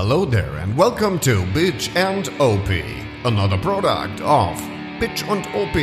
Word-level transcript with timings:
Hello 0.00 0.24
there 0.24 0.56
and 0.62 0.76
welcome 0.76 1.18
to 1.18 1.42
Bitch 1.52 1.90
and 1.96 2.28
OP, 2.38 2.68
another 3.24 3.58
product 3.58 4.20
of 4.20 4.56
Bitch 5.00 5.28
und 5.28 5.44
OP. 5.56 5.74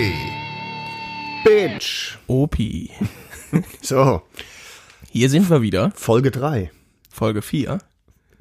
Bitch. 1.44 2.16
Opi. 2.30 2.92
So, 3.82 4.22
Hier 5.12 5.30
sind 5.30 5.50
wir 5.50 5.62
wieder. 5.62 5.92
Folge 5.96 6.32
3. 6.32 6.72
Folge 7.10 7.42
4. 7.42 7.80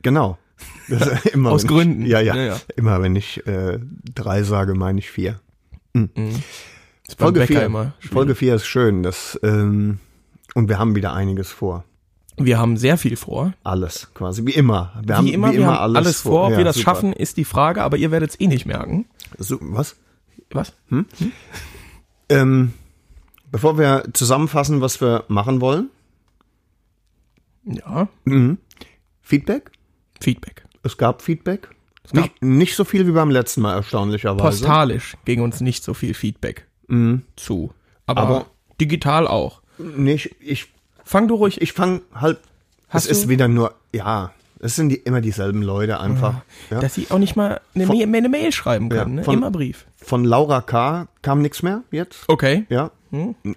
Genau. 0.03 0.39
Immer, 1.33 1.51
Aus 1.51 1.67
Gründen. 1.67 2.03
Ich, 2.03 2.09
ja, 2.09 2.21
ja, 2.21 2.37
Ja, 2.37 2.45
ja. 2.45 2.61
Immer 2.77 3.03
wenn 3.03 3.17
ich 3.17 3.45
äh, 3.49 3.81
drei 4.15 4.45
sage, 4.45 4.77
meine 4.77 5.01
ich 5.01 5.11
vier. 5.11 5.41
Folge 7.19 7.41
Bäcker 7.41 7.47
4. 7.47 7.63
immer 7.65 7.95
schwierig. 7.99 8.13
Folge 8.13 8.35
4 8.37 8.55
ist 8.55 8.67
schön. 8.67 9.03
Das, 9.03 9.41
ähm, 9.43 9.99
und 10.55 10.69
wir 10.69 10.79
haben 10.79 10.95
wieder 10.95 11.15
einiges 11.15 11.51
vor. 11.51 11.85
Wir 12.37 12.59
haben 12.59 12.77
sehr 12.77 12.99
viel 12.99 13.17
vor. 13.17 13.55
Alles 13.63 14.09
quasi. 14.15 14.45
Wie 14.45 14.53
immer. 14.55 15.01
Wir 15.05 15.17
haben 15.17 15.27
wie 15.27 15.33
immer, 15.33 15.49
haben 15.49 15.95
alles, 15.95 16.21
vor. 16.23 16.45
Ob 16.47 16.51
Ja, 16.53 16.57
wir 16.59 16.65
das 16.65 16.77
super. 16.77 16.91
schaffen, 16.91 17.13
ist 17.13 17.37
die 17.37 17.45
Frage, 17.45 17.83
aber 17.83 17.97
ihr 17.97 18.11
werdet 18.11 18.31
es 18.31 18.41
eh 18.41 18.47
nicht 18.49 18.67
merken. 18.67 19.07
So, 19.39 19.59
was? 19.61 19.97
Was? 20.51 20.73
Ähm, 22.29 22.73
bevor 23.51 23.79
wir 23.79 24.05
zusammenfassen, 24.13 24.81
was 24.81 25.01
wir 25.01 25.25
machen 25.29 25.61
wollen. 25.61 25.91
Ja, 27.65 28.09
Feedback. 29.23 29.71
Feedback. 30.21 30.65
Es 30.83 30.97
gab 30.97 31.23
Feedback. 31.23 31.71
gab- 32.13 32.15
nicht, 32.15 32.43
nicht 32.43 32.77
so 32.77 32.85
viel 32.85 33.07
wie 33.07 33.13
beim 33.13 33.31
letzten 33.31 33.63
Mal, 33.63 33.75
erstaunlicherweise. 33.77 34.43
Postalisch 34.43 35.17
ging 35.25 35.41
uns 35.41 35.61
nicht 35.61 35.83
so 35.85 35.95
viel 35.95 36.15
Feedback 36.15 36.67
zu. 37.37 37.73
Aber, 38.07 38.21
Aber- 38.23 38.47
digital 38.81 39.27
auch. 39.27 39.63
Nicht, 39.79 40.37
ich 40.41 40.67
Fang 41.05 41.29
du 41.29 41.35
ruhig. 41.35 41.61
ich 41.61 41.73
fange 41.73 42.01
halt. 42.15 42.39
Hast 42.89 43.05
es 43.07 43.11
ist 43.19 43.25
du- 43.25 43.29
wieder 43.29 43.49
nur, 43.49 43.75
ja, 43.93 44.33
es 44.61 44.77
sind 44.77 44.89
die, 44.89 44.97
immer 44.97 45.21
dieselben 45.21 45.63
Leute 45.63 46.01
einfach. 46.01 46.35
Ja. 46.71 46.81
Dass 46.81 46.95
sie 46.95 47.07
auch 47.11 47.19
nicht 47.19 47.37
mal 47.37 47.61
eine, 47.75 47.87
Von- 47.87 47.97
Mail, 47.99 48.07
eine 48.19 48.29
Mail 48.29 48.53
schreiben 48.53 48.89
Ja, 48.91 49.03
können. 49.03 49.17
ne? 49.17 49.25
von- 49.25 49.35
Immer 49.35 49.51
Brief. 49.51 49.85
Von 49.97 50.25
Laura 50.25 50.61
K. 50.61 51.09
kam 51.23 51.43
nichts 51.43 51.63
mehr 51.63 51.83
jetzt. 51.91 52.25
Okay. 52.29 52.65
Ja. 52.69 52.91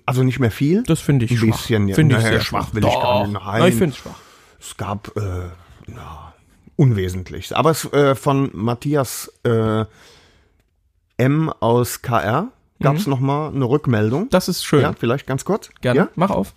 Also 0.06 0.24
nicht 0.24 0.40
mehr 0.40 0.52
viel. 0.52 0.84
Das 0.84 1.00
finde 1.00 1.26
ich 1.26 1.32
Ein 1.32 1.38
schwach. 1.38 1.58
bisschen, 1.58 1.88
ja. 1.88 1.96
Finde 1.96 2.16
ich 2.18 2.22
sehr 2.22 2.42
schwach 2.42 2.74
will 2.76 2.86
ich 2.86 2.94
gar 2.94 3.24
nicht. 3.28 3.34
Nein. 3.34 3.44
Na, 3.60 3.68
Ich 3.68 3.76
finde 3.76 3.96
es 3.96 3.98
schwach. 3.98 4.20
Es 4.60 4.78
gab 4.78 5.16
äh, 5.18 5.50
na, 5.88 6.34
unwesentlich. 6.76 7.56
Aber 7.56 7.72
es 7.72 7.86
äh, 7.92 8.14
von 8.16 8.52
Matthias 8.54 9.32
äh, 9.44 9.86
M 11.18 11.50
aus 11.60 12.02
KR 12.04 12.50
gab 12.82 12.96
es 12.98 13.08
noch 13.08 13.20
mal 13.20 13.50
eine 13.50 13.66
Rückmeldung. 13.66 14.26
Mhm. 14.26 14.30
Das 14.30 14.48
ist 14.48 14.64
schön. 14.64 14.82
Ja, 14.82 14.94
vielleicht 14.94 15.26
ganz 15.26 15.44
kurz. 15.46 15.70
Gerne. 15.82 16.00
Ja? 16.02 16.08
Mach 16.16 16.30
auf. 16.30 16.54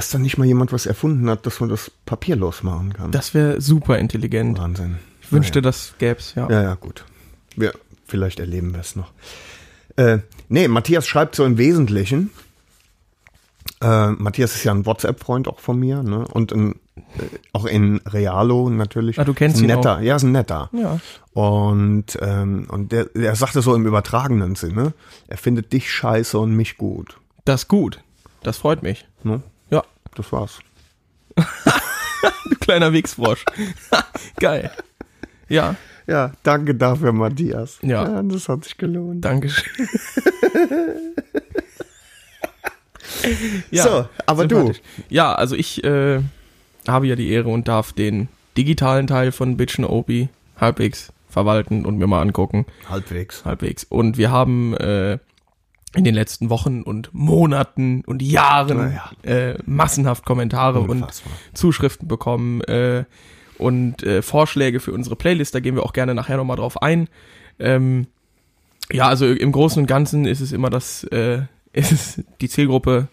Dass 0.00 0.08
da 0.08 0.18
nicht 0.18 0.38
mal 0.38 0.46
jemand 0.46 0.72
was 0.72 0.86
erfunden 0.86 1.28
hat, 1.28 1.44
dass 1.44 1.60
man 1.60 1.68
das 1.68 1.90
papierlos 2.06 2.62
machen 2.62 2.94
kann. 2.94 3.12
Das 3.12 3.34
wäre 3.34 3.60
super 3.60 3.98
intelligent. 3.98 4.58
Wahnsinn. 4.58 4.96
Ich 5.20 5.30
wünschte, 5.30 5.60
das 5.60 5.92
gäb's, 5.98 6.32
ja. 6.36 6.48
Ja, 6.48 6.62
ja, 6.62 6.74
gut. 6.74 7.04
Wir, 7.54 7.74
vielleicht 8.06 8.40
erleben 8.40 8.72
wir 8.72 8.80
es 8.80 8.96
noch. 8.96 9.12
Äh, 9.96 10.20
nee, 10.48 10.68
Matthias 10.68 11.06
schreibt 11.06 11.34
so 11.34 11.44
im 11.44 11.58
Wesentlichen. 11.58 12.30
Äh, 13.82 14.12
Matthias 14.12 14.54
ist 14.54 14.64
ja 14.64 14.72
ein 14.72 14.86
WhatsApp-Freund 14.86 15.48
auch 15.48 15.60
von 15.60 15.78
mir, 15.78 16.02
ne? 16.02 16.26
Und 16.28 16.50
ein, 16.52 16.76
äh, 16.96 17.36
auch 17.52 17.66
in 17.66 17.98
Realo 18.06 18.70
natürlich. 18.70 19.18
Ah, 19.18 19.24
du 19.24 19.34
kennst 19.34 19.56
ist 19.58 19.62
ein 19.62 19.68
ihn 19.68 19.76
netter, 19.76 20.00
Ja, 20.00 20.16
ist 20.16 20.22
ein 20.22 20.32
netter. 20.32 20.70
Ja. 20.72 20.98
Und, 21.34 22.18
ähm, 22.22 22.68
und 22.70 22.90
der, 22.90 23.04
der 23.04 23.36
sagte 23.36 23.60
so 23.60 23.74
im 23.74 23.84
übertragenen 23.84 24.54
Sinne, 24.54 24.94
er 25.28 25.36
findet 25.36 25.74
dich 25.74 25.90
scheiße 25.92 26.38
und 26.38 26.56
mich 26.56 26.78
gut. 26.78 27.18
Das 27.44 27.64
ist 27.64 27.68
gut. 27.68 28.00
Das 28.42 28.56
freut 28.56 28.82
mich. 28.82 29.06
Ne? 29.22 29.42
Ja. 30.10 30.16
Das 30.16 30.32
war's. 30.32 30.58
Du 31.36 32.56
kleiner 32.60 32.92
Wichsfrosch. 32.92 33.44
Geil. 34.40 34.70
Ja, 35.48 35.76
Ja, 36.06 36.32
danke 36.42 36.74
dafür, 36.74 37.12
Matthias. 37.12 37.78
Ja. 37.82 38.22
das 38.22 38.48
hat 38.48 38.64
sich 38.64 38.76
gelohnt. 38.76 39.24
Dankeschön. 39.24 39.88
ja, 43.70 43.82
So, 43.84 44.08
aber 44.26 44.46
du. 44.46 44.72
Ja, 45.08 45.34
also 45.34 45.54
ich 45.56 45.84
äh, 45.84 46.20
habe 46.86 47.06
ja 47.06 47.16
die 47.16 47.30
Ehre 47.30 47.48
und 47.48 47.68
darf 47.68 47.92
den 47.92 48.28
digitalen 48.56 49.06
Teil 49.06 49.32
von 49.32 49.56
Bitchen 49.56 49.84
Opi 49.84 50.28
halbwegs 50.60 51.12
verwalten 51.28 51.86
und 51.86 51.98
mir 51.98 52.06
mal 52.06 52.20
angucken. 52.20 52.66
Halbwegs. 52.88 53.44
halbwegs. 53.44 53.84
Und 53.84 54.18
wir 54.18 54.30
haben 54.30 54.74
äh, 54.76 55.18
in 55.94 56.04
den 56.04 56.14
letzten 56.14 56.50
Wochen 56.50 56.82
und 56.82 57.10
Monaten 57.12 58.02
und 58.06 58.22
Jahren 58.22 58.98
äh, 59.22 59.54
massenhaft 59.66 60.24
Kommentare 60.24 60.80
Unfassbar. 60.80 61.32
und 61.50 61.58
Zuschriften 61.58 62.06
bekommen 62.06 62.60
äh, 62.62 63.04
und 63.58 64.02
äh, 64.02 64.22
Vorschläge 64.22 64.80
für 64.80 64.92
unsere 64.92 65.16
Playlist. 65.16 65.54
Da 65.54 65.60
gehen 65.60 65.74
wir 65.74 65.84
auch 65.84 65.92
gerne 65.92 66.14
nachher 66.14 66.36
nochmal 66.36 66.56
drauf 66.56 66.80
ein. 66.80 67.08
Ähm, 67.58 68.06
ja, 68.92 69.08
also 69.08 69.26
im 69.26 69.52
Großen 69.52 69.80
und 69.82 69.86
Ganzen 69.86 70.26
ist 70.26 70.40
es 70.40 70.52
immer 70.52 70.70
das, 70.70 71.04
äh, 71.04 71.42
ist 71.72 71.92
es 71.92 72.24
die 72.40 72.48
Zielgruppe 72.48 73.08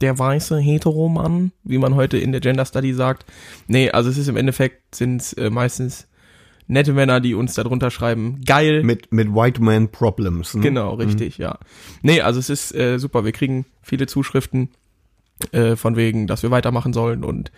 der 0.00 0.18
weiße 0.18 0.58
Heteromann, 0.58 1.52
wie 1.62 1.78
man 1.78 1.94
heute 1.94 2.18
in 2.18 2.32
der 2.32 2.40
Gender 2.40 2.64
Study 2.64 2.92
sagt. 2.94 3.24
Nee, 3.68 3.90
also 3.90 4.10
es 4.10 4.18
ist 4.18 4.28
im 4.28 4.36
Endeffekt 4.36 4.94
sind 4.94 5.20
es 5.20 5.32
äh, 5.34 5.50
meistens 5.50 6.08
nette 6.72 6.92
Männer, 6.92 7.20
die 7.20 7.34
uns 7.34 7.54
darunter 7.54 7.90
schreiben, 7.90 8.40
geil, 8.44 8.82
Mit, 8.82 9.12
mit 9.12 9.28
White 9.28 9.62
Man 9.62 9.90
Problems. 9.90 10.54
Ne? 10.54 10.62
Genau, 10.62 10.94
richtig, 10.94 11.38
ja. 11.38 11.58
Nee, 12.02 12.20
also 12.20 12.40
es 12.40 12.50
ist 12.50 12.74
äh, 12.74 12.98
super. 12.98 13.24
Wir 13.24 13.32
kriegen 13.32 13.66
viele 13.82 14.06
Zuschriften 14.06 14.70
äh, 15.52 15.76
von 15.76 15.96
wegen, 15.96 16.26
dass 16.26 16.42
wir 16.42 16.50
weitermachen 16.50 16.92
sollen 16.92 17.24
und 17.24 17.52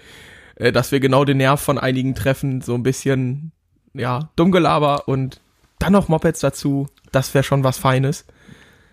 äh, 0.56 0.72
dass 0.72 0.92
wir 0.92 1.00
genau 1.00 1.24
den 1.24 1.38
Nerv 1.38 1.60
von 1.60 1.78
einigen 1.78 2.14
treffen, 2.14 2.60
so 2.60 2.74
ein 2.74 2.82
bisschen, 2.82 3.52
ja, 3.94 4.30
Dummgelaber 4.36 5.08
und 5.08 5.40
dann 5.78 5.92
noch 5.92 6.08
Mopeds 6.08 6.40
dazu. 6.40 6.88
Das 7.12 7.32
wäre 7.34 7.44
schon 7.44 7.64
was 7.64 7.78
Feines. 7.78 8.24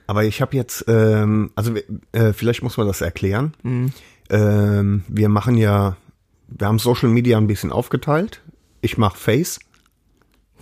Aber 0.08 0.24
ich 0.24 0.42
habe 0.42 0.56
jetzt, 0.56 0.86
ähm, 0.88 1.52
also 1.56 1.74
äh, 2.12 2.34
vielleicht 2.34 2.64
muss 2.64 2.78
man 2.78 2.88
das 2.88 3.02
erklären. 3.02 3.54
Mhm. 3.64 3.94
Ähm, 4.30 5.04
wir 5.08 5.30
machen 5.30 5.58
ja, 5.58 5.96
wir 6.48 6.68
haben 6.68 6.80
Social 6.80 7.10
Media 7.10 7.38
ein 7.38 7.48
bisschen 7.48 7.72
aufgeteilt. 7.72 8.42
Ich 8.82 8.98
mache 8.98 9.18
Face. 9.18 9.60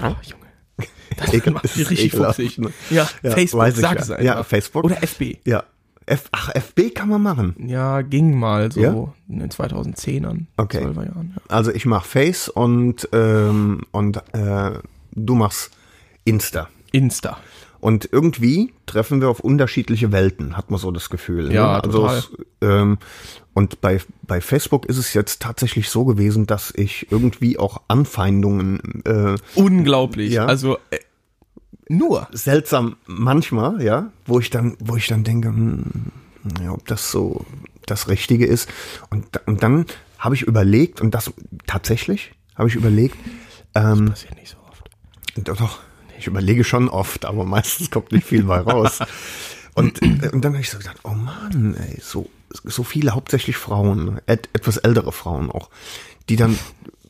Oh, 0.02 0.16
Junge. 0.24 0.88
Das 1.18 1.34
Ekel- 1.34 1.52
macht 1.52 1.66
ist 1.66 1.76
mich 1.78 1.90
richtig 1.90 2.12
fuchsig. 2.14 2.58
ne? 2.60 2.72
Ja, 2.90 3.10
Ja, 3.24 3.32
Facebook, 3.32 3.68
sag 3.76 3.96
ja. 3.98 4.02
es 4.02 4.12
einfach. 4.12 4.24
Ja, 4.24 4.44
Facebook. 4.44 4.84
Oder 4.86 5.04
FB. 5.04 5.38
Ja. 5.46 5.64
F, 6.06 6.30
ach, 6.32 6.50
FB 6.56 6.92
kann 6.96 7.10
man 7.10 7.22
machen. 7.22 7.56
Ja, 7.68 8.02
ging 8.02 8.38
mal 8.38 8.72
so 8.72 8.80
Ja? 8.80 9.14
in 9.28 9.40
den 9.40 9.50
2010ern, 9.52 10.46
Okay. 10.58 10.80
12er 10.84 11.06
Jahren. 11.06 11.34
Ja. 11.36 11.42
Also 11.56 11.72
ich 11.72 11.86
mache 11.86 12.08
Face 12.08 12.50
und, 12.50 13.08
ähm, 13.14 13.82
und 13.92 14.18
äh, 14.34 14.72
du 15.12 15.36
machst 15.36 15.72
Insta. 16.24 16.70
Insta. 16.92 17.38
Und 17.80 18.10
irgendwie 18.12 18.74
treffen 18.86 19.22
wir 19.22 19.30
auf 19.30 19.40
unterschiedliche 19.40 20.12
Welten, 20.12 20.58
hat 20.58 20.70
man 20.70 20.80
so 20.80 20.92
das 20.92 21.10
Gefühl. 21.10 21.52
Ja, 21.54 21.78
ne? 21.78 21.84
also 21.84 22.00
total. 22.02 22.18
es, 22.18 22.30
ähm, 22.62 22.98
und 23.54 23.82
bei, 23.82 24.00
bei 24.24 24.42
Facebook 24.42 24.86
ist 24.86 24.98
es 24.98 25.14
jetzt 25.14 25.42
tatsächlich 25.42 25.90
so 25.90 26.06
gewesen, 26.06 26.46
dass 26.46 26.74
ich 26.76 27.12
irgendwie 27.12 27.58
auch 27.58 27.82
Anfeindungen 27.88 29.04
äh, 29.06 29.36
Unglaublich. 29.56 30.32
Ja. 30.34 30.46
Also 30.46 30.78
äh, 30.92 31.00
nur. 31.88 32.28
seltsam 32.32 32.98
manchmal, 33.06 33.82
ja, 33.82 34.12
wo 34.26 34.40
ich 34.40 34.50
dann, 34.50 34.78
wo 34.80 34.96
ich 34.96 35.08
dann 35.08 35.24
denke, 35.24 35.50
hm, 35.50 35.84
ja, 36.64 36.72
ob 36.72 36.86
das 36.88 37.12
so 37.12 37.46
das 37.86 38.08
Richtige 38.08 38.46
ist. 38.46 38.70
Und, 39.10 39.26
und 39.46 39.64
dann 39.64 39.86
habe 40.18 40.36
ich 40.36 40.44
überlegt, 40.44 41.02
und 41.02 41.14
das 41.16 41.32
tatsächlich 41.66 42.32
habe 42.56 42.68
ich 42.68 42.76
überlegt, 42.76 43.18
ähm, 43.76 44.10
Passiert 44.10 44.36
nicht 44.36 44.50
so 44.50 44.58
oft. 44.70 44.90
Doch, 45.36 45.58
doch. 45.58 45.80
Ich 46.20 46.28
überlege 46.28 46.64
schon 46.64 46.90
oft, 46.90 47.26
aber 47.26 47.46
meistens 47.46 47.90
kommt 47.90 48.12
nicht 48.12 48.28
viel 48.28 48.44
bei 48.44 48.60
raus. 48.60 49.00
Und, 49.74 50.02
äh, 50.02 50.30
und 50.34 50.44
dann 50.44 50.54
habe 50.54 50.62
ich 50.62 50.70
so 50.70 50.78
gedacht, 50.78 50.98
oh 51.04 51.14
Mann, 51.14 51.76
ey, 51.76 52.00
so, 52.02 52.30
so 52.50 52.84
viele, 52.84 53.12
hauptsächlich 53.12 53.56
Frauen, 53.56 54.20
et, 54.26 54.50
etwas 54.54 54.78
ältere 54.78 55.12
Frauen 55.14 55.50
auch, 55.50 55.70
die 56.28 56.36
dann, 56.36 56.60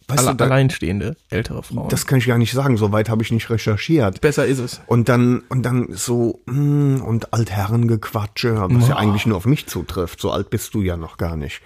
weißt 0.07 0.19
Alle, 0.19 0.31
du, 0.31 0.35
da, 0.35 0.45
alleinstehende 0.45 1.17
ältere 1.29 1.63
Frauen. 1.63 1.89
das 1.89 2.05
kann 2.05 2.19
ich 2.19 2.27
gar 2.27 2.37
nicht 2.37 2.51
sagen, 2.51 2.77
so 2.77 2.91
weit 2.91 3.09
habe 3.09 3.23
ich 3.23 3.31
nicht 3.31 3.49
recherchiert. 3.49 4.21
Besser 4.21 4.45
ist 4.45 4.59
es. 4.59 4.81
Und 4.85 5.09
dann, 5.09 5.39
und 5.49 5.63
dann 5.63 5.87
so, 5.91 6.41
mm, 6.45 7.01
und 7.01 7.33
Altherrengequatsche, 7.33 8.67
was 8.69 8.87
ja 8.89 8.97
eigentlich 8.97 9.25
nur 9.25 9.37
auf 9.37 9.45
mich 9.45 9.65
zutrifft. 9.65 10.19
So 10.21 10.31
alt 10.31 10.51
bist 10.51 10.73
du 10.75 10.81
ja 10.81 10.97
noch 10.97 11.17
gar 11.17 11.35
nicht. 11.35 11.61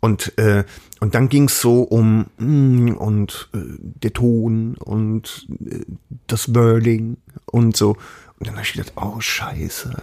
Und, 0.00 0.36
äh, 0.36 0.64
und 1.04 1.14
dann 1.14 1.28
ging's 1.28 1.60
so 1.60 1.82
um 1.82 2.30
mm, 2.38 2.94
und 2.96 3.50
äh, 3.52 3.58
der 3.78 4.14
Ton 4.14 4.74
und 4.78 5.46
äh, 5.70 5.80
das 6.28 6.50
Birding 6.50 7.18
und 7.44 7.76
so. 7.76 7.90
Und 8.38 8.46
dann 8.46 8.54
habe 8.54 8.62
ich 8.62 8.72
gedacht, 8.72 8.94
oh 8.96 9.20
scheiße, 9.20 9.94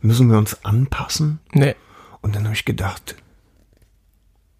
müssen 0.00 0.30
wir 0.30 0.38
uns 0.38 0.64
anpassen? 0.64 1.40
Nee. 1.52 1.74
Und 2.22 2.34
dann 2.34 2.44
habe 2.44 2.54
ich 2.54 2.64
gedacht, 2.64 3.16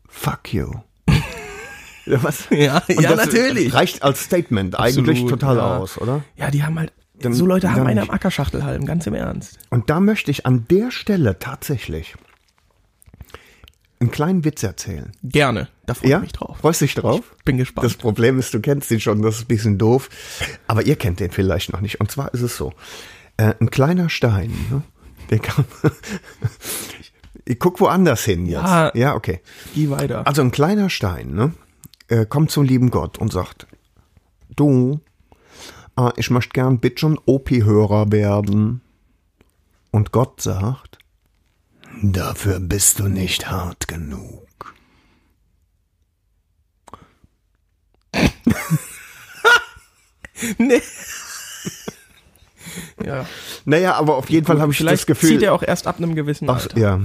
fuck 0.06 0.52
you. 0.52 0.70
ja, 2.04 2.22
was? 2.22 2.46
Ja, 2.50 2.82
Und 2.88 3.00
ja, 3.00 3.16
natürlich. 3.16 3.72
Reicht 3.72 4.02
als 4.02 4.22
Statement 4.22 4.78
eigentlich 4.78 5.22
Absolut, 5.22 5.30
total 5.30 5.56
ja. 5.56 5.78
aus, 5.78 5.98
oder? 5.98 6.22
Ja, 6.36 6.50
die 6.50 6.62
haben 6.62 6.78
halt. 6.78 6.92
Dann- 7.20 7.32
so 7.32 7.46
Leute 7.46 7.72
haben 7.72 7.86
einen 7.86 8.00
nicht. 8.00 8.10
am 8.10 8.14
Ackerschachtelhalm, 8.14 8.84
ganz 8.84 9.06
im 9.06 9.14
Ernst. 9.14 9.60
Und 9.70 9.88
da 9.88 10.00
möchte 10.00 10.30
ich 10.30 10.44
an 10.44 10.66
der 10.68 10.90
Stelle 10.90 11.38
tatsächlich 11.38 12.16
einen 14.06 14.12
kleinen 14.12 14.44
Witz 14.44 14.62
erzählen. 14.62 15.12
Gerne. 15.22 15.68
Da 15.84 15.94
freue 15.94 16.10
Ja? 16.10 16.16
ich 16.18 16.22
mich 16.22 16.32
drauf. 16.32 16.58
Freust 16.58 16.80
dich 16.80 16.94
drauf? 16.94 17.34
Bin 17.44 17.56
gespannt. 17.56 17.84
Das 17.84 17.94
Problem 17.94 18.38
ist, 18.38 18.54
du 18.54 18.60
kennst 18.60 18.90
ihn 18.90 19.00
schon, 19.00 19.20
das 19.22 19.36
ist 19.36 19.42
ein 19.42 19.48
bisschen 19.48 19.78
doof. 19.78 20.08
Aber 20.66 20.86
ihr 20.86 20.96
kennt 20.96 21.20
den 21.20 21.30
vielleicht 21.30 21.72
noch 21.72 21.80
nicht. 21.80 22.00
Und 22.00 22.10
zwar 22.10 22.32
ist 22.32 22.42
es 22.42 22.56
so: 22.56 22.72
äh, 23.36 23.54
ein 23.60 23.70
kleiner 23.70 24.08
Stein, 24.08 24.50
ne? 24.70 24.82
der 25.30 25.40
kam. 25.40 25.64
ich 27.44 27.58
guck 27.58 27.80
woanders 27.80 28.24
hin 28.24 28.46
jetzt. 28.46 28.62
Ja. 28.62 28.92
ja 28.94 29.14
okay. 29.14 29.40
Geh 29.74 29.90
weiter. 29.90 30.26
Also 30.26 30.42
ein 30.42 30.50
kleiner 30.52 30.88
Stein, 30.88 31.34
ne? 31.34 31.52
Äh, 32.08 32.26
kommt 32.26 32.50
zum 32.52 32.64
lieben 32.64 32.90
Gott 32.90 33.18
und 33.18 33.32
sagt: 33.32 33.66
Du, 34.54 35.00
äh, 35.98 36.10
ich 36.16 36.30
möchte 36.30 36.52
gern 36.52 36.78
bitte 36.78 37.00
schon 37.00 37.18
OP-Hörer 37.26 38.12
werden. 38.12 38.82
Und 39.90 40.12
Gott 40.12 40.40
sagt: 40.40 40.95
Dafür 42.02 42.60
bist 42.60 42.98
du 42.98 43.08
nicht 43.08 43.50
hart 43.50 43.88
genug. 43.88 44.74
nee. 50.58 50.82
ja. 53.04 53.26
Naja, 53.64 53.94
aber 53.94 54.16
auf 54.16 54.30
jeden 54.30 54.46
Fall 54.46 54.60
habe 54.60 54.72
ich 54.72 54.78
das 54.78 55.06
Gefühl. 55.06 55.30
zieht 55.30 55.42
er 55.42 55.54
auch 55.54 55.62
erst 55.62 55.86
ab 55.86 55.96
einem 55.98 56.14
gewissen 56.14 56.48
Ach, 56.50 56.62
Alter. 56.62 56.78
ja. 56.78 57.00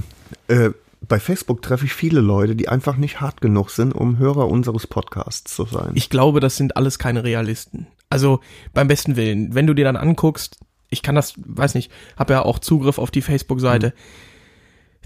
Äh, 0.48 0.70
bei 1.08 1.18
Facebook 1.18 1.62
treffe 1.62 1.86
ich 1.86 1.94
viele 1.94 2.20
Leute, 2.20 2.54
die 2.54 2.68
einfach 2.68 2.96
nicht 2.96 3.20
hart 3.20 3.40
genug 3.40 3.70
sind, 3.70 3.92
um 3.92 4.18
Hörer 4.18 4.48
unseres 4.48 4.86
Podcasts 4.86 5.54
zu 5.54 5.64
sein. 5.64 5.90
Ich 5.94 6.10
glaube, 6.10 6.40
das 6.40 6.56
sind 6.56 6.76
alles 6.76 6.98
keine 6.98 7.24
Realisten. 7.24 7.86
Also 8.08 8.40
beim 8.72 8.88
besten 8.88 9.16
Willen, 9.16 9.54
wenn 9.54 9.66
du 9.66 9.74
dir 9.74 9.84
dann 9.84 9.96
anguckst, 9.96 10.58
ich 10.90 11.02
kann 11.02 11.14
das, 11.14 11.34
weiß 11.36 11.74
nicht, 11.74 11.90
habe 12.16 12.34
ja 12.34 12.42
auch 12.42 12.58
Zugriff 12.58 12.98
auf 12.98 13.10
die 13.10 13.22
Facebook-Seite, 13.22 13.88
Mhm. 13.88 14.31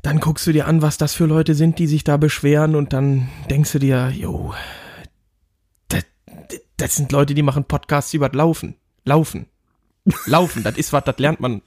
Dann 0.07 0.21
guckst 0.21 0.47
du 0.47 0.53
dir 0.53 0.67
an, 0.69 0.83
was 0.83 0.99
das 0.99 1.15
für 1.15 1.27
Leute 1.27 1.55
sind, 1.57 1.79
die 1.81 1.87
sich 1.89 2.05
da 2.05 2.17
beschweren 2.17 2.77
und 2.77 2.93
dann 2.93 3.29
denkst 3.51 3.73
du 3.73 3.79
dir, 3.81 4.11
jo, 4.15 4.55
das, 5.89 6.05
das 6.77 6.95
sind 6.95 7.11
Leute, 7.13 7.35
die 7.35 7.43
machen 7.43 7.65
Podcasts 7.65 8.15
über 8.15 8.29
das 8.29 8.37
Laufen. 8.37 8.77
Laufen. 9.05 9.47
Laufen, 10.27 10.63
das 10.63 10.77
ist 10.77 10.93
was, 10.93 11.03
das 11.05 11.19
lernt 11.19 11.41
man, 11.41 11.61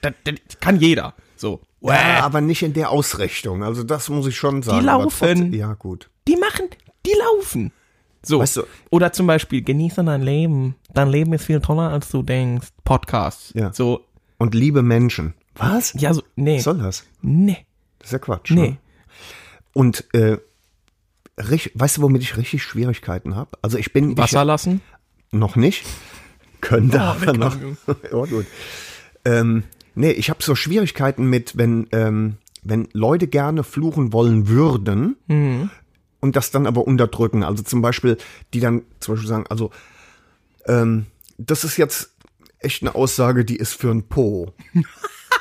das, 0.00 0.14
das 0.24 0.34
kann 0.60 0.80
jeder. 0.80 1.14
So. 1.36 1.60
ja, 1.82 2.24
aber 2.24 2.40
nicht 2.40 2.62
in 2.62 2.72
der 2.72 2.88
Ausrichtung. 2.90 3.62
Also 3.62 3.82
das 3.82 4.08
muss 4.08 4.26
ich 4.26 4.36
schon 4.36 4.62
sagen. 4.62 4.88
Aber 4.88 5.02
laufen. 5.04 5.18
trotzdem- 5.28 5.52
Ja, 5.52 5.74
gut. 5.74 6.08
Die 6.26 6.36
machen, 6.36 6.66
die 7.04 7.12
laufen. 7.18 7.70
So. 8.22 8.38
Weißt 8.40 8.56
du- 8.56 8.62
Oder 8.90 9.12
zum 9.12 9.26
Beispiel, 9.26 9.60
genieße 9.60 10.02
dein 10.04 10.22
Leben. 10.22 10.76
Dein 10.94 11.08
Leben 11.10 11.34
ist 11.34 11.44
viel 11.44 11.60
toller, 11.60 11.90
als 11.90 12.08
du 12.08 12.22
denkst. 12.22 12.68
Podcasts. 12.84 13.52
Ja. 13.54 13.74
So, 13.74 14.06
Und 14.38 14.54
liebe 14.54 14.82
Menschen. 14.82 15.34
Was? 15.56 15.92
ja, 15.98 16.14
so, 16.14 16.22
nee. 16.36 16.56
Was 16.56 16.64
soll 16.64 16.78
das? 16.78 17.04
Nee. 17.20 17.66
Das 18.04 18.08
ist 18.10 18.12
ja 18.12 18.18
Quatsch. 18.18 18.50
Nee. 18.50 18.68
Ne? 18.70 18.76
Und 19.72 20.04
äh, 20.12 20.36
rich- 21.38 21.70
weißt 21.74 21.96
du, 21.96 22.02
womit 22.02 22.20
ich 22.22 22.36
richtig 22.36 22.62
Schwierigkeiten 22.62 23.34
habe? 23.34 23.56
Also 23.62 23.78
ich 23.78 23.94
bin 23.94 24.16
Wasser 24.18 24.44
lassen? 24.44 24.82
ich, 25.32 25.38
noch 25.38 25.56
nicht. 25.56 25.86
Könnte 26.60 27.00
aber 27.00 27.20
weg 27.22 27.38
noch. 27.38 27.56
ja, 27.56 28.24
gut. 28.26 28.46
Ähm, 29.24 29.64
nee, 29.94 30.10
ich 30.10 30.28
habe 30.28 30.42
so 30.42 30.54
Schwierigkeiten 30.54 31.24
mit, 31.30 31.56
wenn, 31.56 31.86
ähm, 31.92 32.36
wenn 32.62 32.88
Leute 32.92 33.26
gerne 33.26 33.64
fluchen 33.64 34.12
wollen 34.12 34.48
würden 34.48 35.16
Mhm. 35.26 35.70
und 36.20 36.36
das 36.36 36.50
dann 36.50 36.66
aber 36.66 36.86
unterdrücken. 36.86 37.42
Also 37.42 37.62
zum 37.62 37.80
Beispiel, 37.80 38.18
die 38.52 38.60
dann 38.60 38.82
zum 39.00 39.14
Beispiel 39.14 39.28
sagen, 39.30 39.46
also 39.48 39.70
ähm, 40.66 41.06
das 41.38 41.64
ist 41.64 41.78
jetzt 41.78 42.10
echt 42.58 42.82
eine 42.82 42.94
Aussage, 42.94 43.44
die 43.46 43.56
ist 43.56 43.72
für 43.74 43.90
ein 43.90 44.02
Po. 44.08 44.52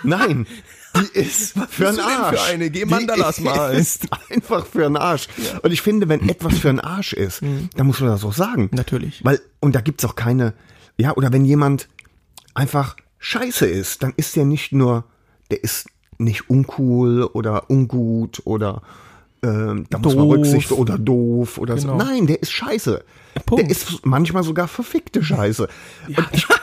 Nein, 0.04 0.46
die 0.96 1.20
ist 1.20 1.54
für 1.70 1.90
einen 1.90 2.00
Arsch. 2.00 2.40
für 2.40 2.52
eine? 2.52 2.70
Geh 2.70 2.80
Die 2.80 2.86
Mandalas 2.86 3.40
malen. 3.42 3.78
ist 3.80 4.08
einfach 4.30 4.66
für 4.66 4.86
einen 4.86 4.98
Arsch. 4.98 5.28
Und 5.62 5.72
ich 5.72 5.82
finde, 5.82 6.08
wenn 6.10 6.28
etwas 6.30 6.58
für 6.60 6.70
einen 6.70 6.80
Arsch 6.80 7.14
ist, 7.14 7.42
dann 7.42 7.88
muss 7.88 8.00
man 8.00 8.10
das 8.10 8.24
auch 8.24 8.34
sagen. 8.34 8.64
Mhm. 8.64 8.70
Natürlich. 8.78 9.24
Weil, 9.24 9.40
und 9.60 9.76
da 9.76 9.82
gibt's 9.82 10.06
auch 10.06 10.16
keine, 10.16 10.54
ja, 10.98 11.14
oder 11.16 11.32
wenn 11.34 11.46
jemand 11.46 11.88
einfach 12.54 12.96
scheiße 13.20 13.66
ist, 13.66 14.04
dann 14.04 14.14
ist 14.18 14.36
der 14.36 14.46
nicht 14.46 14.72
nur, 14.74 15.06
der 15.50 15.64
ist 15.64 15.88
nicht 16.20 16.50
uncool 16.50 17.24
oder 17.34 17.70
ungut 17.70 18.42
oder 18.46 18.82
ähm, 19.42 19.88
da 19.90 19.98
muss 19.98 20.16
man 20.16 20.26
Doof. 20.30 20.38
Rücksicht 20.38 20.72
oder 20.72 20.98
doof 20.98 21.58
oder 21.58 21.76
Genau. 21.76 22.00
so. 22.00 22.06
Nein, 22.06 22.28
der 22.28 22.42
ist 22.42 22.52
scheiße. 22.52 23.04
Punkt. 23.46 23.64
Der 23.64 23.70
ist 23.70 24.06
manchmal 24.06 24.44
sogar 24.44 24.68
verfickte 24.68 25.24
Scheiße. 25.24 25.68
Und 26.08 26.28
ich, 26.32 26.46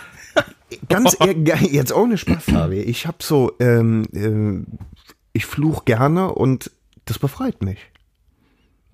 ganz 0.89 1.17
ehrlich, 1.19 1.73
jetzt 1.73 1.93
ohne 1.93 2.19
Spaß, 2.19 2.49
Harvey, 2.49 2.81
ich 2.81 3.07
hab 3.07 3.23
so, 3.23 3.53
ähm, 3.61 4.07
ähm, 4.13 4.67
ich 5.33 5.47
fluch 5.47 5.85
gerne 5.85 6.33
und 6.33 6.71
das 7.05 7.19
befreit 7.19 7.63
mich. 7.63 7.79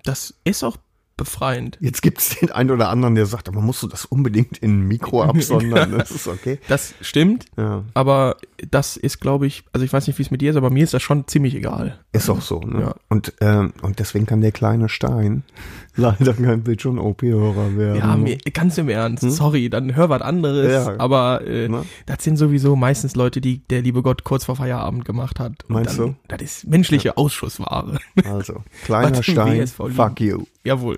Das 0.03 0.33
ist 0.43 0.63
auch 0.63 0.77
befreiend. 1.17 1.77
Jetzt 1.81 2.01
gibt's 2.01 2.37
den 2.39 2.51
einen 2.51 2.71
oder 2.71 2.89
anderen, 2.89 3.15
der 3.15 3.25
sagt, 3.25 3.47
aber 3.49 3.61
musst 3.61 3.83
du 3.83 3.87
das 3.87 4.05
unbedingt 4.05 4.57
in 4.59 4.79
ein 4.79 4.87
Mikro 4.87 5.23
absondern? 5.23 5.97
Das 5.97 6.11
ist 6.11 6.27
okay. 6.27 6.59
Das 6.67 6.93
stimmt. 7.01 7.45
Ja. 7.57 7.83
Aber 7.93 8.37
das 8.69 8.97
ist, 8.97 9.19
glaube 9.19 9.47
ich, 9.47 9.63
also 9.73 9.83
ich 9.85 9.91
weiß 9.91 10.07
nicht, 10.07 10.17
wie 10.17 10.23
es 10.23 10.31
mit 10.31 10.41
dir 10.41 10.51
ist, 10.51 10.57
aber 10.57 10.69
mir 10.69 10.83
ist 10.83 10.93
das 10.93 11.01
schon 11.03 11.27
ziemlich 11.27 11.55
egal. 11.55 11.99
Ist 12.11 12.29
auch 12.29 12.41
so, 12.41 12.59
ne? 12.61 12.81
Ja. 12.81 12.95
Und, 13.09 13.33
ähm, 13.41 13.73
und 13.81 13.99
deswegen 13.99 14.25
kann 14.25 14.41
der 14.41 14.51
kleine 14.51 14.89
Stein 14.89 15.43
leider 15.95 16.33
kein 16.33 16.63
Bildschirm 16.63 16.99
OP-Hörer 16.99 17.75
werden. 17.75 17.97
Ja, 17.97 18.15
mir, 18.15 18.37
ganz 18.53 18.77
im 18.77 18.87
Ernst, 18.89 19.23
sorry, 19.31 19.69
dann 19.69 19.95
hör 19.95 20.09
was 20.09 20.21
anderes. 20.21 20.85
Hm? 20.87 20.93
Ja. 20.95 20.99
Aber 20.99 21.41
äh, 21.45 21.67
Ne? 21.67 21.83
das 22.05 22.23
sind 22.23 22.37
sowieso 22.37 22.75
meistens 22.75 23.15
Leute, 23.15 23.41
die 23.41 23.59
der 23.67 23.81
liebe 23.81 24.01
Gott 24.03 24.23
kurz 24.23 24.45
vor 24.45 24.55
Feierabend 24.55 25.05
gemacht 25.05 25.39
hat. 25.39 25.63
Und 25.67 25.73
Meinst 25.75 25.99
dann, 25.99 26.15
Das 26.27 26.41
ist 26.41 26.67
menschliche 26.67 27.17
Ausschussware. 27.17 27.97
Also, 28.25 28.63
kleiner 28.85 29.23
Stein, 29.23 29.67
fuck 29.67 30.19
you. 30.21 30.43
Jawohl. 30.67 30.97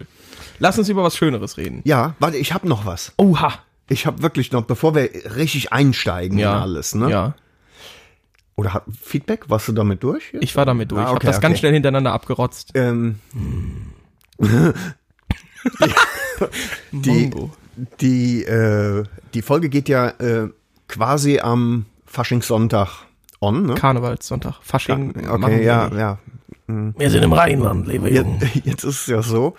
Lass 0.60 0.78
uns 0.78 0.90
über 0.90 1.04
was 1.04 1.16
Schöneres 1.16 1.58
reden. 1.58 1.82
Ja, 1.86 2.16
warte, 2.20 2.38
ich 2.38 2.54
hab 2.54 2.64
noch 2.66 2.86
was. 2.86 3.14
Oha. 3.18 3.54
Ich 3.88 4.06
hab 4.06 4.22
wirklich 4.22 4.52
noch, 4.52 4.64
bevor 4.66 4.94
wir 4.96 5.10
richtig 5.36 5.72
einsteigen 5.72 6.38
Ja. 6.38 6.56
in 6.58 6.62
alles, 6.62 6.96
ne? 6.96 7.10
Ja, 7.10 7.36
Oder 8.56 8.74
hat, 8.74 8.84
Feedback, 9.02 9.50
warst 9.50 9.68
du 9.68 9.72
damit 9.72 10.04
durch? 10.04 10.34
ich 10.40 10.56
war 10.56 10.66
damit 10.66 10.92
durch. 10.92 11.00
Ah, 11.00 11.04
ich 11.04 11.08
habe 11.10 11.18
okay, 11.18 11.28
das 11.28 11.40
ganz 11.42 11.54
okay. 11.54 11.60
schnell 11.60 11.74
hintereinander 11.74 12.12
abgerotzt. 12.14 12.72
Ähm, 12.76 13.20
die, 16.92 17.32
die, 18.02 18.44
äh, 18.44 19.04
die 19.34 19.42
Folge 19.42 19.70
geht 19.70 19.90
ja 19.90 20.10
äh, 20.20 20.50
quasi 20.88 21.40
am 21.40 21.86
Faschingssonntag 22.06 22.90
on, 23.40 23.66
ne? 23.68 23.76
Karnevalssonntag. 23.76 24.56
Fasching. 24.62 25.14
machen 25.16 25.44
Okay, 25.44 25.64
ja, 25.64 25.88
ja. 25.96 26.18
Wir 26.70 27.10
sind 27.10 27.24
im 27.24 27.34
Rheinland, 27.34 27.88
liebe 27.88 28.14
Jungen. 28.14 28.40
Jetzt, 28.54 28.56
jetzt 28.66 28.84
ist 28.84 29.02
es 29.02 29.08
ja 29.08 29.22
so. 29.24 29.56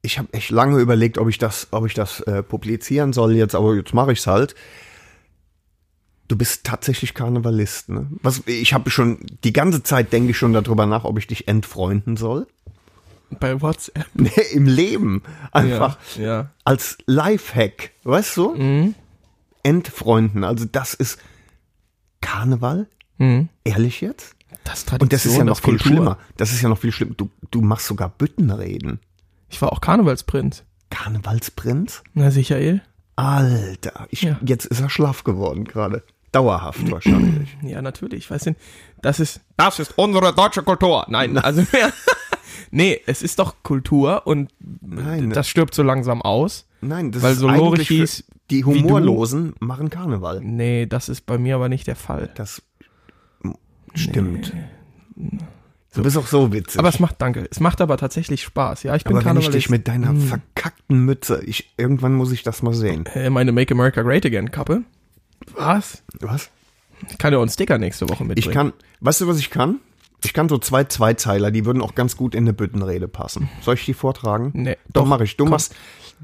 Ich 0.00 0.18
habe 0.18 0.32
echt 0.32 0.50
lange 0.50 0.78
überlegt, 0.80 1.18
ob 1.18 1.28
ich 1.28 1.36
das, 1.38 1.68
ob 1.72 1.84
ich 1.86 1.92
das 1.94 2.20
äh, 2.20 2.42
publizieren 2.42 3.12
soll 3.12 3.34
jetzt, 3.36 3.54
aber 3.54 3.74
jetzt 3.74 3.92
mache 3.92 4.12
ich's 4.12 4.26
halt. 4.26 4.54
Du 6.28 6.36
bist 6.36 6.64
tatsächlich 6.64 7.12
Karnevalist, 7.12 7.90
ne? 7.90 8.06
Was 8.22 8.42
ich 8.46 8.72
habe 8.72 8.90
schon 8.90 9.18
die 9.44 9.52
ganze 9.52 9.82
Zeit 9.82 10.10
denke 10.12 10.30
ich 10.30 10.38
schon 10.38 10.54
darüber 10.54 10.86
nach, 10.86 11.04
ob 11.04 11.18
ich 11.18 11.26
dich 11.26 11.48
entfreunden 11.48 12.16
soll. 12.16 12.46
Bei 13.40 13.60
WhatsApp. 13.60 14.06
Nee, 14.14 14.30
Im 14.52 14.66
Leben 14.66 15.22
einfach 15.52 15.98
Ja, 16.16 16.22
ja. 16.24 16.50
als 16.64 16.96
Lifehack, 17.06 17.90
weißt 18.04 18.36
du? 18.38 18.54
Mhm. 18.54 18.94
Entfreunden, 19.62 20.44
also 20.44 20.64
das 20.70 20.94
ist 20.94 21.18
Karneval, 22.22 22.86
Mhm. 23.18 23.48
ehrlich 23.64 24.00
jetzt? 24.00 24.34
Das 24.64 24.78
ist 24.80 24.88
Tradition, 24.88 25.04
Und 25.06 25.12
das 25.12 25.26
ist 25.26 25.36
ja 25.36 25.44
noch 25.44 25.56
viel 25.58 25.64
Kultur. 25.78 25.86
schlimmer. 25.86 26.18
Das 26.36 26.52
ist 26.52 26.62
ja 26.62 26.68
noch 26.68 26.78
viel 26.78 26.92
schlimmer. 26.92 27.14
Du, 27.16 27.30
du 27.50 27.60
machst 27.60 27.86
sogar 27.86 28.08
Büttenreden. 28.08 28.98
Ich 29.50 29.60
war 29.62 29.72
auch 29.72 29.80
Karnevalsprinz. 29.80 30.64
Karnevalsprinz? 30.90 32.02
Na, 32.14 32.30
Michael? 32.30 32.82
Alter, 33.16 34.06
ich, 34.10 34.22
Ja. 34.22 34.38
jetzt 34.44 34.64
ist 34.66 34.80
er 34.80 34.90
schlaff 34.90 35.22
geworden 35.24 35.64
gerade. 35.64 36.02
Dauerhaft 36.32 36.90
wahrscheinlich. 36.90 37.56
Ja, 37.62 37.80
natürlich. 37.82 38.30
Weißt 38.30 38.46
du, 38.46 38.56
das 39.02 39.20
ist, 39.20 39.40
das 39.56 39.78
ist 39.78 39.96
unsere 39.96 40.34
deutsche 40.34 40.62
Kultur. 40.62 41.04
Nein, 41.08 41.38
also, 41.38 41.60
ja. 41.60 41.90
nee, 42.72 43.00
es 43.06 43.22
ist 43.22 43.38
doch 43.38 43.54
Kultur 43.62 44.26
und 44.26 44.50
Nein, 44.80 45.30
das 45.30 45.48
stirbt 45.48 45.74
so 45.74 45.82
langsam 45.82 46.22
aus. 46.22 46.66
Nein, 46.80 47.12
das 47.12 47.22
Weil 47.22 47.32
ist 47.34 47.38
so 47.38 47.48
eigentlich 47.48 47.88
für, 47.88 48.24
die 48.50 48.64
Humorlosen 48.64 49.54
machen 49.60 49.90
Karneval. 49.90 50.40
Nee, 50.42 50.86
das 50.86 51.08
ist 51.08 51.24
bei 51.26 51.38
mir 51.38 51.54
aber 51.54 51.68
nicht 51.68 51.86
der 51.86 51.96
Fall. 51.96 52.30
Das 52.34 52.62
stimmt. 53.94 54.52
Du 55.94 56.02
bist 56.02 56.16
auch 56.16 56.26
so 56.26 56.52
witzig. 56.52 56.78
Aber 56.78 56.88
es 56.88 56.98
macht, 56.98 57.22
danke, 57.22 57.46
es 57.50 57.60
macht 57.60 57.80
aber 57.80 57.96
tatsächlich 57.96 58.42
Spaß. 58.42 58.82
Ja, 58.82 58.96
ich 58.96 59.04
bin 59.04 59.16
Aber 59.16 59.24
wenn 59.24 59.36
ich 59.38 59.48
dich 59.50 59.70
mit 59.70 59.86
deiner 59.86 60.14
verkackten 60.14 61.04
Mütze, 61.04 61.42
ich, 61.44 61.72
irgendwann 61.76 62.14
muss 62.14 62.32
ich 62.32 62.42
das 62.42 62.62
mal 62.62 62.74
sehen. 62.74 63.06
Äh, 63.14 63.30
meine 63.30 63.52
Make 63.52 63.72
America 63.74 64.02
Great 64.02 64.26
Again 64.26 64.50
Kappe. 64.50 64.82
Was? 65.54 66.02
Was? 66.20 66.50
Ich 67.10 67.18
kann 67.18 67.30
dir 67.32 67.38
auch 67.38 67.42
einen 67.42 67.50
Sticker 67.50 67.78
nächste 67.78 68.08
Woche 68.08 68.24
mitbringen. 68.24 68.48
Ich 68.50 68.54
kann, 68.54 68.72
weißt 69.00 69.20
du, 69.20 69.28
was 69.28 69.38
ich 69.38 69.50
kann? 69.50 69.78
Ich 70.24 70.32
kann 70.32 70.48
so 70.48 70.58
zwei 70.58 70.84
Zweizeiler, 70.84 71.50
die 71.50 71.66
würden 71.66 71.82
auch 71.82 71.94
ganz 71.94 72.16
gut 72.16 72.34
in 72.34 72.44
eine 72.44 72.54
Büttenrede 72.54 73.08
passen. 73.08 73.48
Soll 73.60 73.74
ich 73.74 73.84
die 73.84 73.94
vortragen? 73.94 74.50
Nee, 74.54 74.76
Doch, 74.86 75.02
doch, 75.02 75.06
mach 75.06 75.20
ich. 75.20 75.36
Du 75.36 75.44
komm. 75.44 75.50
machst, 75.50 75.74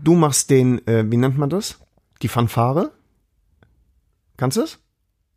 du 0.03 0.15
machst 0.15 0.51
den, 0.51 0.85
äh, 0.89 1.05
wie 1.11 1.17
nennt 1.19 1.37
man 1.39 1.51
das? 1.51 1.79
Die 2.23 2.29
Fanfare? 2.29 2.93
Kannst 4.37 4.57
du 4.57 4.63
es? 4.63 4.79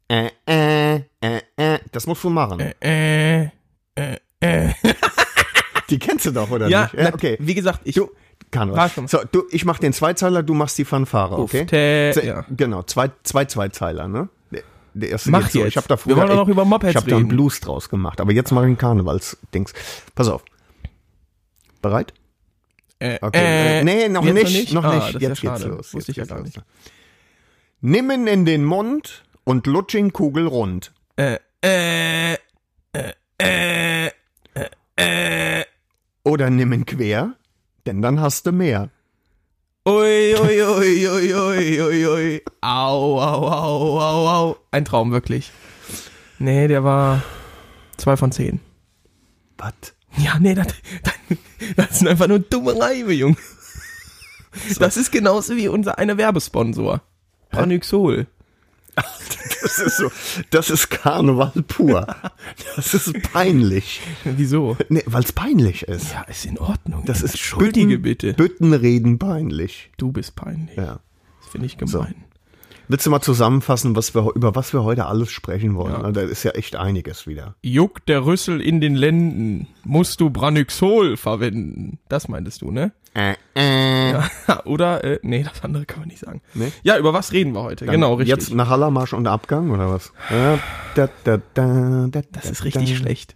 Äh, 0.07 0.29
äh, 0.47 0.95
äh, 1.21 1.41
äh. 1.57 1.79
Das 1.91 2.07
musst 2.07 2.23
du 2.23 2.29
machen. 2.29 2.59
Äh, 2.81 3.43
äh, 3.43 3.49
äh. 4.39 4.73
Die 5.89 5.99
kennst 5.99 6.25
du 6.25 6.31
doch, 6.31 6.49
oder 6.49 6.67
Ja, 6.67 6.83
nicht? 6.83 6.95
na, 6.97 7.13
okay. 7.13 7.37
wie 7.39 7.53
gesagt, 7.53 7.81
ich 7.83 7.95
Du, 7.95 8.09
Karneval. 8.51 8.89
So, 9.07 9.19
du, 9.31 9.43
ich 9.51 9.65
mach 9.65 9.79
den 9.79 9.93
Zweizeiler, 9.93 10.43
du 10.43 10.53
machst 10.53 10.77
die 10.77 10.85
Fanfare, 10.85 11.35
Uff, 11.37 11.53
okay? 11.53 11.63
tä- 11.63 12.13
Ze- 12.13 12.25
ja. 12.25 12.45
Genau, 12.49 12.83
zwei, 12.83 13.09
zwei 13.23 13.45
Zweizeiler, 13.45 14.07
ne? 14.07 14.29
Der, 14.51 14.63
der 14.93 15.09
erste 15.09 15.31
Mach 15.31 15.43
geht 15.43 15.51
so. 15.51 15.59
jetzt. 15.59 15.67
Ich 15.69 15.77
hab 15.77 15.87
da 15.87 15.95
Wir 15.95 15.97
früher 15.97 16.17
wollen 16.17 16.27
doch 16.29 16.35
noch 16.35 16.47
über 16.47 16.63
Mopeds 16.65 16.91
Ich 16.91 16.95
hab 16.97 17.05
da 17.07 17.15
einen 17.15 17.25
reden. 17.25 17.35
Blues 17.35 17.59
draus 17.59 17.89
gemacht, 17.89 18.21
aber 18.21 18.31
jetzt 18.31 18.51
mache 18.51 18.65
ich 18.65 18.71
ein 18.71 18.77
Karnevals-Dings. 18.77 19.73
Pass 20.15 20.27
auf. 20.27 20.43
Bereit? 21.81 22.13
äh, 22.99 23.17
Okay. 23.21 23.79
äh, 23.79 23.83
nee, 23.83 24.07
noch 24.09 24.23
jetzt 24.25 24.51
nicht, 24.51 24.73
noch 24.73 24.83
Ah, 24.83 24.95
nicht. 24.95 25.15
das 25.15 25.15
ist 25.15 25.21
Jetzt 25.21 25.43
ja 25.43 25.53
geht's 25.55 25.65
los. 25.65 25.93
Wusste 25.93 26.11
ich 26.11 26.17
Jetzt 26.17 26.29
ja 26.29 26.35
gar 26.35 26.43
los. 26.43 26.55
nicht. 26.55 26.61
Nimmen 27.81 28.27
in 28.27 28.45
den 28.45 28.63
Mund 28.63 29.23
und 29.43 29.67
lutsching 29.67 30.13
Kugel 30.13 30.47
rund. 30.47 30.93
Äh, 31.15 31.37
äh, 31.63 32.33
äh, 32.33 33.13
äh, 33.37 34.07
äh, 34.07 34.69
äh. 34.95 35.65
Oder 36.23 36.49
nimmen 36.49 36.85
quer, 36.85 37.35
denn 37.85 38.01
dann 38.01 38.19
hast 38.19 38.45
du 38.45 38.51
mehr. 38.51 38.89
Ui, 39.85 40.33
ui, 40.39 40.61
ui, 40.61 41.07
ui, 41.09 41.35
ui, 41.35 41.81
ui, 41.81 42.07
ui. 42.07 42.41
Au, 42.61 43.19
au, 43.19 43.47
au, 43.47 43.99
au, 43.99 44.27
au. 44.27 44.57
Ein 44.71 44.85
Traum, 44.85 45.11
wirklich. 45.11 45.51
Nee, 46.39 46.67
der 46.67 46.85
war 46.85 47.21
zwei 47.97 48.15
von 48.15 48.31
zehn. 48.31 48.61
Was? 49.57 49.73
Ja, 50.17 50.39
nee, 50.39 50.53
das, 50.53 50.67
das, 51.75 51.99
sind 51.99 52.07
einfach 52.07 52.27
nur 52.27 52.39
dumme 52.39 52.79
Reime, 52.79 53.11
Junge. 53.11 53.35
Das 54.79 54.97
ist 54.97 55.11
genauso 55.11 55.55
wie 55.55 55.67
unser 55.67 55.97
eine 55.97 56.17
Werbesponsor. 56.17 57.01
Panyxol. 57.49 58.27
Das 59.61 59.79
ist 59.79 59.97
so, 59.97 60.11
das 60.49 60.69
ist 60.69 60.89
Karneval 60.89 61.51
pur. 61.67 62.05
Das 62.75 62.93
ist 62.93 63.13
peinlich. 63.31 64.01
Wieso? 64.25 64.77
Nee, 64.89 65.03
weil's 65.05 65.31
peinlich 65.31 65.83
ist. 65.83 66.11
Ja, 66.11 66.23
ist 66.23 66.45
in 66.45 66.57
Ordnung. 66.59 67.03
Das 67.05 67.21
ist 67.21 67.31
Entschuldige 67.31 67.95
Bütten- 67.97 68.01
bitte. 68.01 68.33
Büttenreden 68.33 69.19
peinlich. 69.19 69.89
Du 69.97 70.11
bist 70.11 70.35
peinlich. 70.35 70.75
Ja. 70.75 70.99
Das 71.41 71.49
finde 71.51 71.67
ich 71.67 71.77
gemein. 71.77 72.15
Willst 72.87 73.05
du 73.05 73.09
mal 73.09 73.21
zusammenfassen, 73.21 73.95
was 73.95 74.13
wir, 74.13 74.31
über 74.35 74.55
was 74.55 74.73
wir 74.73 74.83
heute 74.83 75.05
alles 75.05 75.31
sprechen 75.31 75.75
wollen? 75.75 76.01
Ja. 76.01 76.11
Da 76.11 76.21
ist 76.21 76.43
ja 76.43 76.51
echt 76.51 76.75
einiges 76.75 77.27
wieder. 77.27 77.55
Juckt 77.61 78.09
der 78.09 78.25
Rüssel 78.25 78.61
in 78.61 78.81
den 78.81 78.95
Lenden, 78.95 79.67
musst 79.83 80.19
du 80.19 80.29
Branyxol 80.29 81.15
verwenden. 81.17 81.99
Das 82.09 82.27
meintest 82.27 82.61
du, 82.61 82.71
ne? 82.71 82.91
Äh, 83.13 83.35
äh. 83.55 84.11
Ja, 84.11 84.29
oder, 84.65 85.03
äh, 85.03 85.19
nee, 85.21 85.43
das 85.43 85.63
andere 85.63 85.85
kann 85.85 85.99
man 85.99 86.09
nicht 86.09 86.19
sagen. 86.19 86.41
Nee? 86.55 86.71
Ja, 86.83 86.97
über 86.97 87.13
was 87.13 87.31
reden 87.31 87.53
wir 87.53 87.61
heute? 87.61 87.85
genau, 87.85 88.15
richtig. 88.15 88.35
Jetzt 88.37 88.53
nach 88.53 88.69
Hallermarsch 88.69 89.13
und 89.13 89.27
Abgang 89.27 89.69
oder 89.69 89.89
was? 89.89 90.11
Das 90.95 91.09
Das 91.23 92.49
ist 92.49 92.63
richtig 92.63 92.97
schlecht. 92.97 93.35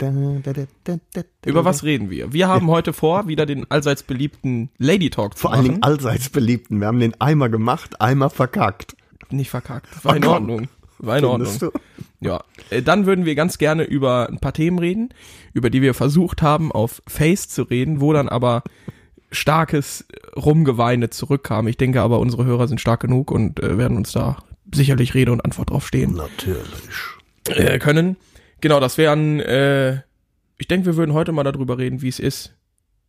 Über 1.46 1.66
was 1.66 1.84
reden 1.84 2.10
wir? 2.10 2.34
Wir 2.34 2.48
haben 2.48 2.70
heute 2.70 2.92
vor, 2.92 3.28
wieder 3.28 3.46
den 3.46 3.70
allseits 3.70 4.04
beliebten 4.04 4.70
Lady 4.78 5.10
Talk 5.10 5.36
zu 5.36 5.42
Vor 5.42 5.54
allen 5.54 5.62
machen. 5.62 5.72
Dingen 5.74 5.84
allseits 5.84 6.30
beliebten. 6.30 6.80
Wir 6.80 6.88
haben 6.88 7.00
den 7.00 7.20
einmal 7.22 7.50
gemacht, 7.50 8.02
einmal 8.02 8.30
verkackt. 8.30 8.96
Nicht 9.32 9.50
verkackt. 9.50 9.88
War 10.04 10.16
in. 10.16 10.26
Ordnung. 10.26 10.68
War 11.00 11.18
in 11.18 11.26
Ordnung. 11.26 11.72
Ja, 12.20 12.44
äh, 12.70 12.82
dann 12.82 13.06
würden 13.06 13.26
wir 13.26 13.36
ganz 13.36 13.58
gerne 13.58 13.84
über 13.84 14.28
ein 14.30 14.40
paar 14.40 14.54
Themen 14.54 14.80
reden, 14.80 15.10
über 15.54 15.70
die 15.70 15.82
wir 15.82 15.94
versucht 15.94 16.42
haben, 16.42 16.72
auf 16.72 17.02
Face 17.08 17.48
zu 17.50 17.64
reden, 17.64 18.02
wo 18.02 18.14
dann 18.14 18.30
aber 18.30 18.64
starkes 19.32 20.06
Rumgeweine 20.36 21.10
zurückkam. 21.10 21.68
Ich 21.68 21.78
denke 21.78 22.02
aber, 22.02 22.20
unsere 22.20 22.46
Hörer 22.46 22.68
sind 22.68 22.82
stark 22.82 23.02
genug 23.02 23.30
und 23.32 23.62
äh, 23.62 23.78
werden 23.78 23.98
uns 23.98 24.12
da 24.12 24.38
sicherlich 24.74 25.14
Rede 25.14 25.32
und 25.32 25.44
Antwort 25.46 25.70
drauf 25.70 25.88
stehen 25.88 26.14
Natürlich. 26.14 26.66
äh, 27.50 27.80
können. 27.80 28.18
Genau, 28.62 28.80
das 28.80 28.98
wären, 28.98 29.40
äh, 29.40 30.02
ich 30.58 30.68
denke, 30.68 30.88
wir 30.88 30.96
würden 30.98 31.14
heute 31.14 31.32
mal 31.32 31.44
darüber 31.44 31.78
reden, 31.78 32.02
wie 32.02 32.08
es 32.08 32.20
ist, 32.20 32.56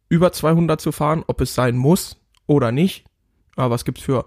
über 0.09 0.33
200 0.33 0.81
zu 0.81 0.93
fahren, 0.93 1.25
ob 1.27 1.41
es 1.41 1.55
sein 1.55 1.77
muss 1.77 2.17
oder 2.47 2.73
nicht. 2.73 3.05
Aber 3.57 3.75
was 3.75 3.85
gibt's 3.85 4.03
für 4.03 4.27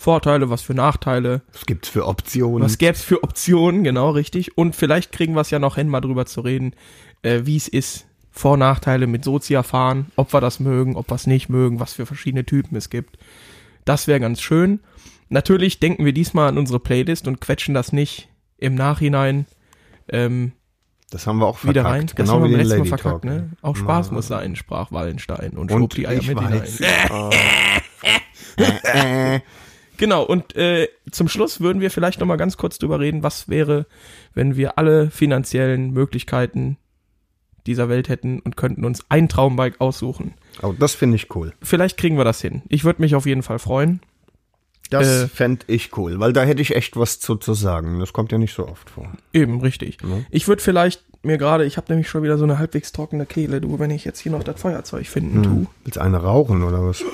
Vorteile, 0.00 0.48
was 0.48 0.62
für 0.62 0.72
Nachteile, 0.72 1.42
Was 1.52 1.66
gibt's 1.66 1.88
für 1.90 2.06
Optionen? 2.06 2.62
was 2.64 2.78
gäb's 2.78 3.02
für 3.02 3.22
Optionen, 3.22 3.84
genau 3.84 4.08
richtig. 4.10 4.56
Und 4.56 4.74
vielleicht 4.74 5.12
kriegen 5.12 5.34
wir 5.34 5.42
es 5.42 5.50
ja 5.50 5.58
noch 5.58 5.74
hin, 5.76 5.88
mal 5.88 6.00
drüber 6.00 6.24
zu 6.24 6.40
reden, 6.40 6.72
äh, 7.20 7.40
wie 7.44 7.56
es 7.58 7.68
ist, 7.68 8.06
Vor- 8.30 8.56
Nachteile 8.56 9.06
mit 9.06 9.24
Sozia 9.24 9.62
fahren, 9.62 10.10
ob 10.16 10.32
wir 10.32 10.40
das 10.40 10.58
mögen, 10.58 10.96
ob 10.96 11.10
wir 11.10 11.16
es 11.16 11.26
nicht 11.26 11.50
mögen, 11.50 11.80
was 11.80 11.92
für 11.92 12.06
verschiedene 12.06 12.46
Typen 12.46 12.76
es 12.76 12.88
gibt. 12.88 13.18
Das 13.84 14.06
wäre 14.06 14.20
ganz 14.20 14.40
schön. 14.40 14.80
Natürlich 15.28 15.80
denken 15.80 16.06
wir 16.06 16.12
diesmal 16.14 16.48
an 16.48 16.56
unsere 16.56 16.80
Playlist 16.80 17.28
und 17.28 17.40
quetschen 17.42 17.74
das 17.74 17.92
nicht 17.92 18.28
im 18.56 18.74
Nachhinein 18.76 19.44
ähm, 20.08 20.52
das 21.10 21.26
haben 21.26 21.38
wir 21.40 21.46
auch 21.46 21.62
wieder 21.64 21.82
verkackt. 21.82 21.94
rein. 21.94 22.06
Das 22.06 22.14
Genau 22.16 22.32
haben 22.34 22.44
wie 22.44 22.50
wir 22.50 22.58
den 22.58 22.68
beim 22.68 22.68
letzten 22.68 22.78
Lady 22.78 22.90
Mal 22.90 22.98
verkackt, 22.98 23.24
Talk. 23.24 23.24
ne? 23.24 23.50
Auch 23.62 23.76
Spaß 23.76 24.12
muss 24.12 24.28
sein, 24.28 24.54
sprach 24.56 24.92
Wallenstein 24.92 25.50
und, 25.58 25.70
schob 25.70 25.80
Und 25.82 25.96
die 25.96 26.06
Eier 26.08 26.22
mit 26.22 26.36
weiß. 26.36 26.78
hinein. 26.78 27.30
äh, 28.94 29.34
äh. 29.36 29.40
Genau, 30.00 30.22
und 30.22 30.56
äh, 30.56 30.88
zum 31.10 31.28
Schluss 31.28 31.60
würden 31.60 31.82
wir 31.82 31.90
vielleicht 31.90 32.20
noch 32.20 32.26
mal 32.26 32.38
ganz 32.38 32.56
kurz 32.56 32.78
drüber 32.78 33.00
reden, 33.00 33.22
was 33.22 33.50
wäre, 33.50 33.84
wenn 34.32 34.56
wir 34.56 34.78
alle 34.78 35.10
finanziellen 35.10 35.90
Möglichkeiten 35.90 36.78
dieser 37.66 37.90
Welt 37.90 38.08
hätten 38.08 38.40
und 38.40 38.56
könnten 38.56 38.86
uns 38.86 39.04
ein 39.10 39.28
Traumbike 39.28 39.78
aussuchen. 39.78 40.32
Oh, 40.62 40.72
das 40.72 40.94
finde 40.94 41.16
ich 41.16 41.34
cool. 41.36 41.52
Vielleicht 41.60 41.98
kriegen 41.98 42.16
wir 42.16 42.24
das 42.24 42.40
hin. 42.40 42.62
Ich 42.70 42.84
würde 42.84 43.02
mich 43.02 43.14
auf 43.14 43.26
jeden 43.26 43.42
Fall 43.42 43.58
freuen. 43.58 44.00
Das 44.88 45.06
Äh, 45.06 45.28
fänd 45.28 45.66
ich 45.66 45.94
cool, 45.98 46.18
weil 46.18 46.32
da 46.32 46.44
hätte 46.44 46.62
ich 46.62 46.74
echt 46.74 46.96
was 46.96 47.20
zu, 47.20 47.36
zu 47.36 47.52
sagen. 47.52 48.00
Das 48.00 48.14
kommt 48.14 48.32
ja 48.32 48.38
nicht 48.38 48.54
so 48.54 48.66
oft 48.66 48.88
vor. 48.88 49.12
Eben, 49.34 49.60
richtig. 49.60 50.02
Mhm. 50.02 50.24
Ich 50.30 50.48
würde 50.48 50.62
vielleicht 50.62 51.04
mir 51.22 51.38
gerade, 51.38 51.64
ich 51.64 51.76
habe 51.76 51.86
nämlich 51.90 52.08
schon 52.08 52.22
wieder 52.22 52.38
so 52.38 52.44
eine 52.44 52.58
halbwegs 52.58 52.92
trockene 52.92 53.26
Kehle, 53.26 53.60
du, 53.60 53.78
wenn 53.78 53.90
ich 53.90 54.04
jetzt 54.04 54.20
hier 54.20 54.32
noch 54.32 54.42
das 54.42 54.60
Feuerzeug 54.60 55.06
finden 55.06 55.42
tu. 55.42 55.66
Willst 55.84 55.96
du 55.96 56.00
eine 56.00 56.16
rauchen 56.18 56.62
oder 56.62 56.84
was? 56.84 57.04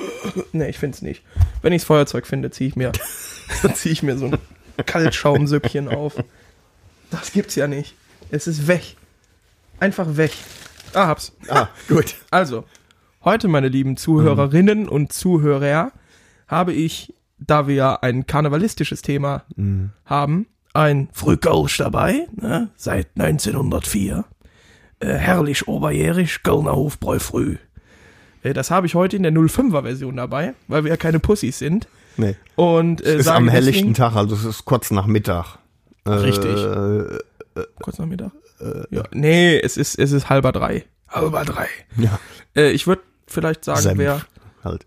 Nee, 0.52 0.68
ich 0.68 0.78
find's 0.78 1.02
nicht. 1.02 1.22
Wenn 1.62 1.72
ichs 1.72 1.84
Feuerzeug 1.84 2.26
finde, 2.26 2.50
ziehe 2.50 2.68
ich 2.68 2.76
mir, 2.76 2.92
ziehe 3.74 3.92
ich 3.92 4.02
mir 4.02 4.16
so 4.16 4.26
ein 4.26 4.38
Kaltschaumsüppchen 4.84 5.88
auf. 5.88 6.22
Das 7.10 7.32
gibt's 7.32 7.54
ja 7.54 7.66
nicht. 7.66 7.94
Es 8.30 8.46
ist 8.46 8.68
weg. 8.68 8.96
Einfach 9.80 10.16
weg. 10.16 10.32
Ah, 10.94 11.08
hab's. 11.08 11.32
Ah, 11.48 11.68
gut. 11.88 12.14
Also, 12.30 12.64
heute, 13.24 13.48
meine 13.48 13.68
lieben 13.68 13.96
Zuhörerinnen 13.96 14.88
und 14.88 15.12
Zuhörer, 15.12 15.92
habe 16.48 16.72
ich, 16.72 17.12
da 17.38 17.66
wir 17.66 17.74
ja 17.74 17.94
ein 17.96 18.26
karnevalistisches 18.26 19.02
Thema 19.02 19.44
haben, 20.04 20.46
ein 20.76 21.08
Frühkölsch 21.12 21.78
dabei, 21.78 22.26
ne, 22.34 22.68
seit 22.76 23.08
1904. 23.18 24.24
Äh, 25.00 25.06
herrlich 25.14 25.68
oberjährig, 25.68 26.42
Kölner 26.42 26.74
Hofbräu 26.74 27.18
früh. 27.18 27.56
Äh, 28.42 28.52
das 28.54 28.70
habe 28.70 28.86
ich 28.86 28.94
heute 28.94 29.16
in 29.16 29.22
der 29.24 29.32
05er 29.32 29.82
Version 29.82 30.16
dabei, 30.16 30.54
weil 30.68 30.84
wir 30.84 30.90
ja 30.90 30.96
keine 30.96 31.18
Pussys 31.18 31.58
sind. 31.58 31.86
Nee. 32.16 32.34
Und 32.54 33.04
äh, 33.04 33.16
Ist 33.18 33.26
sage 33.26 33.36
am 33.38 33.44
deswegen- 33.46 33.64
helllichten 33.64 33.94
Tag, 33.94 34.16
also 34.16 34.34
es 34.34 34.44
ist 34.44 34.64
kurz 34.64 34.90
nach 34.90 35.06
Mittag. 35.06 35.58
Richtig. 36.06 36.56
Äh, 36.56 37.18
Kurz 37.80 37.98
nach 37.98 38.06
Mittag? 38.06 38.32
ja, 38.90 39.02
nee, 39.12 39.58
es 39.58 39.76
ist, 39.76 39.98
es 39.98 40.12
ist 40.12 40.28
halber 40.30 40.52
drei. 40.52 40.84
Halber 41.08 41.44
drei. 41.44 41.68
ja, 41.98 42.18
Äh, 42.54 42.70
ich 42.70 42.86
würde 42.86 43.02
vielleicht 43.26 43.64
sagen, 43.64 43.80
Senf 43.80 43.98
wer, 43.98 44.20
halt. 44.64 44.86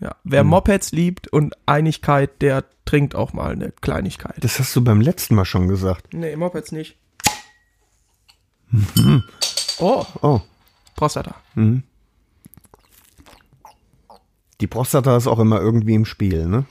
Ja, 0.00 0.16
wer 0.24 0.44
Mopeds 0.44 0.92
liebt 0.92 1.28
und 1.28 1.54
Einigkeit, 1.66 2.42
der 2.42 2.64
trinkt 2.84 3.14
auch 3.14 3.32
mal 3.32 3.52
eine 3.52 3.72
Kleinigkeit. 3.72 4.36
Das 4.40 4.58
hast 4.58 4.74
du 4.76 4.82
beim 4.84 5.00
letzten 5.00 5.34
Mal 5.34 5.44
schon 5.44 5.68
gesagt. 5.68 6.12
Nee, 6.14 6.36
Mopeds 6.36 6.72
nicht. 6.72 6.96
Oh, 9.78 10.04
Oh, 10.22 10.40
Prostata. 10.96 11.34
die 14.60 14.66
Prostata 14.66 15.16
ist 15.16 15.26
auch 15.26 15.38
immer 15.38 15.60
irgendwie 15.60 15.94
im 15.94 16.04
Spiel, 16.04 16.46
ne? 16.46 16.64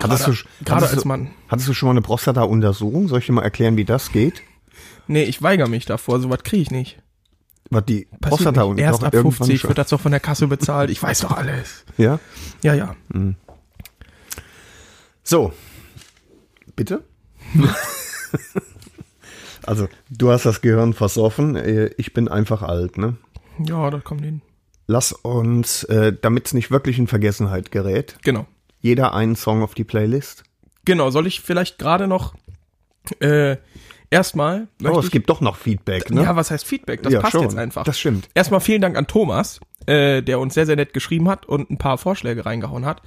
Hattest 0.00 0.26
du, 0.26 0.32
Gerade 0.64 0.76
hattest 0.82 0.94
als 0.94 1.02
du, 1.02 1.08
Mann. 1.08 1.30
hattest 1.48 1.68
du 1.68 1.74
schon 1.74 1.88
mal 1.88 1.92
eine 1.92 2.02
Prostata-Untersuchung? 2.02 3.08
Soll 3.08 3.18
ich 3.20 3.26
dir 3.26 3.32
mal 3.32 3.42
erklären, 3.42 3.76
wie 3.76 3.84
das 3.84 4.12
geht? 4.12 4.42
Nee, 5.08 5.24
ich 5.24 5.42
weigere 5.42 5.68
mich 5.68 5.84
davor, 5.84 6.20
sowas 6.20 6.42
kriege 6.44 6.62
ich 6.62 6.70
nicht. 6.70 7.00
Was 7.70 7.84
die 7.86 8.08
Prostata 8.20 8.66
nicht. 8.66 8.80
Erst 8.82 9.04
ab 9.04 9.14
irgendwann 9.14 9.36
50 9.46 9.60
schon- 9.60 9.68
wird 9.68 9.78
das 9.78 9.88
doch 9.88 10.00
von 10.00 10.10
der 10.10 10.20
Kasse 10.20 10.46
bezahlt. 10.48 10.90
Ich 10.90 11.02
weiß 11.02 11.20
doch 11.20 11.32
alles. 11.32 11.84
Ja? 11.98 12.18
Ja, 12.62 12.74
ja. 12.74 12.96
So. 15.22 15.52
Bitte? 16.74 17.04
also, 19.66 19.88
du 20.10 20.30
hast 20.30 20.46
das 20.46 20.60
Gehirn 20.60 20.92
versoffen. 20.94 21.56
äh, 21.56 21.90
Ich 21.96 22.12
bin 22.12 22.28
einfach 22.28 22.62
alt, 22.62 22.98
ne? 22.98 23.16
Ja, 23.64 23.90
das 23.90 24.02
kommt 24.04 24.24
hin. 24.24 24.42
Lass 24.86 25.12
uns, 25.12 25.84
äh, 25.84 26.12
damit 26.20 26.46
es 26.46 26.54
nicht 26.54 26.70
wirklich 26.70 26.98
in 26.98 27.06
Vergessenheit 27.06 27.70
gerät, 27.70 28.16
Genau. 28.22 28.46
jeder 28.80 29.14
einen 29.14 29.36
Song 29.36 29.62
auf 29.62 29.74
die 29.74 29.84
Playlist. 29.84 30.42
Genau, 30.84 31.10
soll 31.10 31.26
ich 31.26 31.40
vielleicht 31.40 31.78
gerade 31.78 32.08
noch 32.08 32.34
äh, 33.20 33.56
erstmal 34.10 34.68
Oh, 34.84 34.98
es 34.98 35.10
gibt 35.10 35.30
doch 35.30 35.40
noch 35.40 35.56
Feedback, 35.56 36.10
ne? 36.10 36.22
Ja, 36.22 36.36
was 36.36 36.50
heißt 36.50 36.66
Feedback? 36.66 37.02
Das 37.02 37.12
Ja, 37.12 37.20
passt 37.20 37.32
schon. 37.32 37.42
jetzt 37.42 37.56
einfach. 37.56 37.84
Das 37.84 37.98
stimmt. 37.98 38.28
Erstmal 38.34 38.60
vielen 38.60 38.82
Dank 38.82 38.96
an 38.96 39.06
Thomas, 39.06 39.60
äh, 39.86 40.22
der 40.22 40.38
uns 40.40 40.54
sehr, 40.54 40.66
sehr 40.66 40.76
nett 40.76 40.92
geschrieben 40.92 41.28
hat 41.28 41.46
und 41.46 41.70
ein 41.70 41.78
paar 41.78 41.98
Vorschläge 41.98 42.44
reingehauen 42.46 42.84
hat. 42.84 43.02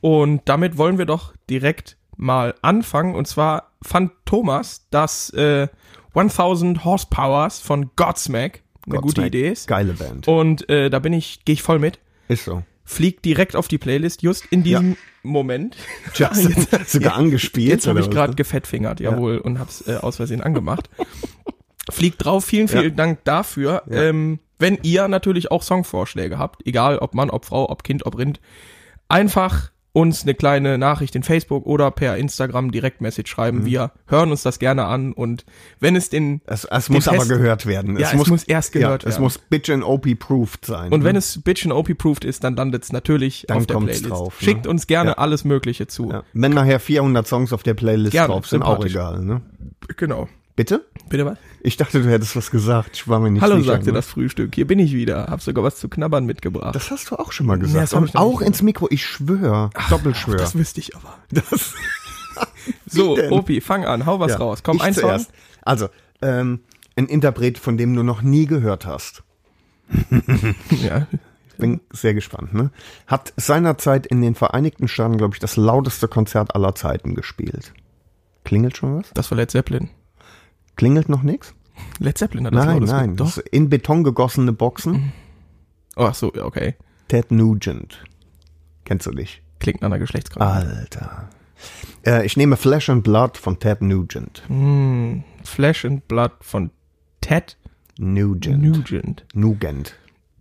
Und 0.00 0.42
damit 0.46 0.78
wollen 0.78 0.98
wir 0.98 1.06
doch 1.06 1.32
direkt 1.48 1.96
mal 2.16 2.54
anfangen. 2.62 3.14
Und 3.14 3.26
zwar 3.26 3.70
fand 3.82 4.12
Thomas, 4.24 4.86
dass 4.90 5.30
äh, 5.30 5.68
1000 6.14 6.84
Horsepowers 6.84 7.60
von 7.60 7.90
Godsmack 7.96 8.62
eine 8.86 8.98
gute 9.00 9.24
Idee 9.24 9.48
ist. 9.50 9.68
Geile 9.68 9.92
Band. 9.92 10.26
Und 10.28 10.68
äh, 10.68 10.90
da 10.90 10.98
bin 10.98 11.12
ich, 11.12 11.44
gehe 11.44 11.54
ich 11.54 11.62
voll 11.62 11.78
mit. 11.78 11.98
Ist 12.28 12.44
so. 12.44 12.62
Fliegt 12.92 13.24
direkt 13.24 13.56
auf 13.56 13.68
die 13.68 13.78
Playlist, 13.78 14.22
just 14.22 14.46
in 14.50 14.62
diesem 14.62 14.96
Moment. 15.22 15.76
Just, 16.14 16.50
sogar 16.86 17.14
angespielt. 17.14 17.68
Jetzt 17.68 17.86
habe 17.86 18.00
ich 18.00 18.10
gerade 18.10 18.32
ne? 18.32 18.36
gefettfingert, 18.36 19.00
jawohl, 19.00 19.38
und 19.38 19.58
hab's 19.58 19.86
äh, 19.86 19.96
aus 19.96 20.16
Versehen 20.16 20.42
angemacht. 20.42 20.90
Fliegt 21.90 22.24
drauf, 22.24 22.44
vielen, 22.44 22.68
vielen 22.68 22.84
Ja. 22.84 22.90
Dank 22.90 23.24
dafür. 23.24 23.82
Ja. 23.88 24.02
Ähm, 24.02 24.40
wenn 24.58 24.78
ihr 24.82 25.08
natürlich 25.08 25.50
auch 25.50 25.62
Songvorschläge 25.62 26.38
habt, 26.38 26.66
egal 26.66 26.98
ob 26.98 27.14
Mann, 27.14 27.30
ob 27.30 27.44
Frau, 27.44 27.68
ob 27.68 27.82
Kind, 27.82 28.06
ob 28.06 28.16
Rind, 28.18 28.40
einfach 29.08 29.72
uns 29.94 30.22
eine 30.22 30.34
kleine 30.34 30.78
Nachricht 30.78 31.14
in 31.16 31.22
Facebook 31.22 31.66
oder 31.66 31.90
per 31.90 32.16
Instagram 32.16 32.70
Direktmessage 32.72 33.28
schreiben. 33.28 33.58
Mhm. 33.60 33.64
Wir 33.66 33.92
hören 34.06 34.30
uns 34.30 34.42
das 34.42 34.58
gerne 34.58 34.86
an 34.86 35.12
und 35.12 35.44
wenn 35.80 35.96
es 35.96 36.08
den 36.08 36.40
Es, 36.46 36.64
es 36.64 36.86
den 36.86 36.94
muss 36.94 37.08
aber 37.08 37.18
Test- 37.18 37.28
gehört 37.28 37.66
werden. 37.66 37.98
Ja, 37.98 38.10
es 38.12 38.26
muss 38.28 38.44
erst 38.44 38.72
gehört 38.72 39.02
ja, 39.02 39.08
Es 39.08 39.14
werden. 39.16 39.24
muss 39.24 39.36
Bitch 39.38 39.68
and 39.70 39.84
OP 39.84 40.14
proved 40.18 40.64
sein. 40.64 40.92
und 40.92 41.04
wenn 41.04 41.12
ne? 41.12 41.18
es 41.18 41.42
Bitch 41.42 41.64
and 41.66 41.74
OP 41.74 41.92
proved 41.98 42.24
ist, 42.24 42.42
dann 42.42 42.56
landet 42.56 42.84
es 42.84 42.92
natürlich 42.92 43.44
Dann 43.48 43.58
auf 43.58 43.66
der 43.66 43.74
Playlist. 43.76 44.08
drauf, 44.08 44.40
ne? 44.40 44.44
Schickt 44.46 44.66
uns 44.66 44.86
gerne 44.86 45.10
Ja. 45.10 45.18
alles 45.18 45.44
Mögliche 45.44 45.86
zu. 45.86 46.10
ja. 46.10 46.22
Wenn 46.32 46.52
nachher 46.52 46.80
400 46.80 47.26
Songs 47.26 47.52
auf 47.52 47.62
der 47.62 47.74
Playlist 47.74 48.12
Gerne, 48.12 48.28
drauf 48.32 48.46
sind, 48.46 48.62
auch 48.62 48.82
egal. 48.84 49.22
Ne? 49.22 49.42
Genau. 49.98 50.26
Bitte? 50.54 50.84
Bitte 51.08 51.24
was? 51.24 51.38
Ich 51.62 51.76
dachte, 51.76 52.02
du 52.02 52.10
hättest 52.10 52.36
was 52.36 52.50
gesagt. 52.50 52.90
Ich 52.94 53.08
war 53.08 53.20
mir 53.20 53.30
nicht 53.30 53.42
Hallo, 53.42 53.56
sicher. 53.56 53.72
sagte 53.72 53.86
ne? 53.86 53.92
das 53.94 54.06
Frühstück. 54.06 54.54
Hier 54.54 54.66
bin 54.66 54.78
ich 54.78 54.92
wieder. 54.92 55.26
Hab 55.28 55.40
sogar 55.40 55.64
was 55.64 55.76
zu 55.76 55.88
knabbern 55.88 56.26
mitgebracht. 56.26 56.74
Das 56.74 56.90
hast 56.90 57.10
du 57.10 57.16
auch 57.16 57.32
schon 57.32 57.46
mal 57.46 57.58
gesagt. 57.58 57.82
das 57.82 57.94
hab 57.94 58.04
ich 58.04 58.16
auch 58.16 58.40
ins 58.42 58.60
Mikro. 58.62 58.86
Ich 58.90 59.04
schwöre. 59.06 59.70
Doppelschwör. 59.88 60.36
Das 60.36 60.54
wüsste 60.54 60.80
ich 60.80 60.94
aber. 60.96 61.14
Das, 61.30 61.74
So, 62.86 63.16
denn? 63.16 63.32
Opi, 63.32 63.60
fang 63.60 63.84
an, 63.84 64.06
hau 64.06 64.18
was 64.20 64.32
Ja, 64.32 64.38
raus. 64.38 64.62
Komm, 64.62 64.76
ich 64.76 64.82
ein 64.82 64.94
Song. 64.94 65.02
zuerst. 65.04 65.30
Also, 65.62 65.88
ähm, 66.22 66.60
ein 66.96 67.06
Interpret, 67.06 67.58
von 67.58 67.76
dem 67.76 67.94
du 67.94 68.02
noch 68.02 68.22
nie 68.22 68.46
gehört 68.46 68.86
hast. 68.86 69.22
Ja. 70.70 71.06
Bin 71.58 71.80
sehr 71.92 72.14
gespannt. 72.14 72.54
Ne? 72.54 72.70
Hat 73.06 73.32
seinerzeit 73.36 74.06
in 74.06 74.22
den 74.22 74.34
Vereinigten 74.34 74.88
Staaten, 74.88 75.18
glaube 75.18 75.34
ich, 75.34 75.38
das 75.40 75.56
lauteste 75.56 76.08
Konzert 76.08 76.54
aller 76.54 76.74
Zeiten 76.74 77.14
gespielt. 77.14 77.72
Klingelt 78.44 78.76
schon 78.78 78.98
was? 78.98 79.10
Das 79.14 79.30
war 79.30 79.36
Led 79.36 79.50
Zeppelin. 79.50 79.90
Klingelt 80.76 81.08
noch 81.08 81.22
nichts? 81.22 81.54
Led 81.98 82.18
Zeppelin 82.18 82.46
hat 82.46 82.54
das 82.54 82.64
Nein, 82.64 82.82
nein. 82.82 83.16
Das 83.16 83.38
in 83.38 83.68
Beton 83.68 84.04
gegossene 84.04 84.52
Boxen. 84.52 85.12
Oh, 85.96 86.04
ach 86.04 86.14
so, 86.14 86.32
okay. 86.34 86.74
Ted 87.08 87.30
Nugent. 87.30 88.04
Kennst 88.84 89.06
du 89.06 89.10
dich? 89.10 89.42
Klingt 89.58 89.82
nach 89.82 89.86
einer 89.86 89.98
Geschlechtskrankheit. 89.98 90.66
Alter. 90.66 91.28
Äh, 92.04 92.26
ich 92.26 92.36
nehme 92.36 92.56
Flesh 92.56 92.88
and 92.88 93.04
Blood 93.04 93.36
von 93.36 93.58
Ted 93.58 93.82
Nugent. 93.82 94.42
Hm, 94.48 95.22
Flesh 95.44 95.84
and 95.84 96.08
Blood 96.08 96.32
von 96.40 96.70
Ted 97.20 97.56
Nugent. 97.98 98.62
Nugent. 98.62 99.24
Nugent. 99.34 99.94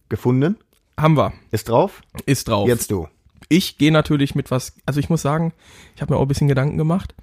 Gefunden? 0.10 0.58
Haben 0.98 1.18
wir. 1.18 1.34
Ist 1.52 1.70
drauf? 1.70 2.02
Ist 2.26 2.48
drauf. 2.48 2.68
Jetzt 2.68 2.92
du. 2.92 3.08
Ich 3.50 3.78
gehe 3.78 3.92
natürlich 3.92 4.34
mit 4.36 4.50
was, 4.50 4.74
also 4.86 5.00
ich 5.00 5.10
muss 5.10 5.22
sagen, 5.22 5.54
ich 5.96 6.02
habe 6.02 6.14
mir 6.14 6.18
auch 6.20 6.24
ein 6.24 6.28
bisschen 6.28 6.48
Gedanken 6.48 6.78
gemacht. 6.78 7.14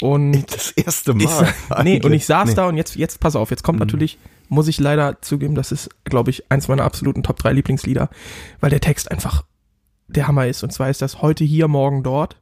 Und 0.00 0.32
Das 0.52 0.70
erste 0.72 1.12
ich, 1.18 1.24
Mal. 1.24 1.54
sa- 1.68 1.82
nee, 1.82 2.00
und 2.02 2.12
ich 2.12 2.26
saß 2.26 2.48
Nee. 2.50 2.54
da 2.54 2.66
und 2.68 2.76
jetzt, 2.76 2.96
jetzt 2.96 3.20
pass 3.20 3.36
auf, 3.36 3.50
jetzt 3.50 3.62
kommt 3.62 3.78
natürlich, 3.78 4.18
muss 4.48 4.68
ich 4.68 4.78
leider 4.80 5.20
zugeben, 5.22 5.54
das 5.54 5.72
ist, 5.72 5.88
glaube 6.04 6.30
ich, 6.30 6.50
eins 6.50 6.68
meiner 6.68 6.84
absoluten 6.84 7.22
Top 7.22 7.38
3 7.38 7.52
Lieblingslieder, 7.52 8.10
weil 8.60 8.70
der 8.70 8.80
Text 8.80 9.10
einfach 9.10 9.44
der 10.08 10.28
Hammer 10.28 10.46
ist. 10.46 10.62
Und 10.62 10.72
zwar 10.72 10.90
ist 10.90 11.00
das 11.02 11.22
heute 11.22 11.44
hier, 11.44 11.68
morgen 11.68 12.02
dort. 12.02 12.40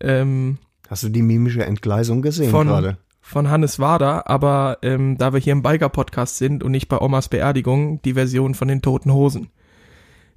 Ähm, 0.00 0.58
Hast 0.88 1.02
du 1.02 1.08
die 1.08 1.22
mimische 1.22 1.64
Entgleisung 1.64 2.20
gesehen 2.22 2.50
von, 2.50 2.66
gerade? 2.68 2.98
von 3.20 3.48
Hannes 3.50 3.78
Wader, 3.78 4.28
aber 4.28 4.78
ähm, 4.82 5.16
da 5.18 5.32
wir 5.32 5.40
hier 5.40 5.52
im 5.54 5.62
Biker-Podcast 5.62 6.36
sind 6.36 6.62
und 6.62 6.72
nicht 6.72 6.88
bei 6.88 7.00
Omas 7.00 7.28
Beerdigung, 7.28 8.02
die 8.02 8.14
Version 8.14 8.54
von 8.54 8.68
den 8.68 8.82
Toten 8.82 9.12
Hosen. 9.12 9.48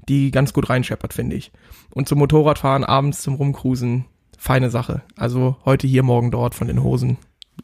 Die 0.07 0.31
ganz 0.31 0.53
gut 0.53 0.69
reinscheppert, 0.69 1.13
finde 1.13 1.35
ich. 1.35 1.51
Und 1.91 2.07
zum 2.07 2.19
Motorradfahren, 2.19 2.85
abends 2.85 3.22
zum 3.22 3.35
Rumcruisen, 3.35 4.05
feine 4.37 4.69
Sache. 4.69 5.01
Also 5.15 5.57
heute 5.65 5.87
hier, 5.87 6.03
morgen 6.03 6.31
dort 6.31 6.55
von 6.55 6.67
den 6.67 6.81
Hosen. 6.83 7.17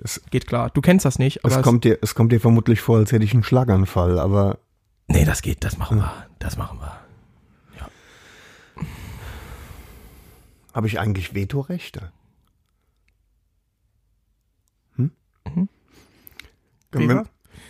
Es- 0.04 0.22
geht 0.32 0.48
klar. 0.48 0.70
Du 0.72 0.82
kennst 0.82 1.06
das 1.06 1.20
nicht, 1.20 1.46
aber 1.46 1.56
Es 1.58 1.62
kommt, 1.64 1.84
dir, 1.84 2.00
es 2.02 2.16
kommt 2.16 2.32
dir 2.32 2.40
vermutlich 2.42 2.82
vor, 2.82 2.98
als 2.98 3.12
hätte 3.12 3.24
ich 3.24 3.34
einen 3.34 3.44
Schlaganfall, 3.44 4.20
aber 4.20 4.58
nee, 5.08 5.24
das 5.24 5.42
geht, 5.42 5.64
das 5.64 5.78
machen 5.78 6.00
wir, 6.00 6.12
das 6.40 6.58
machen 6.58 6.80
wir. 6.80 6.92
habe 10.74 10.88
ich 10.88 11.00
eigentlich 11.00 11.36
Vetorechte? 11.36 12.12
Hm? 14.96 15.12
Mhm. 15.46 15.70
Wir, 16.92 17.26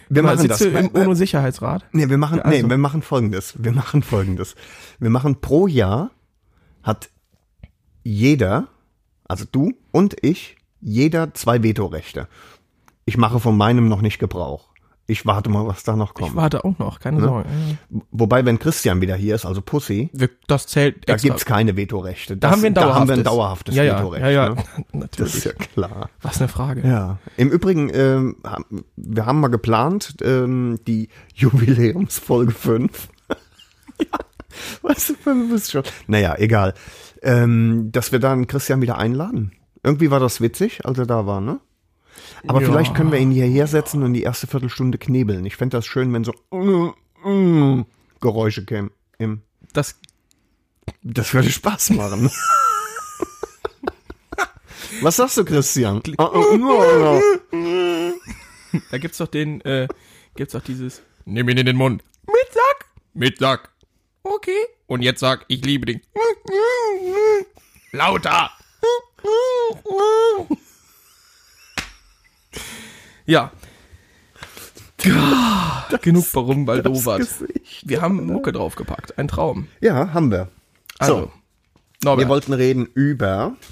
wir, 0.09 0.23
machen 0.23 0.47
das. 0.47 0.61
Im 0.61 0.87
UNO-Sicherheitsrat? 0.87 1.85
Nee, 1.91 2.09
wir 2.09 2.17
machen, 2.17 2.37
Ja, 2.37 2.43
also- 2.45 2.63
nee, 2.63 2.69
wir 2.69 2.77
machen 2.77 3.01
folgendes. 3.01 3.61
Wir 3.61 3.71
machen 3.73 4.03
folgendes. 4.03 4.55
Wir 4.99 5.09
machen 5.09 5.41
pro 5.41 5.67
Jahr 5.67 6.11
hat 6.81 7.09
jeder, 8.03 8.67
also 9.27 9.45
du 9.51 9.73
und 9.91 10.15
ich, 10.21 10.55
jeder 10.81 11.33
zwei 11.33 11.63
Vetorechte. 11.63 12.27
Ich 13.05 13.17
mache 13.17 13.39
von 13.39 13.57
meinem 13.57 13.87
noch 13.89 14.01
nicht 14.01 14.19
Gebrauch. 14.19 14.69
Ich 15.05 15.25
warte 15.25 15.49
mal, 15.49 15.67
was 15.67 15.83
da 15.83 15.97
noch 15.97 16.11
Ich 16.11 16.13
kommt. 16.15 16.35
warte 16.37 16.63
auch 16.63 16.79
noch, 16.79 17.01
keine 17.01 17.19
Sorge. 17.19 17.49
Wobei, 18.11 18.45
wenn 18.45 18.57
Christian 18.57 19.01
wieder 19.01 19.17
hier 19.17 19.35
ist, 19.35 19.45
also 19.45 19.61
Pussy, 19.61 20.09
Wir, 20.13 20.29
das 20.47 20.65
zählt 20.67 21.09
da 21.09 21.13
extra. 21.15 21.27
gibt's 21.27 21.43
keine 21.45 21.75
Vetorechte. 21.75 22.37
da 22.37 22.47
Das- 22.47 22.55
haben 22.55 22.61
wir 22.63 22.69
ein 22.69 22.73
Da 22.73 22.81
dauerhaftes. 22.83 22.99
haben 23.01 23.07
wir 23.09 23.15
ein 23.17 23.23
dauerhaftes 23.25 23.75
ja, 23.75 23.83
ja, 23.83 23.97
Vetorecht. 23.99 24.21
Ja, 24.23 24.29
ja, 24.29 24.49
Ne? 24.51 24.55
Das 24.93 24.99
natürlich. 25.01 25.35
ist 25.35 25.43
ja 25.43 25.51
klar. 25.53 26.09
Was 26.21 26.39
eine 26.39 26.47
Frage. 26.47 26.87
Ja. 26.87 27.17
Im 27.35 27.49
Übrigen, 27.49 27.91
ähm, 27.93 28.37
wir 28.95 29.25
haben 29.25 29.41
mal 29.41 29.49
geplant, 29.49 30.15
ähm, 30.23 30.79
die 30.87 31.09
Jubiläumsfolge 31.35 32.53
5. 32.53 33.09
ja. 33.99 34.05
Weißt 34.83 35.09
du, 35.09 35.13
du 35.25 35.49
bist 35.49 35.71
schon. 35.71 35.83
Naja, 36.07 36.35
egal. 36.37 36.75
Ähm, 37.23 37.89
dass 37.91 38.11
wir 38.11 38.19
dann 38.19 38.47
Christian 38.47 38.81
wieder 38.81 38.97
einladen. 38.97 39.53
Irgendwie 39.81 40.11
war 40.11 40.19
das 40.19 40.41
witzig, 40.41 40.85
als 40.85 40.97
er 40.99 41.05
da 41.05 41.25
war, 41.25 41.41
ne? 41.41 41.59
Aber 42.47 42.61
Ja. 42.61 42.67
vielleicht 42.67 42.93
können 42.95 43.11
wir 43.11 43.19
ihn 43.19 43.31
hierher 43.31 43.65
setzen 43.67 44.03
und 44.03 44.13
die 44.13 44.23
erste 44.23 44.45
Viertelstunde 44.47 44.97
knebeln. 44.97 45.45
Ich 45.45 45.55
fände 45.55 45.77
das 45.77 45.85
schön, 45.85 46.13
wenn 46.13 46.23
so 46.25 46.33
mm, 46.51 46.93
mm, 47.27 47.85
Geräusche 48.21 48.65
kämen. 48.65 48.91
Das, 49.71 49.95
das 51.01 51.33
würde 51.33 51.49
Spaß 51.49 51.91
machen. 51.91 52.29
Was 55.01 55.15
sagst 55.15 55.37
du, 55.37 55.45
Christian? 55.45 56.01
Ah, 56.17 56.29
ah, 56.33 57.19
ah. 57.51 58.11
da 58.91 58.97
gibt's 58.97 59.17
doch 59.17 59.27
den, 59.27 59.61
äh, 59.61 59.87
gibt's 60.35 60.53
doch 60.53 60.61
dieses, 60.61 61.01
nimm 61.25 61.49
ihn 61.49 61.57
in 61.57 61.65
den 61.65 61.77
Mund. 61.77 62.03
Mit 62.27 62.53
Sack. 62.53 62.85
Mit 63.13 63.37
Sack. 63.39 63.69
Okay. 64.23 64.51
Und 64.93 65.01
jetzt 65.01 65.21
sag, 65.21 65.43
ich 65.47 65.65
liebe 65.65 65.87
dich. 65.87 66.01
Lauter. 67.91 68.51
Ja. 73.25 73.51
Genug 76.03 76.25
warum 76.33 76.67
Baldowat. 76.67 77.27
Wir 77.81 78.01
haben 78.03 78.23
Mucke 78.27 78.51
draufgepackt. 78.51 79.17
Ein 79.17 79.27
Traum. 79.27 79.67
Ja, 79.81 80.13
haben 80.13 80.29
wir. 80.29 80.49
Also, 80.99 81.15
So, 81.21 81.31
Norbert. 82.03 82.25
wir 82.25 82.29
wollten 82.29 82.53
reden 82.53 82.85
über. 82.85 83.55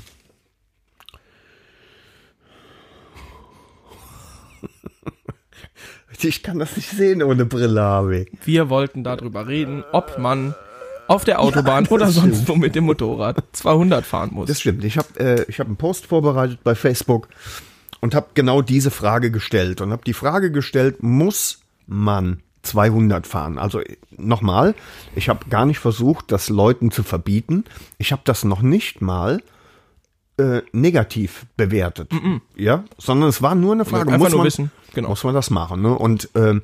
Ich 6.23 6.41
kann 6.43 6.57
das 6.59 6.75
nicht 6.75 6.89
sehen 6.89 7.21
ohne 7.23 7.45
Brille, 7.45 7.81
Harvey. 7.81 8.31
Wir 8.43 8.69
wollten 8.69 9.03
darüber 9.03 9.47
reden, 9.47 9.83
ob 9.91 10.17
man 10.19 10.53
auf 11.11 11.25
der 11.25 11.41
Autobahn 11.41 11.83
das 11.83 11.91
oder 11.91 12.07
sonst 12.11 12.43
stimmt. 12.43 12.49
wo 12.49 12.55
mit 12.55 12.75
dem 12.75 12.85
Motorrad 12.85 13.43
200 13.51 14.05
fahren 14.05 14.29
muss. 14.33 14.47
Das 14.47 14.61
stimmt. 14.61 14.83
Ich 14.83 14.97
habe 14.97 15.19
äh, 15.19 15.45
ich 15.47 15.59
hab 15.59 15.67
einen 15.67 15.75
Post 15.75 16.07
vorbereitet 16.07 16.59
bei 16.63 16.75
Facebook 16.75 17.27
und 17.99 18.15
habe 18.15 18.27
genau 18.33 18.61
diese 18.61 18.91
Frage 18.91 19.31
gestellt 19.31 19.81
und 19.81 19.91
habe 19.91 20.03
die 20.05 20.13
Frage 20.13 20.51
gestellt, 20.51 21.03
muss 21.03 21.59
man 21.87 22.41
200 22.63 23.27
fahren? 23.27 23.57
Also 23.57 23.79
äh, 23.79 23.97
nochmal, 24.17 24.75
ich 25.15 25.29
habe 25.29 25.49
gar 25.49 25.65
nicht 25.65 25.79
versucht, 25.79 26.31
das 26.31 26.49
Leuten 26.49 26.91
zu 26.91 27.03
verbieten. 27.03 27.65
Ich 27.97 28.11
habe 28.11 28.21
das 28.25 28.43
noch 28.43 28.61
nicht 28.61 29.01
mal 29.01 29.41
äh, 30.37 30.61
negativ 30.71 31.45
bewertet, 31.57 32.11
ja, 32.55 32.83
sondern 32.97 33.29
es 33.29 33.41
war 33.41 33.55
nur 33.55 33.73
eine 33.73 33.85
Frage, 33.85 34.11
Einfach 34.11 34.29
muss 34.29 34.35
man, 34.35 34.45
wissen, 34.45 34.71
genau. 34.93 35.09
muss 35.09 35.23
man 35.23 35.33
das 35.33 35.49
machen, 35.49 35.81
ne? 35.81 35.97
Und 35.97 36.29
ähm, 36.35 36.61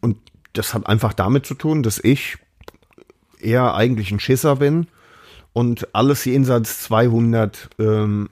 und 0.00 0.16
das 0.54 0.74
hat 0.74 0.86
einfach 0.86 1.12
damit 1.12 1.46
zu 1.46 1.54
tun, 1.54 1.82
dass 1.82 2.02
ich 2.02 2.38
eher 3.42 3.74
eigentlich 3.74 4.10
ein 4.10 4.20
Schisser 4.20 4.56
bin 4.56 4.86
und 5.52 5.94
alles 5.94 6.24
jenseits 6.24 6.82
200 6.82 7.70
ähm, 7.78 8.30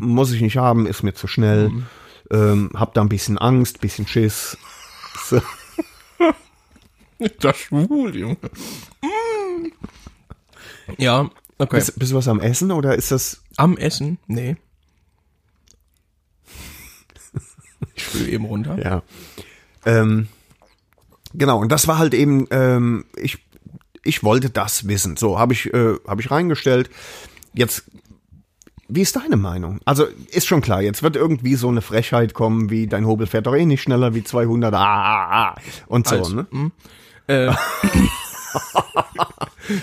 muss 0.00 0.32
ich 0.32 0.40
nicht 0.40 0.56
haben, 0.56 0.86
ist 0.86 1.02
mir 1.02 1.14
zu 1.14 1.26
schnell. 1.26 1.70
Ähm, 2.30 2.70
hab 2.74 2.92
da 2.94 3.00
ein 3.00 3.08
bisschen 3.08 3.38
Angst, 3.38 3.80
bisschen 3.80 4.06
Schiss. 4.06 4.56
So. 5.28 5.40
Das 7.40 7.56
schwul, 7.56 8.14
Junge. 8.14 8.36
Mm. 9.02 9.72
Ja, 10.98 11.28
okay. 11.58 11.76
Bist, 11.78 11.98
bist 11.98 12.12
du 12.12 12.16
was 12.16 12.28
am 12.28 12.38
Essen 12.38 12.70
oder 12.70 12.94
ist 12.94 13.10
das? 13.10 13.42
Am 13.56 13.76
Essen? 13.76 14.18
Nee. 14.28 14.54
Ich 17.96 18.04
spüle 18.04 18.28
eben 18.28 18.44
runter. 18.44 18.78
Ja. 18.80 19.02
Ähm, 19.84 20.28
Genau, 21.34 21.60
und 21.60 21.70
das 21.70 21.86
war 21.86 21.98
halt 21.98 22.14
eben, 22.14 22.46
ähm, 22.50 23.04
ich, 23.16 23.38
ich 24.08 24.22
wollte 24.24 24.50
das 24.50 24.88
wissen. 24.88 25.16
So, 25.16 25.38
habe 25.38 25.52
ich, 25.52 25.72
äh, 25.72 25.94
hab 26.06 26.18
ich 26.20 26.30
reingestellt. 26.30 26.90
Jetzt, 27.54 27.84
wie 28.88 29.02
ist 29.02 29.16
deine 29.16 29.36
Meinung? 29.36 29.80
Also, 29.84 30.06
ist 30.30 30.46
schon 30.46 30.60
klar, 30.62 30.80
jetzt 30.82 31.02
wird 31.02 31.14
irgendwie 31.16 31.54
so 31.54 31.68
eine 31.68 31.82
Frechheit 31.82 32.34
kommen, 32.34 32.70
wie 32.70 32.86
dein 32.86 33.06
Hobel 33.06 33.26
fährt 33.26 33.46
doch 33.46 33.54
eh 33.54 33.66
nicht 33.66 33.82
schneller 33.82 34.14
wie 34.14 34.24
200, 34.24 34.74
ah, 34.74 34.78
ah, 34.78 35.48
ah, 35.50 35.54
und 35.86 36.08
so, 36.08 36.16
Also, 36.16 36.34
ne? 36.34 36.46
hm. 36.50 36.72
Äh. 37.26 37.52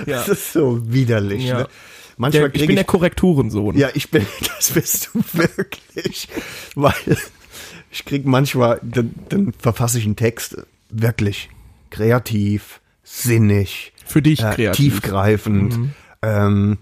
Das 0.07 0.27
ist 0.27 0.53
so 0.53 0.81
widerlich, 0.91 1.43
Ja. 1.43 1.59
ne? 1.59 1.67
Manchmal 2.17 2.43
Der, 2.43 2.47
ich 2.47 2.53
kriege 2.53 2.67
bin 2.67 2.69
ich, 2.71 2.75
der 2.77 2.85
Korrekturensohn. 2.85 3.77
ja, 3.77 3.89
ich 3.93 4.09
bin, 4.09 4.25
das 4.57 4.71
bist 4.71 5.09
du 5.13 5.21
wirklich, 5.33 6.27
weil 6.75 6.93
ich 7.91 8.05
krieg 8.05 8.25
manchmal, 8.25 8.79
dann, 8.81 9.13
dann 9.29 9.53
verfasse 9.53 9.99
ich 9.99 10.05
einen 10.05 10.15
Text 10.15 10.57
wirklich 10.89 11.49
kreativ, 11.89 12.81
sinnig, 13.03 13.93
Für 14.05 14.21
dich 14.21 14.41
äh, 14.41 14.53
kreativ. 14.53 14.75
tiefgreifend, 14.93 15.93
ähm, 16.21 16.77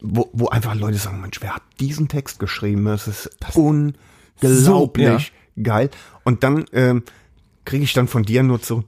wo, 0.00 0.30
wo 0.32 0.48
einfach 0.48 0.74
Leute 0.74 0.98
sagen, 0.98 1.20
Mensch, 1.20 1.40
wer 1.42 1.56
hat 1.56 1.62
diesen 1.78 2.08
Text 2.08 2.38
geschrieben? 2.38 2.86
Es 2.88 3.06
ist 3.06 3.30
unglaublich 3.54 5.32
geil. 5.62 5.90
Und 6.24 6.42
dann 6.42 6.64
ähm, 6.72 7.02
kriege 7.64 7.84
ich 7.84 7.92
dann 7.92 8.08
von 8.08 8.22
dir 8.22 8.42
nur 8.42 8.58
so, 8.60 8.84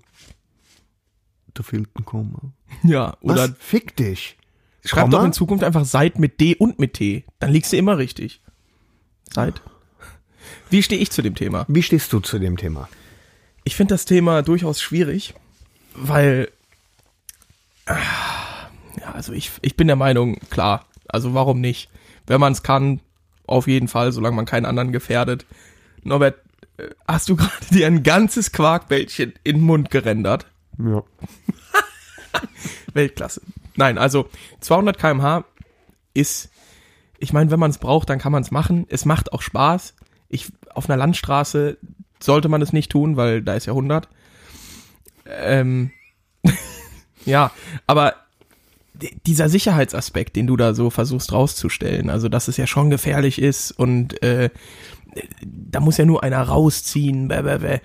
da 1.55 1.63
fehlt 1.63 1.89
ein 1.99 2.05
Komma. 2.05 2.39
Ja, 2.83 3.17
Was? 3.21 3.33
oder 3.39 3.55
Fick 3.59 3.97
dich. 3.97 4.39
schreib 4.85 5.05
Komma? 5.05 5.19
doch 5.19 5.25
in 5.25 5.33
Zukunft 5.33 5.65
einfach 5.65 5.85
Seit 5.85 6.19
mit 6.19 6.41
D 6.41 6.55
und 6.57 6.79
mit 6.79 6.95
T. 6.95 7.25
Dann 7.39 7.51
liegst 7.53 7.73
du 7.73 7.77
immer 7.77 7.99
richtig. 7.99 8.41
Seit. 9.33 9.61
Wie 10.71 10.83
stehe 10.83 11.01
ich 11.01 11.11
zu 11.11 11.21
dem 11.23 11.35
Thema? 11.35 11.67
Wie 11.69 11.83
stehst 11.83 12.13
du 12.13 12.21
zu 12.21 12.39
dem 12.39 12.57
Thema? 12.57 12.89
Ich 13.65 13.77
finde 13.77 13.95
das 13.95 14.07
Thema 14.07 14.43
durchaus 14.43 14.81
schwierig, 14.81 15.35
weil 15.95 16.49
ja, 17.87 19.13
also 19.13 19.33
ich, 19.33 19.51
ich 19.63 19.77
bin 19.77 19.87
der 19.87 19.97
Meinung, 19.97 20.39
klar, 20.51 20.87
also 21.09 21.35
warum 21.35 21.61
nicht? 21.61 21.91
Wenn 22.27 22.41
man 22.41 22.53
es 22.53 22.63
kann, 22.63 23.01
auf 23.47 23.67
jeden 23.67 23.89
Fall, 23.89 24.13
solange 24.13 24.37
man 24.37 24.47
keinen 24.47 24.67
anderen 24.67 24.93
gefährdet. 24.93 25.47
Norbert, 26.03 26.39
äh, 26.79 26.89
hast 27.07 27.29
du 27.29 27.37
gerade 27.37 27.67
dir 27.71 27.87
ein 27.87 28.03
ganzes 28.03 28.53
Quarkbällchen 28.53 29.35
in 29.45 29.57
den 29.57 29.65
Mund 29.65 29.91
gerendert? 29.91 30.47
Ja. 30.79 31.03
Weltklasse. 32.95 33.43
Nein, 33.77 33.99
also 33.99 34.29
200 34.61 34.99
km/h 34.99 35.45
ist, 36.15 36.51
ich 37.19 37.33
meine, 37.33 37.51
wenn 37.51 37.61
man 37.61 37.71
es 37.71 37.79
braucht, 37.79 38.11
dann 38.11 38.19
kann 38.19 38.33
man 38.33 38.43
es 38.43 38.51
machen. 38.51 38.87
Es 38.89 39.05
macht 39.05 39.33
auch 39.33 39.43
Spaß. 39.43 39.95
Ich, 40.29 40.53
auf 40.75 40.89
einer 40.89 40.97
Landstraße 40.97 41.79
sollte 42.21 42.49
man 42.49 42.63
es 42.63 42.73
nicht 42.73 42.91
tun, 42.91 43.17
weil 43.17 43.43
da 43.43 43.55
ist 43.55 43.67
ja 43.67 43.73
100. 43.73 44.09
Ähm, 45.27 45.91
ja, 47.25 47.51
aber 47.87 48.15
dieser 49.27 49.49
Sicherheitsaspekt, 49.49 50.37
den 50.37 50.47
du 50.47 50.57
da 50.57 50.75
so 50.75 50.91
versuchst 50.91 51.33
rauszustellen, 51.33 52.11
also 52.11 52.29
dass 52.29 52.49
es 52.49 52.57
ja 52.57 52.67
schon 52.67 52.91
gefährlich 52.91 53.41
ist 53.41 53.73
und 53.73 54.23
äh, 54.23 54.51
da 55.43 55.81
muss 55.81 55.99
ja 55.99 56.05
nur 56.05 56.23
einer 56.23 56.43
rausziehen. 56.43 57.29
Bäh, 57.29 57.43
bäh, 57.43 57.59
bäh. 57.59 57.79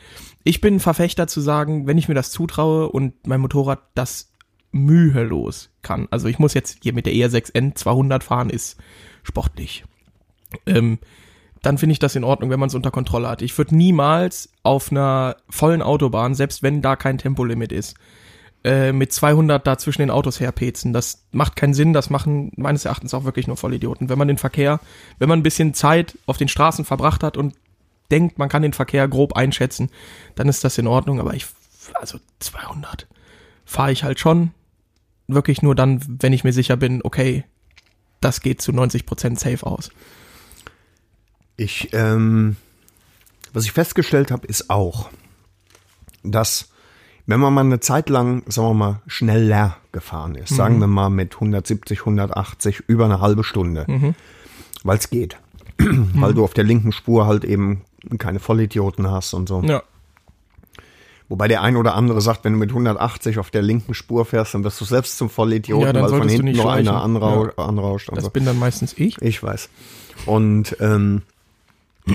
Ich 0.43 0.61
bin 0.61 0.75
ein 0.75 0.79
Verfechter 0.79 1.27
zu 1.27 1.41
sagen, 1.41 1.87
wenn 1.87 1.97
ich 1.97 2.07
mir 2.07 2.13
das 2.13 2.31
zutraue 2.31 2.89
und 2.89 3.27
mein 3.27 3.41
Motorrad 3.41 3.79
das 3.95 4.31
mühelos 4.71 5.69
kann. 5.81 6.07
Also 6.11 6.27
ich 6.27 6.39
muss 6.39 6.53
jetzt 6.53 6.79
hier 6.83 6.93
mit 6.93 7.05
der 7.05 7.13
ER6N 7.13 7.75
200 7.75 8.23
fahren, 8.23 8.49
ist 8.49 8.77
sportlich. 9.23 9.83
Ähm, 10.65 10.99
dann 11.61 11.77
finde 11.77 11.93
ich 11.93 11.99
das 11.99 12.15
in 12.15 12.23
Ordnung, 12.23 12.49
wenn 12.49 12.59
man 12.59 12.67
es 12.67 12.75
unter 12.75 12.91
Kontrolle 12.91 13.27
hat. 13.27 13.41
Ich 13.41 13.57
würde 13.57 13.75
niemals 13.75 14.49
auf 14.63 14.91
einer 14.91 15.37
vollen 15.49 15.81
Autobahn, 15.81 16.35
selbst 16.35 16.63
wenn 16.63 16.81
da 16.81 16.95
kein 16.95 17.17
Tempolimit 17.17 17.71
ist, 17.71 17.95
äh, 18.67 18.91
mit 18.91 19.13
200 19.13 19.65
da 19.65 19.77
zwischen 19.77 20.01
den 20.01 20.11
Autos 20.11 20.41
herpezen. 20.41 20.91
Das 20.91 21.23
macht 21.31 21.55
keinen 21.55 21.73
Sinn. 21.73 21.93
Das 21.93 22.09
machen 22.09 22.51
meines 22.57 22.83
Erachtens 22.83 23.13
auch 23.13 23.23
wirklich 23.23 23.47
nur 23.47 23.55
Vollidioten. 23.55 24.09
Wenn 24.09 24.17
man 24.17 24.27
den 24.27 24.37
Verkehr, 24.37 24.81
wenn 25.19 25.29
man 25.29 25.39
ein 25.39 25.43
bisschen 25.43 25.73
Zeit 25.73 26.17
auf 26.25 26.35
den 26.35 26.49
Straßen 26.49 26.83
verbracht 26.83 27.23
hat 27.23 27.37
und 27.37 27.55
denkt, 28.11 28.37
man 28.37 28.49
kann 28.49 28.63
den 28.63 28.73
Verkehr 28.73 29.07
grob 29.07 29.37
einschätzen, 29.37 29.89
dann 30.35 30.49
ist 30.49 30.65
das 30.65 30.77
in 30.77 30.85
Ordnung. 30.85 31.21
Aber 31.21 31.33
ich, 31.33 31.47
also 31.93 32.19
200 32.39 33.07
fahre 33.63 33.93
ich 33.93 34.03
halt 34.03 34.19
schon 34.19 34.51
wirklich 35.27 35.61
nur 35.61 35.73
dann, 35.73 36.01
wenn 36.21 36.33
ich 36.33 36.43
mir 36.43 36.51
sicher 36.51 36.75
bin, 36.75 36.99
okay, 37.05 37.45
das 38.19 38.41
geht 38.41 38.61
zu 38.61 38.73
90% 38.73 39.39
safe 39.39 39.65
aus. 39.65 39.91
Ich, 41.55 41.93
ähm, 41.93 42.57
was 43.53 43.63
ich 43.63 43.71
festgestellt 43.71 44.29
habe, 44.29 44.45
ist 44.45 44.69
auch, 44.69 45.09
dass 46.23 46.67
wenn 47.27 47.39
man 47.39 47.53
mal 47.53 47.61
eine 47.61 47.79
Zeit 47.79 48.09
lang, 48.09 48.43
sagen 48.47 48.69
wir 48.69 48.73
mal, 48.73 49.01
schneller 49.05 49.77
gefahren 49.91 50.35
ist, 50.35 50.55
sagen 50.55 50.79
wir 50.79 50.87
mal 50.87 51.09
mit 51.09 51.35
170, 51.35 51.99
180 51.99 52.83
über 52.87 53.05
eine 53.05 53.19
halbe 53.21 53.43
Stunde, 53.43 53.85
weil 54.83 54.97
es 54.97 55.09
geht, 55.09 55.37
weil 55.77 56.33
du 56.33 56.43
auf 56.43 56.53
der 56.53 56.63
linken 56.63 56.91
Spur 56.91 57.27
halt 57.27 57.43
eben 57.43 57.81
keine 58.17 58.39
Vollidioten 58.39 59.11
hast 59.11 59.33
und 59.33 59.47
so. 59.49 59.61
Ja. 59.61 59.83
Wobei 61.29 61.49
der 61.49 61.61
ein 61.61 61.75
oder 61.75 61.93
andere 61.95 62.21
sagt, 62.21 62.45
wenn 62.45 62.53
du 62.53 62.59
mit 62.59 62.69
180 62.69 63.37
auf 63.39 63.51
der 63.51 63.61
linken 63.61 63.93
Spur 63.93 64.23
fährst, 64.23 64.53
dann 64.53 64.63
wirst 64.63 64.79
du 64.79 64.85
selbst 64.85 65.17
zum 65.17 65.29
Vollidioten, 65.29 65.93
Ja, 65.95 66.01
weil 66.01 66.09
von 66.09 66.29
hinten 66.29 66.53
nur 66.53 66.71
einer 66.71 66.91
schleichen. 66.91 67.17
anrau 67.17 67.49
anrauscht. 67.57 68.09
Das 68.13 68.23
so. 68.23 68.29
bin 68.29 68.45
dann 68.45 68.57
meistens 68.57 68.93
ich. 68.97 69.21
Ich 69.21 69.43
weiß. 69.43 69.69
Und 70.25 70.77
ähm, 70.79 71.23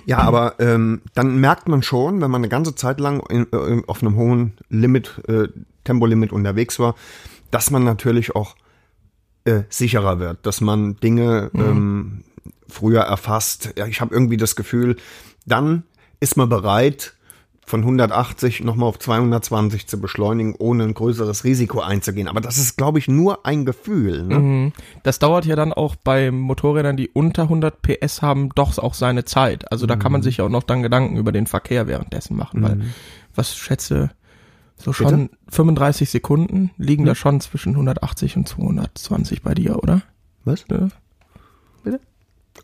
ja, 0.07 0.19
aber 0.19 0.59
ähm, 0.59 1.03
dann 1.15 1.39
merkt 1.39 1.69
man 1.69 1.83
schon, 1.83 2.21
wenn 2.21 2.31
man 2.31 2.41
eine 2.41 2.49
ganze 2.49 2.75
Zeit 2.75 3.01
lang 3.01 3.21
in, 3.29 3.47
äh, 3.53 3.83
auf 3.87 4.03
einem 4.03 4.17
hohen 4.17 4.55
Limit, 4.69 5.21
äh, 5.29 5.49
Tempolimit 5.85 6.33
unterwegs 6.33 6.79
war, 6.79 6.95
dass 7.51 7.71
man 7.71 7.85
natürlich 7.85 8.35
auch 8.35 8.57
äh, 9.45 9.63
sicherer 9.69 10.19
wird, 10.19 10.47
dass 10.47 10.61
man 10.61 10.97
Dinge 10.97 11.51
ähm, 11.55 12.25
früher 12.69 13.03
erfasst. 13.03 13.75
Ja, 13.77 13.87
ich 13.87 14.01
habe 14.01 14.15
irgendwie 14.15 14.37
das 14.37 14.57
Gefühl, 14.57 14.97
dann 15.47 15.85
ist 16.21 16.37
man 16.37 16.49
bereit, 16.49 17.15
von 17.73 17.81
180 17.81 18.63
nochmal 18.65 18.91
auf 18.91 18.99
220 18.99 19.87
zu 19.87 19.99
beschleunigen, 19.99 20.55
ohne 20.59 20.85
ein 20.85 20.93
größeres 20.93 21.43
Risiko 21.45 21.81
einzugehen. 21.81 22.29
Aber 22.29 22.43
das 22.43 22.59
ist, 22.59 22.77
glaube 22.77 22.99
ich, 22.99 23.09
nur 23.09 23.47
ein 23.47 23.65
Gefühl. 23.65 24.25
Ne? 24.25 24.39
Mhm. 24.39 24.73
Das 25.05 25.19
dauert 25.19 25.47
ja 25.47 25.57
dann 25.57 25.73
auch 25.73 25.97
bei 25.97 26.31
Motorrädern, 26.31 26.99
die 26.99 27.09
unter 27.09 27.45
100 27.45 27.81
PS 27.81 28.21
haben, 28.21 28.51
doch 28.55 28.77
auch 28.77 28.93
seine 28.93 29.25
Zeit. 29.25 29.73
Also 29.73 29.87
da 29.87 29.97
kann 29.97 30.11
Mhm. 30.11 30.13
man 30.13 30.23
sich 30.23 30.37
ja 30.37 30.45
auch 30.45 30.51
noch 30.51 30.65
dann 30.65 30.83
Gedanken 30.83 31.17
über 31.17 31.33
den 31.33 31.47
Verkehr 31.47 31.87
währenddessen 31.87 32.37
machen, 32.37 32.63
weil 32.63 32.81
was 33.35 33.57
schätze 33.57 34.11
so 34.77 34.93
schon 34.93 35.31
35 35.49 36.11
Sekunden 36.11 36.73
liegen 36.77 37.05
Mhm. 37.05 37.07
da 37.07 37.15
schon 37.15 37.41
zwischen 37.41 37.75
180 37.75 38.37
und 38.37 38.47
220 38.49 39.41
bei 39.41 39.55
dir, 39.55 39.83
oder? 39.83 40.03
Was? 40.45 40.67
Ja. 40.71 40.89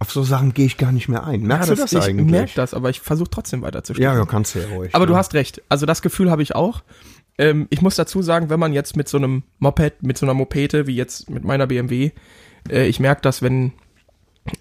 Auf 0.00 0.12
so 0.12 0.22
Sachen 0.22 0.54
gehe 0.54 0.66
ich 0.66 0.76
gar 0.76 0.92
nicht 0.92 1.08
mehr 1.08 1.24
ein. 1.24 1.42
Merkst 1.42 1.70
ja, 1.70 1.74
du 1.74 1.80
das 1.80 1.92
ich 1.92 1.98
eigentlich? 1.98 2.30
merke 2.30 2.52
das, 2.54 2.72
aber 2.72 2.88
ich 2.90 3.00
versuche 3.00 3.30
trotzdem 3.30 3.62
weiterzustehen. 3.62 4.08
Ja, 4.08 4.16
ja, 4.16 4.24
kannst 4.26 4.54
du 4.54 4.60
ja 4.60 4.68
ruhig. 4.68 4.94
Aber 4.94 5.04
ja. 5.04 5.08
du 5.08 5.16
hast 5.16 5.34
recht. 5.34 5.62
Also 5.68 5.86
das 5.86 6.02
Gefühl 6.02 6.30
habe 6.30 6.42
ich 6.42 6.54
auch. 6.54 6.82
Ähm, 7.36 7.66
ich 7.70 7.82
muss 7.82 7.96
dazu 7.96 8.22
sagen, 8.22 8.48
wenn 8.48 8.60
man 8.60 8.72
jetzt 8.72 8.96
mit 8.96 9.08
so 9.08 9.18
einem 9.18 9.42
Moped, 9.58 10.02
mit 10.02 10.16
so 10.16 10.26
einer 10.26 10.34
Mopete, 10.34 10.86
wie 10.86 10.94
jetzt 10.94 11.30
mit 11.30 11.44
meiner 11.44 11.66
BMW, 11.66 12.12
äh, 12.68 12.86
ich 12.86 13.00
merke 13.00 13.22
das, 13.22 13.42
wenn 13.42 13.72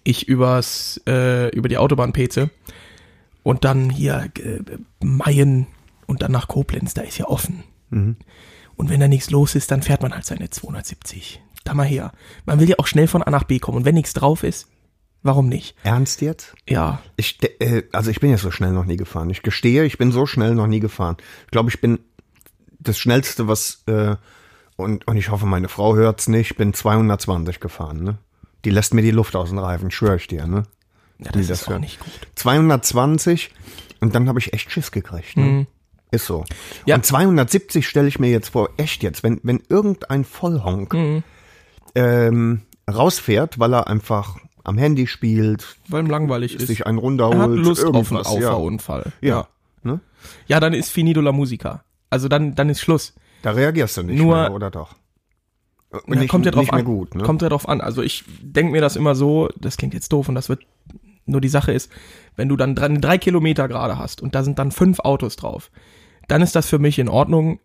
ich 0.04 0.28
übers, 0.28 1.02
äh, 1.08 1.50
über 1.56 1.70
die 1.70 1.78
Autobahn 1.78 2.14
peze 2.14 2.50
und 3.44 3.64
dann 3.64 3.90
hier 3.90 4.30
äh, 4.40 4.60
Mayen 5.04 5.68
und 6.08 6.22
dann 6.24 6.32
nach 6.32 6.48
Koblenz, 6.48 6.94
da 6.94 7.02
ist 7.02 7.18
ja 7.18 7.28
offen. 7.28 7.64
Und 7.90 8.90
wenn 8.90 9.00
da 9.00 9.08
nichts 9.08 9.30
los 9.30 9.56
ist, 9.56 9.72
dann 9.72 9.82
fährt 9.82 10.02
man 10.02 10.14
halt 10.14 10.26
seine 10.26 10.50
270. 10.50 11.42
Da 11.64 11.74
mal 11.74 11.86
her. 11.86 12.12
Man 12.46 12.60
will 12.60 12.70
ja 12.70 12.76
auch 12.80 12.88
schnell 12.88 13.08
von 13.08 13.24
A 13.24 13.32
nach 13.32 13.44
B 13.44 13.60
kommen. 13.60 13.78
Und 13.78 13.86
wenn 13.86 13.96
nichts 13.96 14.14
drauf 14.14 14.44
ist, 14.44 14.68
warum 15.24 15.48
nicht? 15.50 15.76
Ernst 15.84 16.22
jetzt? 16.22 16.54
Ja, 16.68 17.02
Ich, 17.18 17.38
äh, 17.60 17.84
also 17.92 18.10
ich 18.12 18.20
bin 18.20 18.30
ja 18.32 18.38
so 18.38 18.52
schnell 18.52 18.72
noch 18.72 18.86
nie 18.86 18.98
gefahren. 18.98 19.30
Ich 19.30 19.42
gestehe, 19.42 19.84
ich 19.86 19.98
bin 19.98 20.12
so 20.12 20.26
schnell 20.26 20.56
noch 20.56 20.68
nie 20.68 20.80
gefahren. 20.80 21.18
Ich 21.46 21.52
glaube, 21.52 21.70
ich 21.70 21.82
bin 21.82 22.00
das 22.80 22.98
schnellste, 22.98 23.48
was 23.48 23.84
äh, 23.88 24.16
und 24.76 25.08
und 25.08 25.18
ich 25.18 25.30
hoffe, 25.32 25.46
meine 25.46 25.68
Frau 25.70 25.96
hört's 25.96 26.28
nicht. 26.28 26.56
Bin 26.58 26.74
220 26.74 27.60
gefahren. 27.60 28.04
Ne? 28.04 28.18
Die 28.66 28.70
lässt 28.70 28.94
mir 28.94 29.02
die 29.02 29.12
Luft 29.12 29.36
aus 29.36 29.50
den 29.50 29.58
Reifen, 29.60 29.92
schwöre 29.92 30.18
ich 30.18 30.28
dir. 30.28 30.46
Ne? 30.48 30.64
ja 31.20 31.32
das, 31.32 31.48
das 31.48 31.62
ist 31.62 31.68
auch 31.68 31.72
wär- 31.72 31.80
nicht 31.80 32.00
gut. 32.00 32.12
220 32.36 33.52
und 34.02 34.14
dann 34.16 34.30
habe 34.30 34.40
ich 34.40 34.54
echt 34.54 34.72
Schiss 34.72 34.92
gekriegt. 34.92 35.36
Ne? 35.36 35.66
Ist 36.12 36.26
so. 36.28 36.42
Mhm. 36.42 36.46
Ja. 36.86 36.96
Und 36.96 37.06
270 37.06 37.88
stelle 37.88 38.08
ich 38.08 38.20
mir 38.20 38.30
jetzt 38.30 38.50
vor, 38.50 38.70
echt 38.78 39.02
jetzt, 39.04 39.24
wenn, 39.24 39.40
wenn 39.44 39.62
irgendein 39.68 40.24
Vollhonk 40.24 40.94
Mhm. 40.94 41.24
ähm, 41.96 42.62
rausfährt, 42.90 43.60
weil 43.60 43.74
er 43.74 43.88
einfach 43.88 44.38
am 44.68 44.78
Handy 44.78 45.08
spielt, 45.08 45.78
Weil 45.88 46.04
ihm 46.04 46.10
langweilig 46.10 46.56
ist. 46.56 46.68
sich 46.68 46.86
einen 46.86 46.98
Er 47.00 47.02
runterholt, 47.02 47.38
hat 47.40 47.50
Lust 47.50 47.82
auf 47.84 47.88
einen 47.88 47.96
irgendwas, 48.04 48.28
ja. 48.34 48.50
Auffahrunfall. 48.50 49.12
Ja. 49.22 49.48
Ne? 49.84 50.00
Ja, 50.48 50.60
dann 50.60 50.74
ist 50.74 50.92
finito 50.92 51.22
la 51.22 51.32
musica. 51.32 51.84
Also 52.10 52.28
dann, 52.28 52.54
dann 52.56 52.70
ist 52.70 52.82
Schluss. 52.82 53.14
Da 53.42 53.52
reagierst 53.52 53.98
du 53.98 54.04
nicht 54.04 54.22
Nur- 54.22 54.36
mehr, 54.36 54.54
oder 54.54 54.70
doch? 54.72 54.96
Und 56.06 56.16
Ja, 56.16 56.20
nicht, 56.22 56.30
kommt 56.30 56.46
ja 56.46 56.52
drauf 56.52 56.72
an. 56.74 56.84
gut, 56.84 57.16
ne? 57.16 57.24
Kommt 57.24 57.42
ja 57.42 57.50
drauf 57.50 57.68
an. 57.68 57.80
Also 57.80 58.02
ich 58.02 58.26
denke 58.42 58.74
mir 58.74 58.82
das 58.82 58.96
immer 58.98 59.16
so, 59.16 59.50
das 59.60 59.78
klingt 59.78 59.94
jetzt 59.94 60.12
doof 60.12 60.28
und 60.28 60.36
das 60.36 60.50
wird, 60.50 60.62
nur 61.26 61.40
die 61.40 61.48
Sache 61.48 61.72
ist, 61.72 61.90
wenn 62.36 62.50
du 62.50 62.58
dann 62.58 62.76
drei, 62.76 62.90
drei 62.90 63.18
Kilometer 63.18 63.68
gerade 63.70 63.98
hast 63.98 64.22
und 64.22 64.36
da 64.36 64.44
sind 64.44 64.60
dann 64.60 64.72
fünf 64.72 65.00
Autos 65.00 65.38
drauf, 65.38 65.72
dann 66.28 66.42
ist 66.42 66.56
das 66.58 66.68
für 66.68 66.78
mich 66.80 67.00
in 67.00 67.08
Ordnung, 67.08 67.60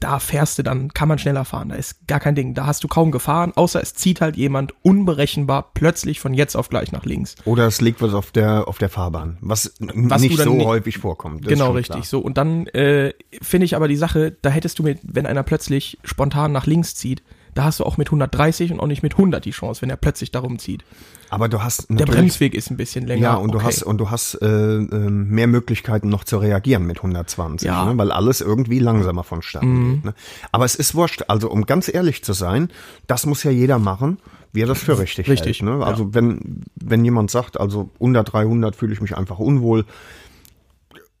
da 0.00 0.18
fährst 0.18 0.58
du 0.58 0.62
dann, 0.62 0.92
kann 0.94 1.08
man 1.08 1.18
schneller 1.18 1.44
fahren, 1.44 1.68
da 1.68 1.74
ist 1.74 2.06
gar 2.06 2.20
kein 2.20 2.34
Ding. 2.34 2.54
Da 2.54 2.66
hast 2.66 2.82
du 2.84 2.88
kaum 2.88 3.10
gefahren, 3.10 3.52
außer 3.54 3.80
es 3.82 3.94
zieht 3.94 4.20
halt 4.20 4.36
jemand 4.36 4.72
unberechenbar 4.82 5.70
plötzlich 5.74 6.20
von 6.20 6.34
jetzt 6.34 6.56
auf 6.56 6.68
gleich 6.68 6.92
nach 6.92 7.04
links. 7.04 7.34
Oder 7.44 7.66
es 7.66 7.80
liegt 7.80 8.00
was 8.02 8.14
auf 8.14 8.30
der 8.30 8.68
auf 8.68 8.78
der 8.78 8.88
Fahrbahn, 8.88 9.38
was, 9.40 9.74
Was 9.80 10.22
nicht 10.22 10.38
so 10.38 10.54
nicht- 10.54 10.66
häufig 10.66 10.98
vorkommt. 10.98 11.44
Das 11.44 11.52
genau, 11.52 11.72
richtig. 11.72 11.94
klar. 11.96 12.04
So, 12.04 12.20
und 12.20 12.38
dann 12.38 12.66
äh, 12.68 13.12
finde 13.42 13.64
ich 13.66 13.76
aber 13.76 13.88
die 13.88 13.96
Sache, 13.96 14.36
da 14.42 14.50
hättest 14.50 14.78
du 14.78 14.82
mit, 14.82 15.00
wenn 15.02 15.26
einer 15.26 15.42
plötzlich 15.42 15.98
spontan 16.04 16.52
nach 16.52 16.66
links 16.66 16.94
zieht, 16.94 17.22
da 17.54 17.64
hast 17.64 17.80
du 17.80 17.84
auch 17.84 17.96
mit 17.96 18.08
130 18.08 18.72
und 18.72 18.80
auch 18.80 18.86
nicht 18.86 19.02
mit 19.02 19.12
100 19.12 19.44
die 19.44 19.52
Chance, 19.52 19.82
wenn 19.82 19.90
er 19.90 19.96
plötzlich 19.96 20.30
darum 20.30 20.58
zieht. 20.58 20.84
Aber 21.30 21.48
du 21.48 21.62
hast 21.62 21.86
Der 21.88 22.04
Bremsweg 22.04 22.54
ist 22.54 22.70
ein 22.70 22.76
bisschen 22.76 23.06
länger. 23.06 23.22
Ja, 23.22 23.34
und 23.34 23.52
du 23.52 23.58
okay. 23.58 23.66
hast 23.66 23.82
und 23.82 23.98
du 23.98 24.10
hast 24.10 24.34
äh, 24.42 24.46
ähm, 24.46 25.28
mehr 25.30 25.46
Möglichkeiten 25.46 26.08
noch 26.08 26.24
zu 26.24 26.38
reagieren 26.38 26.86
mit 26.86 26.98
120, 26.98 27.66
Ja. 27.66 27.84
Mhm. 27.84 27.90
ne? 27.92 27.98
weil 27.98 28.12
alles 28.12 28.40
irgendwie 28.40 28.78
langsamer 28.78 29.24
vonstatten 29.24 29.94
geht. 29.94 30.04
Ne? 30.04 30.14
Aber 30.52 30.64
es 30.64 30.74
ist 30.74 30.94
wurscht. 30.94 31.24
Also 31.28 31.50
um 31.50 31.66
ganz 31.66 31.92
ehrlich 31.92 32.22
zu 32.24 32.32
sein, 32.34 32.68
das 33.06 33.26
muss 33.26 33.42
ja 33.42 33.50
jeder 33.50 33.78
machen, 33.78 34.18
wie 34.52 34.62
er 34.62 34.68
das 34.68 34.78
für 34.78 34.98
richtig, 34.98 35.28
Richtig, 35.28 35.60
hält. 35.60 35.68
Ne? 35.68 35.84
Also 35.84 36.14
wenn 36.14 36.62
wenn 36.76 37.04
jemand 37.04 37.30
sagt, 37.30 37.58
also 37.58 37.90
unter 37.98 38.22
300 38.22 38.76
fühle 38.76 38.92
ich 38.92 39.00
mich 39.00 39.16
einfach 39.16 39.40
unwohl. 39.40 39.84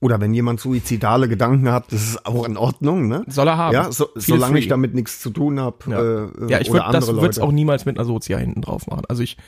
Oder 0.04 0.20
wenn 0.20 0.34
jemand 0.34 0.60
suizidale 0.60 1.28
Gedanken 1.28 1.70
hat, 1.72 1.90
das 1.90 2.02
ist 2.02 2.26
auch 2.26 2.44
in 2.44 2.58
Ordnung, 2.58 3.08
ne? 3.08 3.24
Soll 3.26 3.48
er 3.48 3.56
haben. 3.56 3.72
Ja, 3.72 3.90
so, 3.90 4.10
solange 4.16 4.58
ich 4.58 4.68
damit 4.68 4.92
nichts 4.92 5.18
zu 5.18 5.30
tun 5.30 5.58
habe. 5.58 5.78
Ja, 5.86 6.46
äh, 6.46 6.50
ja 6.50 6.60
ich 6.60 6.70
würde 6.70 6.84
das 6.92 7.06
würde 7.08 7.42
auch 7.42 7.50
niemals 7.50 7.86
mit 7.86 7.96
einer 7.96 8.04
Sozia 8.04 8.36
hinten 8.36 8.60
drauf 8.60 8.86
machen. 8.86 9.04
Also 9.08 9.22
ich, 9.22 9.38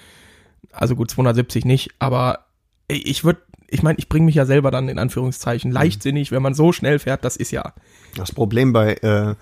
also 0.73 0.97
gut, 0.97 1.11
270 1.11 1.67
nicht, 1.67 1.91
aber 1.99 2.47
ich 2.89 3.23
würde, 3.23 3.41
ich 3.69 3.83
meine, 3.83 3.99
ich 3.99 4.09
bringe 4.09 4.25
mich 4.25 4.35
ja 4.35 4.47
selber 4.47 4.71
dann 4.71 4.89
in 4.89 4.95
Mhm. 4.95 5.03
Anführungszeichen 5.03 5.71
leichtsinnig, 5.71 6.33
wenn 6.33 6.41
man 6.41 6.55
so 6.55 6.73
schnell 6.73 7.01
fährt, 7.01 7.23
das 7.27 7.37
ist 7.37 7.51
ja, 7.51 7.75
Das 8.15 8.33
Problem 8.33 8.73
bei, 8.73 8.95
äh, 8.95 9.35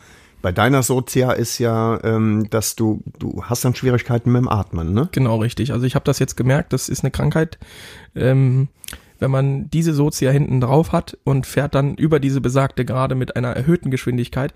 bei 0.42 0.50
deiner 0.50 0.83
Sozia 0.83 1.31
ist 1.31 1.61
ja, 1.61 2.03
ähm, 2.03 2.48
dass 2.50 2.74
du, 2.74 3.05
du 3.20 3.44
hast 3.44 3.64
dann 3.64 3.77
Schwierigkeiten 3.77 4.33
mit 4.33 4.40
dem 4.40 4.48
Atmen, 4.48 4.92
ne? 4.92 5.11
genau 5.12 5.37
richtig. 5.37 5.72
Also 5.72 5.87
ich 5.87 5.94
habe 5.94 6.05
das 6.07 6.18
jetzt 6.18 6.37
gemerkt, 6.37 6.72
das 6.72 6.88
ist 6.88 7.05
eine 7.05 7.12
Krankheit, 7.12 7.61
ähm, 8.16 8.66
wenn 9.18 9.31
man 9.31 9.70
diese 9.70 9.94
Sozia 9.94 10.31
hinten 10.31 10.61
drauf 10.61 10.92
hat 10.92 11.16
und 11.24 11.46
fährt 11.46 11.74
dann 11.74 11.94
über 11.94 12.20
diese 12.20 12.40
besagte 12.40 12.85
Gerade 12.85 13.14
mit 13.14 13.37
einer 13.37 13.50
erhöhten 13.50 13.90
Geschwindigkeit, 13.90 14.55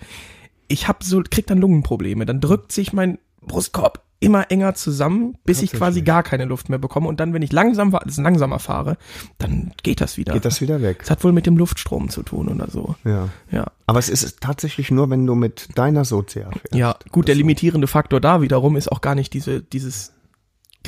ich 0.68 0.88
habe 0.88 1.04
so, 1.04 1.22
krieg 1.28 1.46
dann 1.46 1.58
Lungenprobleme, 1.58 2.26
dann 2.26 2.40
drückt 2.40 2.72
sich 2.72 2.92
mein 2.92 3.18
Brustkorb 3.40 4.04
immer 4.20 4.50
enger 4.50 4.74
zusammen, 4.74 5.36
bis 5.44 5.62
ich 5.62 5.70
quasi 5.70 6.02
gar 6.02 6.24
keine 6.24 6.44
Luft 6.44 6.68
mehr 6.68 6.78
bekomme 6.78 7.08
und 7.08 7.20
dann, 7.20 7.32
wenn 7.34 7.42
ich 7.42 7.52
langsam, 7.52 7.94
also 7.94 8.20
langsamer 8.20 8.58
fahre, 8.58 8.96
dann 9.38 9.72
geht 9.82 10.00
das 10.00 10.16
wieder. 10.16 10.32
Geht 10.32 10.44
das 10.44 10.60
wieder 10.60 10.82
weg? 10.82 10.98
Das 11.00 11.10
hat 11.10 11.22
wohl 11.22 11.32
mit 11.32 11.46
dem 11.46 11.56
Luftstrom 11.56 12.08
zu 12.08 12.24
tun 12.24 12.48
oder 12.48 12.68
so. 12.68 12.96
Ja. 13.04 13.28
Ja. 13.50 13.66
Aber 13.86 14.00
es 14.00 14.08
ist 14.08 14.40
tatsächlich 14.40 14.90
nur, 14.90 15.08
wenn 15.10 15.24
du 15.24 15.36
mit 15.36 15.68
deiner 15.76 16.04
Sozia 16.04 16.50
fährst. 16.50 16.74
Ja, 16.74 16.96
gut, 17.12 17.28
der 17.28 17.36
limitierende 17.36 17.86
Faktor 17.86 18.20
da 18.20 18.42
wiederum 18.42 18.76
ist 18.76 18.90
auch 18.90 19.00
gar 19.00 19.14
nicht 19.14 19.32
diese, 19.34 19.62
dieses, 19.62 20.12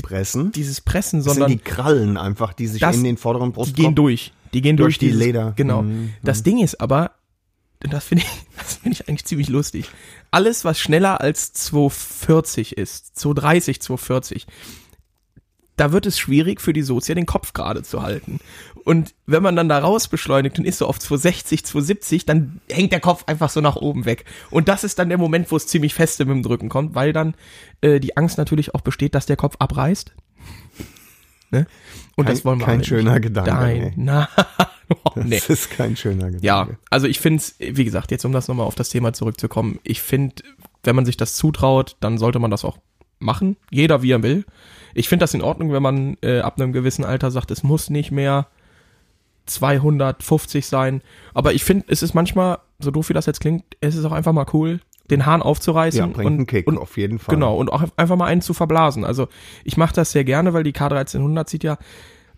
Pressen. 0.03 0.53
dieses 0.53 0.81
Pressen, 0.81 1.19
Das 1.21 1.25
sind 1.25 1.33
sondern 1.35 1.51
die 1.51 1.59
Krallen 1.59 2.17
einfach, 2.17 2.53
die 2.53 2.67
sich 2.67 2.81
Das- 2.81 2.97
in 2.97 3.05
den 3.05 3.17
vorderen 3.17 3.51
die 3.51 3.55
Brustkorb... 3.55 3.77
gehen 3.77 3.95
durch. 3.95 4.33
Die 4.53 4.63
gehen 4.63 4.77
durch, 4.77 4.95
Durch 4.95 4.99
die 4.99 5.07
dieses, 5.07 5.21
Leder. 5.21 5.53
Genau. 5.57 5.83
Mhm, 5.83 6.13
Das 6.23 6.43
Ding 6.43 6.59
ist 6.59 6.81
aber, 6.81 7.13
das 7.81 8.05
finde 8.05 8.25
ich, 8.25 8.31
das 8.59 8.75
finde 8.77 8.93
ich 9.01 9.09
eigentlich 9.09 9.25
ziemlich 9.25 9.49
lustig. 9.49 9.87
Alles, 10.31 10.65
was 10.65 10.79
schneller 10.81 11.21
als 11.21 11.53
240 11.53 12.77
ist, 12.77 13.17
230, 13.19 13.81
240, 13.81 14.47
da 15.81 15.93
wird 15.93 16.07
es 16.07 16.19
schwierig 16.19 16.61
für 16.61 16.73
die 16.73 16.83
Sozia 16.83 17.15
den 17.15 17.27
Kopf 17.27 17.53
gerade 17.53 17.83
zu 17.83 18.03
halten. 18.03 18.39
Und 18.85 19.15
wenn 19.27 19.43
man 19.43 19.57
dann 19.57 19.69
da 19.69 19.79
raus 19.79 20.09
beschleunigt 20.09 20.59
und 20.59 20.65
ist 20.65 20.79
so 20.79 20.87
auf 20.87 20.99
260, 20.99 21.65
270, 21.65 22.27
dann 22.27 22.61
hängt 22.71 22.93
der 22.93 23.01
Kopf 23.01 23.25
einfach 23.27 23.51
so 23.51 23.61
nach 23.61 23.77
oben 23.77 24.05
weg. 24.05 24.25
Und 24.51 24.69
das 24.69 24.85
ist 24.85 24.99
dann 24.99 25.09
der 25.09 25.19
Moment, 25.19 25.51
wo 25.51 25.57
es 25.57 25.67
ziemlich 25.67 25.95
feste 25.95 26.25
mit 26.25 26.35
dem 26.35 26.43
Drücken 26.43 26.69
kommt, 26.69 26.95
weil 26.95 27.13
dann 27.13 27.35
äh, 27.81 27.99
die 28.01 28.17
Angst 28.17 28.39
natürlich 28.39 28.75
auch 28.75 28.81
besteht, 28.83 29.15
dass 29.15 29.27
der 29.27 29.37
Kopf 29.37 29.57
abreißt. 29.59 30.13
Ne? 31.51 31.67
Und 32.17 32.27
Kein- 32.27 32.35
das 32.35 32.45
wollen 32.45 32.59
wir 32.61 32.67
kein 32.67 32.85
schöner 32.85 33.13
nicht. 33.15 33.23
Gedanke, 33.23 33.51
Nein, 33.51 33.93
nein. 33.97 34.27
Oh, 35.05 35.11
nee. 35.17 35.37
Das 35.37 35.49
ist 35.51 35.71
kein 35.71 35.97
schöner 35.97 36.27
Gedanke. 36.27 36.47
Ja, 36.47 36.69
also 36.91 37.07
ich 37.07 37.21
finde 37.21 37.39
es, 37.43 37.55
wie 37.59 37.85
gesagt, 37.85 38.11
jetzt 38.11 38.25
um 38.25 38.33
das 38.33 38.49
nochmal 38.49 38.67
auf 38.67 38.75
das 38.75 38.89
Thema 38.89 39.13
zurückzukommen, 39.13 39.79
ich 39.83 40.01
finde, 40.01 40.37
wenn 40.85 40.97
man 40.97 41.07
sich 41.07 41.17
das 41.17 41.35
zutraut, 41.35 41.97
dann 42.01 42.19
sollte 42.19 42.39
man 42.39 42.51
das 42.51 42.65
auch 42.65 42.79
machen. 43.19 43.57
Jeder 43.71 44.03
wie 44.03 44.13
er 44.13 44.23
will. 44.23 44.45
Ich 44.95 45.09
finde 45.09 45.25
das 45.25 45.35
in 45.35 45.43
Ordnung, 45.43 45.73
wenn 45.73 45.83
man 45.83 46.17
äh, 46.23 46.41
ab 46.41 46.61
einem 46.61 46.73
gewissen 46.73 47.05
Alter 47.05 47.31
sagt, 47.31 47.51
es 47.51 47.63
muss 47.63 47.91
nicht 47.91 48.11
mehr 48.11 48.47
250 49.47 50.67
sein. 50.67 51.03
Aber 51.35 51.53
ich 51.53 51.65
finde, 51.65 51.87
es 51.89 52.03
ist 52.03 52.15
manchmal, 52.15 52.59
so 52.79 52.91
doof 52.91 53.09
wie 53.09 53.15
das 53.15 53.27
jetzt 53.27 53.41
klingt, 53.41 53.65
es 53.81 53.97
ist 53.97 54.05
auch 54.05 54.13
einfach 54.13 54.33
mal 54.33 54.47
cool, 54.53 54.81
den 55.11 55.27
Hahn 55.27 55.43
aufzureißen 55.43 55.99
Ja, 55.99 56.07
bringt 56.07 56.27
und, 56.27 56.33
einen 56.35 56.47
Kick, 56.47 56.67
und 56.67 56.79
auf 56.79 56.97
jeden 56.97 57.19
Fall. 57.19 57.35
Genau, 57.35 57.57
und 57.57 57.73
auch 57.73 57.85
einfach 57.97 58.17
mal 58.17 58.27
einen 58.27 58.43
zu 58.43 58.55
verblasen. 58.55 59.05
Also 59.05 59.29
ich 59.65 59.77
mache 59.77 59.95
das 59.95 60.13
sehr 60.13 60.25
gerne, 60.25 60.55
weil 60.55 60.63
die 60.63 60.73
K1300 60.73 61.51
sieht 61.51 61.65
ja, 61.65 61.79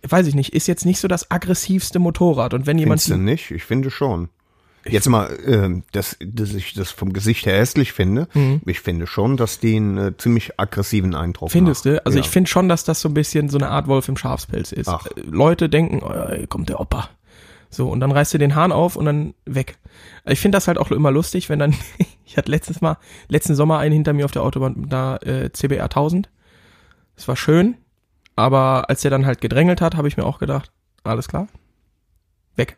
weiß 0.09 0.27
ich 0.27 0.35
nicht, 0.35 0.55
ist 0.55 0.67
jetzt 0.67 0.87
nicht 0.87 0.99
so 0.99 1.09
das 1.09 1.31
aggressivste 1.31 1.99
Motorrad. 1.99 2.55
Und 2.55 2.67
wenn 2.67 2.79
jemand 2.79 3.03
Findest 3.03 3.21
du 3.21 3.23
nicht? 3.23 3.51
Ich 3.51 3.65
finde 3.65 3.91
schon. 3.91 4.31
Jetzt 4.85 5.09
mal, 5.09 5.31
ähm, 5.47 5.85
dass, 5.93 6.17
dass 6.21 6.55
ich 6.55 6.75
das 6.75 6.91
vom 6.91 7.13
Gesicht 7.13 7.47
her 7.47 7.57
hässlich 7.57 7.93
finde. 7.93 8.29
Ich 8.67 8.81
finde 8.81 9.07
schon, 9.07 9.37
dass 9.37 9.61
die 9.61 9.77
einen 9.77 9.99
äh, 9.99 10.17
ziemlich 10.17 10.59
aggressiven 10.59 11.15
Eindruck 11.15 11.51
Mhm. 11.51 11.53
Findest 11.53 11.85
macht. 11.85 11.97
du? 11.97 12.07
Also 12.07 12.19
ja. 12.19 12.25
ich 12.25 12.31
finde 12.31 12.51
schon, 12.51 12.69
dass 12.69 12.85
das 12.85 13.01
so 13.01 13.09
ein 13.09 13.15
bisschen 13.15 13.49
so 13.49 13.59
eine 13.59 13.69
Art 13.69 13.87
Wolf 13.87 14.09
im 14.09 14.17
Schafspelz 14.17 14.73
ist. 14.73 14.89
Ach. 14.89 15.07
Äh, 15.07 15.21
Leute 15.21 15.69
denken, 15.69 16.01
oh, 16.03 16.35
hier 16.35 16.47
kommt 16.47 16.69
der 16.69 16.81
Opa. 16.81 17.11
So, 17.71 17.89
und 17.89 18.01
dann 18.01 18.13
reißt 18.13 18.35
du 18.35 18.39
den 18.39 18.55
Hahn 18.55 18.71
auf 18.71 18.97
und 18.97 19.07
dann 19.07 19.35
weg. 19.47 19.79
Ich 20.27 20.41
finde 20.41 20.57
das 20.57 20.69
halt 20.69 20.77
auch 20.79 20.91
immer 20.91 21.11
lustig, 21.11 21.49
wenn 21.49 21.59
dann, 21.59 21.75
ich 22.27 22.37
hatte 22.37 22.51
letztes 22.51 22.81
Mal, 22.81 22.99
letzten 23.29 23.55
Sommer 23.55 23.79
einen 23.79 23.95
hinter 23.95 24.13
mir 24.13 24.25
auf 24.25 24.33
der 24.33 24.43
Autobahn, 24.43 24.89
da 24.89 25.17
äh, 25.19 25.51
CBR 25.53 25.85
1000. 25.85 26.29
Es 27.17 27.29
war 27.29 27.37
schön, 27.37 27.77
aber 28.37 28.91
als 28.91 29.03
der 29.03 29.11
dann 29.11 29.27
halt 29.27 29.41
gedrängelt 29.41 29.81
hat, 29.81 29.97
habe 29.97 30.09
ich 30.09 30.17
mir 30.17 30.25
auch 30.25 30.39
gedacht, 30.39 30.71
alles 31.05 31.29
klar, 31.29 31.49
weg. 32.57 32.77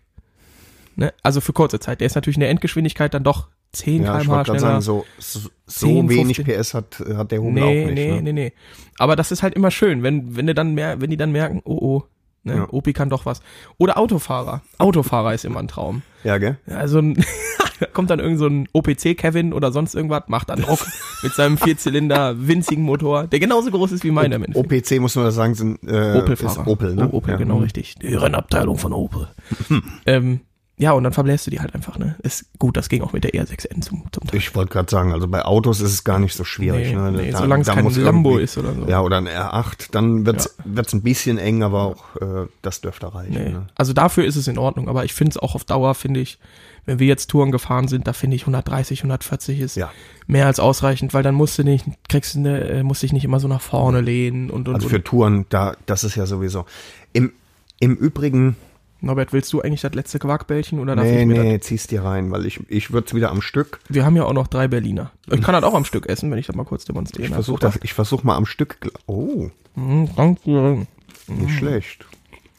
Ne? 0.97 1.13
Also 1.23 1.41
für 1.41 1.53
kurze 1.53 1.81
Zeit. 1.81 2.01
Der 2.01 2.07
ist 2.07 2.15
natürlich 2.15 2.37
in 2.37 2.41
der 2.41 2.51
Endgeschwindigkeit 2.51 3.15
dann 3.15 3.25
doch 3.25 3.49
10 3.73 4.03
ja, 4.05 4.19
ich 4.19 4.25
km/h 4.25 4.45
schneller. 4.45 4.61
sagen, 4.61 4.81
so, 4.81 5.05
so, 5.19 5.41
so 5.67 5.87
10, 5.87 6.09
wenig 6.09 6.37
15. 6.37 6.45
PS 6.63 6.75
hat, 6.75 7.03
hat 7.17 7.33
der 7.33 7.41
Hubel 7.41 7.55
Nee, 7.55 7.61
auch 7.61 7.87
nicht. 7.87 7.95
nee, 7.95 8.13
ne? 8.13 8.23
nee, 8.23 8.33
nee. 8.33 8.53
Aber 8.99 9.17
das 9.17 9.33
ist 9.33 9.43
halt 9.43 9.55
immer 9.55 9.71
schön, 9.71 10.03
wenn, 10.03 10.37
wenn 10.37 10.47
die 10.47 10.55
dann 10.55 10.75
mer 10.75 11.01
wenn 11.01 11.11
die 11.11 11.17
dann 11.17 11.33
merken, 11.33 11.61
oh, 11.65 11.79
oh, 11.81 12.05
ne, 12.45 12.57
Ja. 12.57 12.69
Opi 12.71 12.93
kann 12.93 13.11
doch 13.11 13.27
was. 13.27 13.43
Oder 13.79 13.99
Autofahrer. 13.99 14.63
Autofahrer 14.79 15.35
ist 15.35 15.45
immer 15.45 15.59
ein 15.59 15.69
Traum. 15.69 16.03
Ja, 16.23 16.39
gell? 16.39 16.59
Also 16.67 17.03
kommt 17.93 18.11
dann 18.11 18.21
irgend 18.21 18.39
so 18.39 18.47
ein 18.47 18.69
OPC 18.73 19.17
Kevin 19.17 19.53
oder 19.53 19.73
sonst 19.73 19.95
irgendwas, 19.95 20.23
macht 20.29 20.51
dann 20.51 20.61
Druck 20.63 20.87
mit 21.23 21.33
seinem 21.35 21.59
Vierzylinder 21.59 22.47
winzigen 22.47 22.85
Motor, 22.85 23.27
der 23.27 23.41
genauso 23.41 23.71
groß 23.71 23.93
ist 23.93 24.05
wie 24.05 24.13
meiner 24.13 24.37
Endeffekt. 24.37 24.57
OPC 24.57 25.01
muss 25.01 25.17
man 25.17 25.31
sagen, 25.33 25.55
sind 25.55 25.83
äh, 25.83 26.19
Opel-Fahrer. 26.19 26.69
Opel, 26.69 26.95
ne? 26.95 27.09
Oh, 27.11 27.17
Opel, 27.17 27.33
ja. 27.33 27.37
genau 27.37 27.59
richtig. 27.59 27.97
Die 27.97 28.15
Rennabteilung 28.15 28.79
von 28.79 28.93
Opel. 28.93 29.29
ähm, 30.07 30.41
ja, 30.77 30.91
und 30.93 31.05
dann 31.05 31.13
verbläst 31.13 31.47
du 31.47 31.51
die 31.53 31.61
halt 31.61 31.73
einfach, 31.75 31.99
ne? 31.99 32.17
Ist 32.23 32.47
gut, 32.59 32.77
das 32.77 32.89
ging 32.89 33.03
auch 33.03 33.13
mit 33.13 33.23
der 33.23 33.31
R6N 33.33 33.81
zum, 33.81 34.05
zum 34.11 34.27
Teil. 34.27 34.39
Ich 34.39 34.55
wollte 34.57 34.73
gerade 34.73 34.91
sagen, 34.91 35.13
also 35.13 35.29
bei 35.29 35.45
Autos 35.45 35.81
ist 35.81 35.93
es 35.93 36.03
gar 36.03 36.19
nicht 36.19 36.35
so 36.35 36.43
schwierig. 36.43 36.89
Nee, 36.89 36.97
ne? 36.97 37.13
nee, 37.13 37.31
solange 37.31 37.63
es 37.63 37.69
kein 37.69 37.89
Lambo 37.89 38.39
ist 38.39 38.59
oder 38.59 38.75
so. 38.75 38.87
Ja, 38.89 39.01
oder 39.01 39.19
ein 39.19 39.29
R8, 39.29 39.93
dann 39.93 40.27
wird's 40.27 40.57
wird's 40.65 40.93
ein 40.93 41.03
bisschen 41.03 41.39
eng, 41.39 41.63
aber 41.63 41.83
auch 41.83 42.17
äh, 42.21 42.49
das 42.63 42.81
dürfte 42.81 43.15
reichen. 43.15 43.35
Nee. 43.35 43.51
Ne? 43.51 43.67
Also 43.77 43.93
dafür 43.93 44.25
ist 44.25 44.35
es 44.35 44.49
in 44.49 44.59
Ordnung, 44.59 44.89
aber 44.89 45.05
ich 45.05 45.15
finde 45.15 45.31
es 45.31 45.37
auch 45.37 45.55
auf 45.55 45.65
Dauer, 45.65 45.95
finde 45.95 46.19
ich, 46.21 46.39
wenn 46.87 46.99
wir 46.99 47.07
jetzt 47.07 47.31
Touren 47.31 47.53
gefahren 47.53 47.87
sind, 47.89 48.07
da 48.09 48.13
finde 48.13 48.35
ich 48.37 48.43
130, 48.43 49.01
140 49.01 49.61
ist 49.61 49.77
Ja. 49.77 49.91
mehr 50.27 50.47
als 50.47 50.59
ausreichend, 50.61 51.15
weil 51.15 51.23
dann 51.23 51.35
musst 51.37 51.57
du 51.59 51.63
nicht, 51.63 51.87
kriegst 52.09 52.35
du 52.35 52.41
eine, 52.41 52.61
äh, 52.69 52.83
musst 52.83 53.03
dich 53.03 53.13
nicht 53.13 53.25
immer 53.25 53.39
so 53.41 53.47
nach 53.49 53.61
vorne 53.63 54.01
lehnen 54.01 54.51
und 54.51 54.69
und, 54.69 54.75
Also 54.75 54.89
für. 54.89 55.03
Touren, 55.05 55.47
da, 55.51 55.77
das 55.87 56.03
ist 56.05 56.17
ja 56.17 56.27
sowieso. 56.27 56.67
Im, 57.13 57.33
im 57.81 57.95
Übrigen, 57.95 58.57
Norbert, 59.05 59.33
willst 59.33 59.53
du 59.53 59.61
eigentlich 59.61 59.83
das 59.83 59.95
letzte 59.95 60.19
Quarkbällchen 60.19 60.79
oder 60.81 60.97
darf 60.97 61.05
nee, 61.05 61.21
ich 61.23 61.27
mir 61.27 61.43
nee, 61.43 61.61
zieh's 61.61 61.87
dir 61.87 62.03
rein, 62.05 62.31
weil 62.31 62.47
ich, 62.47 62.61
ich 62.69 62.91
würde 62.93 63.07
es 63.07 63.15
wieder 63.15 63.31
am 63.31 63.43
Stück. 63.43 63.81
das? 63.87 63.95
Wir 63.95 64.05
haben 64.05 64.17
ja 64.17 64.25
auch 64.25 64.33
noch 64.33 64.47
drei 64.49 64.67
Berliner. 64.69 65.11
Ich 65.31 65.43
kann 65.43 65.53
das 65.55 65.63
auch 65.65 65.75
am 65.75 65.85
Stück 65.85 66.07
essen, 66.09 66.31
wenn 66.31 66.39
ich 66.39 66.47
das 66.47 66.57
mal 66.57 66.65
kurz 66.65 66.85
demonstrieren 66.85 67.29
Ich 67.29 67.35
versuche 67.35 67.61
das, 67.61 67.79
ich 67.83 67.93
versuch 67.93 68.23
mal 68.23 68.37
am 68.37 68.47
Stück. 68.47 68.79
Oh, 69.07 69.51
Mhm, 69.77 70.09
danke. 70.17 70.87
nicht 71.27 71.59
schlecht. 71.59 72.07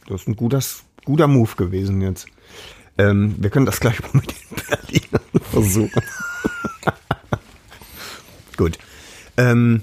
Das 0.07 0.21
ist 0.21 0.27
ein 0.27 0.35
guter, 0.35 0.59
guter 1.05 1.27
Move 1.27 1.55
gewesen 1.55 2.01
jetzt. 2.01 2.27
Ähm, 2.97 3.35
wir 3.39 3.49
können 3.49 3.65
das 3.65 3.79
gleich 3.79 4.01
mal 4.03 4.11
mit 4.13 4.29
den 4.31 4.57
Berlinern 4.67 5.41
versuchen. 5.51 6.01
Gut. 8.57 8.77
Ähm, 9.37 9.81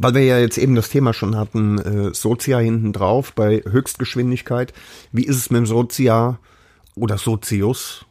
weil 0.00 0.14
wir 0.14 0.24
ja 0.24 0.38
jetzt 0.38 0.58
eben 0.58 0.74
das 0.74 0.88
Thema 0.88 1.12
schon 1.12 1.36
hatten, 1.36 1.78
äh, 1.78 2.14
Sozia 2.14 2.58
hinten 2.58 2.92
drauf 2.92 3.32
bei 3.34 3.62
Höchstgeschwindigkeit. 3.68 4.72
Wie 5.12 5.24
ist 5.24 5.36
es 5.36 5.50
mit 5.50 5.58
dem 5.58 5.66
Sozia 5.66 6.38
oder 6.94 7.18
Sozius 7.18 8.04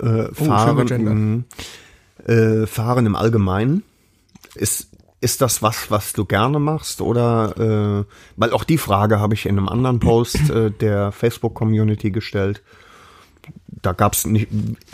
äh, 0.00 0.24
schön 0.34 0.46
fahren, 0.46 0.76
gegendert. 0.86 1.14
mh, 1.14 2.32
äh, 2.32 2.66
fahren 2.66 3.06
im 3.06 3.16
Allgemeinen? 3.16 3.82
Ist, 4.54 4.88
ist 5.20 5.40
das 5.40 5.62
was, 5.62 5.90
was 5.90 6.12
du 6.12 6.24
gerne 6.24 6.58
machst? 6.58 7.00
Oder, 7.00 8.04
äh, 8.06 8.12
weil 8.36 8.52
auch 8.52 8.64
die 8.64 8.78
Frage 8.78 9.20
habe 9.20 9.34
ich 9.34 9.46
in 9.46 9.56
einem 9.58 9.68
anderen 9.68 10.00
Post 10.00 10.50
äh, 10.50 10.70
der 10.70 11.12
Facebook-Community 11.12 12.10
gestellt. 12.10 12.62
da 13.82 13.92
gab 13.92 14.14
es 14.14 14.26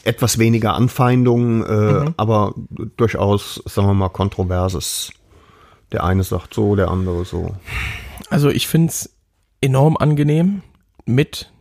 etwas 0.02 0.38
weniger 0.38 0.74
Anfeindungen, 0.74 1.62
äh, 1.64 2.04
Mhm. 2.04 2.14
aber 2.16 2.54
durchaus, 2.96 3.62
sagen 3.66 3.86
wir 3.88 3.94
mal, 3.94 4.08
Kontroverses. 4.08 5.12
Der 5.92 6.04
eine 6.04 6.22
sagt 6.22 6.54
so, 6.54 6.76
der 6.76 6.88
andere 6.88 7.24
so. 7.24 7.54
Also 8.28 8.48
ich 8.48 8.68
find's 8.68 9.16
enorm 9.60 9.96
angenehm, 9.96 10.62
mit 11.04 11.52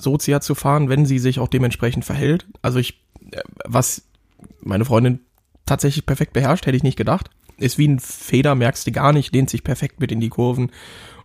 Sozia 0.00 0.40
zu 0.40 0.54
fahren, 0.54 0.88
wenn 0.88 1.06
sie 1.06 1.18
sich 1.18 1.38
auch 1.38 1.48
dementsprechend 1.48 2.04
verhält. 2.04 2.46
Also 2.62 2.78
ich, 2.78 3.00
äh, 3.30 3.40
was 3.64 4.02
meine 4.60 4.84
Freundin 4.84 5.20
tatsächlich 5.66 6.06
perfekt 6.06 6.32
beherrscht, 6.32 6.66
hätte 6.66 6.76
ich 6.76 6.82
nicht 6.82 6.96
gedacht. 6.96 7.30
Ist 7.56 7.78
wie 7.78 7.88
ein 7.88 8.00
Feder, 8.00 8.54
merkst 8.54 8.86
du 8.86 8.92
gar 8.92 9.12
nicht, 9.12 9.32
lehnt 9.32 9.50
sich 9.50 9.62
perfekt 9.62 10.00
mit 10.00 10.10
in 10.10 10.20
die 10.20 10.28
Kurven 10.28 10.72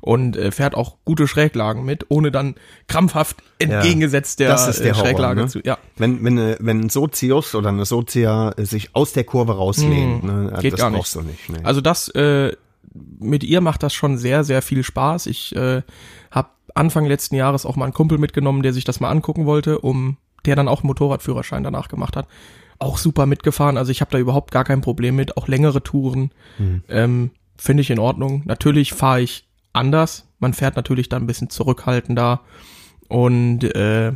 und 0.01 0.37
äh, 0.37 0.51
fährt 0.51 0.75
auch 0.75 0.97
gute 1.05 1.27
Schräglagen 1.27 1.83
mit, 1.83 2.05
ohne 2.09 2.31
dann 2.31 2.55
krampfhaft 2.87 3.37
entgegengesetzt 3.59 4.39
der, 4.39 4.49
das 4.49 4.67
ist 4.67 4.79
der 4.79 4.91
äh, 4.91 4.93
Horror, 4.93 5.05
Schräglage 5.05 5.41
ne? 5.41 5.47
zu. 5.47 5.59
Ja, 5.63 5.77
Wenn, 5.97 6.23
wenn, 6.23 6.37
äh, 6.37 6.57
wenn 6.59 6.81
ein 6.81 6.89
Sozius 6.89 7.55
oder 7.55 7.69
eine 7.69 7.85
Sozia 7.85 8.51
äh, 8.57 8.65
sich 8.65 8.95
aus 8.95 9.13
der 9.13 9.23
Kurve 9.23 9.55
rauslehnt, 9.55 10.23
ne, 10.23 10.51
Hm, 10.53 10.59
geht 10.61 10.73
das 10.73 10.79
gar 10.79 10.91
brauchst 10.91 11.15
du 11.15 11.21
nicht. 11.21 11.49
Ne. 11.49 11.59
Also 11.63 11.81
das, 11.81 12.09
äh, 12.09 12.53
mit 13.19 13.43
ihr 13.43 13.61
macht 13.61 13.83
das 13.83 13.93
schon 13.93 14.17
sehr, 14.17 14.43
sehr 14.43 14.61
viel 14.61 14.83
Spaß. 14.83 15.27
Ich 15.27 15.55
äh, 15.55 15.81
habe 16.31 16.49
Anfang 16.75 17.05
letzten 17.05 17.35
Jahres 17.35 17.65
auch 17.65 17.75
mal 17.75 17.85
einen 17.85 17.93
Kumpel 17.93 18.17
mitgenommen, 18.17 18.63
der 18.63 18.73
sich 18.73 18.85
das 18.85 18.99
mal 18.99 19.09
angucken 19.09 19.45
wollte, 19.45 19.79
um 19.79 20.17
der 20.45 20.55
dann 20.55 20.67
auch 20.67 20.83
Motorradführerschein 20.83 21.63
danach 21.63 21.89
gemacht 21.89 22.15
hat. 22.15 22.27
Auch 22.79 22.97
super 22.97 23.25
mitgefahren. 23.25 23.77
Also 23.77 23.91
ich 23.91 23.99
habe 23.99 24.11
da 24.11 24.17
überhaupt 24.17 24.51
gar 24.51 24.63
kein 24.63 24.79
Problem 24.79 25.15
mit. 25.15 25.35
Auch 25.35 25.49
längere 25.49 25.83
Touren 25.83 26.31
ähm, 26.87 27.31
finde 27.57 27.81
ich 27.81 27.91
in 27.91 27.99
Ordnung. 27.99 28.43
Natürlich 28.45 28.93
fahre 28.93 29.21
ich 29.21 29.48
anders. 29.73 30.25
Man 30.39 30.53
fährt 30.53 30.75
natürlich 30.75 31.09
da 31.09 31.17
ein 31.17 31.27
bisschen 31.27 31.49
zurückhaltender 31.49 32.41
und 33.07 33.63
äh, 33.63 34.13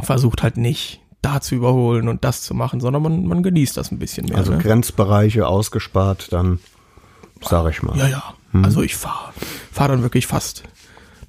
versucht 0.00 0.42
halt 0.42 0.56
nicht 0.56 1.00
da 1.22 1.40
zu 1.40 1.54
überholen 1.54 2.08
und 2.08 2.24
das 2.24 2.42
zu 2.42 2.54
machen, 2.54 2.80
sondern 2.80 3.02
man, 3.02 3.26
man 3.26 3.42
genießt 3.42 3.76
das 3.76 3.90
ein 3.90 3.98
bisschen 3.98 4.26
mehr. 4.26 4.38
also 4.38 4.52
ne? 4.52 4.58
Grenzbereiche 4.58 5.46
ausgespart, 5.46 6.32
dann 6.32 6.60
sag 7.40 7.70
ich 7.70 7.82
mal. 7.82 7.96
Ja, 7.96 8.08
ja. 8.08 8.34
Also 8.62 8.82
ich 8.82 8.96
fahre 8.96 9.32
fahr 9.72 9.88
dann 9.88 10.02
wirklich 10.02 10.26
fast 10.26 10.62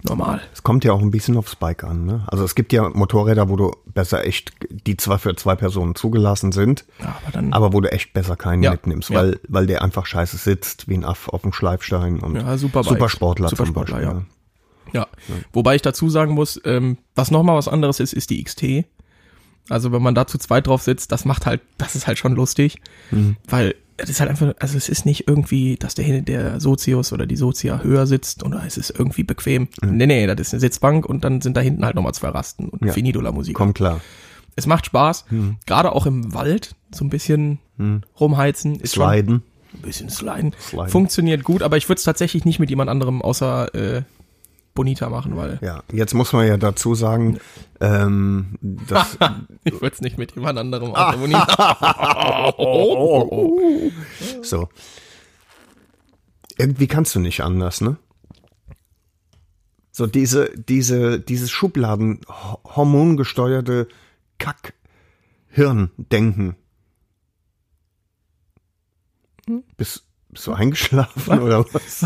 normal. 0.03 0.41
Es 0.53 0.63
kommt 0.63 0.83
ja 0.85 0.93
auch 0.93 1.01
ein 1.01 1.11
bisschen 1.11 1.35
aufs 1.37 1.55
Bike 1.55 1.83
an. 1.83 2.05
Ne? 2.05 2.23
Also 2.27 2.43
es 2.43 2.55
gibt 2.55 2.71
ja 2.73 2.87
Motorräder, 2.89 3.49
wo 3.49 3.55
du 3.55 3.71
besser 3.85 4.25
echt, 4.25 4.53
die 4.69 4.95
zwar 4.97 5.19
für 5.19 5.35
zwei 5.35 5.55
Personen 5.55 5.95
zugelassen 5.95 6.51
sind, 6.51 6.85
Ja, 6.99 7.17
aber 7.23 7.31
dann 7.33 7.53
aber 7.53 7.73
wo 7.73 7.81
du 7.81 7.91
echt 7.91 8.13
besser 8.13 8.35
keinen 8.35 8.63
Ja, 8.63 8.71
mitnimmst, 8.71 9.09
ja. 9.09 9.17
weil, 9.19 9.39
weil 9.47 9.67
der 9.67 9.81
einfach 9.81 10.05
scheiße 10.05 10.37
sitzt, 10.37 10.87
wie 10.87 10.93
ein 10.95 11.03
Aff 11.05 11.27
auf 11.29 11.41
dem 11.41 11.51
Schleifstein 11.53 12.19
und 12.19 12.35
Ja, 12.35 12.57
Superbikes. 12.57 12.89
Supersportler, 12.93 13.49
Supersportler, 13.49 13.97
zum 13.97 14.05
Beispiel. 14.05 14.25
ja. 14.93 15.01
Ja. 15.01 15.07
Wobei 15.53 15.75
ich 15.75 15.83
dazu 15.83 16.09
sagen 16.09 16.33
muss, 16.33 16.59
ähm, 16.65 16.97
was 17.13 17.29
nochmal 17.29 17.55
was 17.55 17.67
anderes 17.67 17.99
ist, 17.99 18.11
ist 18.13 18.31
die 18.31 18.43
XT. 18.43 18.85
Also 19.69 19.91
wenn 19.91 20.01
man 20.01 20.15
da 20.15 20.25
zu 20.25 20.39
zweit 20.39 20.65
drauf 20.65 20.81
sitzt, 20.81 21.11
das 21.11 21.25
macht 21.25 21.45
halt, 21.45 21.61
das 21.77 21.95
ist 21.95 22.07
halt 22.07 22.17
schon 22.17 22.33
lustig, 22.35 22.81
Mhm. 23.11 23.35
weil 23.47 23.75
es 24.01 24.09
ist 24.09 24.19
halt 24.19 24.29
einfach, 24.29 24.53
also 24.59 24.77
es 24.77 24.89
ist 24.89 25.05
nicht 25.05 25.27
irgendwie, 25.27 25.75
dass 25.77 25.95
der, 25.95 26.21
der 26.21 26.59
Sozius 26.59 27.13
oder 27.13 27.25
die 27.25 27.35
Sozia 27.35 27.81
höher 27.83 28.07
sitzt 28.07 28.43
oder 28.43 28.63
es 28.65 28.77
ist 28.77 28.89
irgendwie 28.97 29.23
bequem. 29.23 29.67
Nee, 29.81 30.07
nee, 30.07 30.27
das 30.27 30.39
ist 30.39 30.53
eine 30.53 30.59
Sitzbank 30.61 31.05
und 31.05 31.23
dann 31.23 31.41
sind 31.41 31.55
da 31.57 31.61
hinten 31.61 31.85
halt 31.85 31.95
nochmal 31.95 32.13
zwei 32.13 32.29
Rasten 32.29 32.69
und 32.69 32.85
Ja. 32.85 32.93
finito 32.93 33.21
la 33.21 33.31
Musik. 33.31 33.55
Kommt 33.55 33.75
klar. 33.75 34.01
Es 34.55 34.65
macht 34.67 34.85
Spaß, 34.87 35.25
Mhm. 35.29 35.57
gerade 35.65 35.91
auch 35.93 36.05
im 36.05 36.33
Wald, 36.33 36.75
so 36.91 37.05
ein 37.05 37.09
bisschen 37.09 37.59
rumheizen. 38.19 38.75
Ist 38.79 38.95
schon- 38.95 39.09
Sliden. 39.09 39.43
ein 39.73 39.81
bisschen 39.81 40.09
sliden. 40.09 40.53
Sliden. 40.59 40.89
Funktioniert 40.89 41.43
gut, 41.43 41.61
aber 41.61 41.77
ich 41.77 41.87
würde 41.87 41.99
es 41.99 42.03
tatsächlich 42.03 42.43
nicht 42.45 42.59
mit 42.59 42.69
jemand 42.69 42.89
anderem 42.89 43.21
außer 43.21 43.73
äh, 43.75 44.01
Bonita 44.73 45.09
machen, 45.09 45.35
weil 45.35 45.59
Ja, 45.61 45.83
jetzt 45.91 46.13
muss 46.13 46.31
man 46.33 46.47
ja 46.47 46.55
dazu 46.57 46.95
sagen, 46.95 47.39
ähm, 47.81 48.55
das, 48.61 49.17
ich 49.63 49.73
würde 49.73 49.93
es 49.95 50.01
nicht 50.01 50.17
mit 50.17 50.33
jemand 50.35 50.57
anderem 50.59 50.93
Ah. 50.95 51.09
außer 51.09 51.17
Bonita. 51.17 52.53
so. 54.43 54.69
Irgendwie 56.57 56.87
kannst 56.87 57.13
du 57.15 57.19
nicht 57.19 57.41
anders, 57.41 57.81
ne? 57.81 57.97
So 59.91 60.07
diese, 60.07 60.51
diese, 60.57 61.19
dieses 61.19 61.51
Schubladen, 61.51 62.21
ho- 62.27 62.59
hormongesteuerte 62.63 63.87
Kack-Hirndenken. 64.37 66.55
Bist, 69.77 70.03
bist 70.29 70.45
du 70.47 70.53
eingeschlafen 70.53 71.39
oder 71.39 71.65
was? 71.73 72.05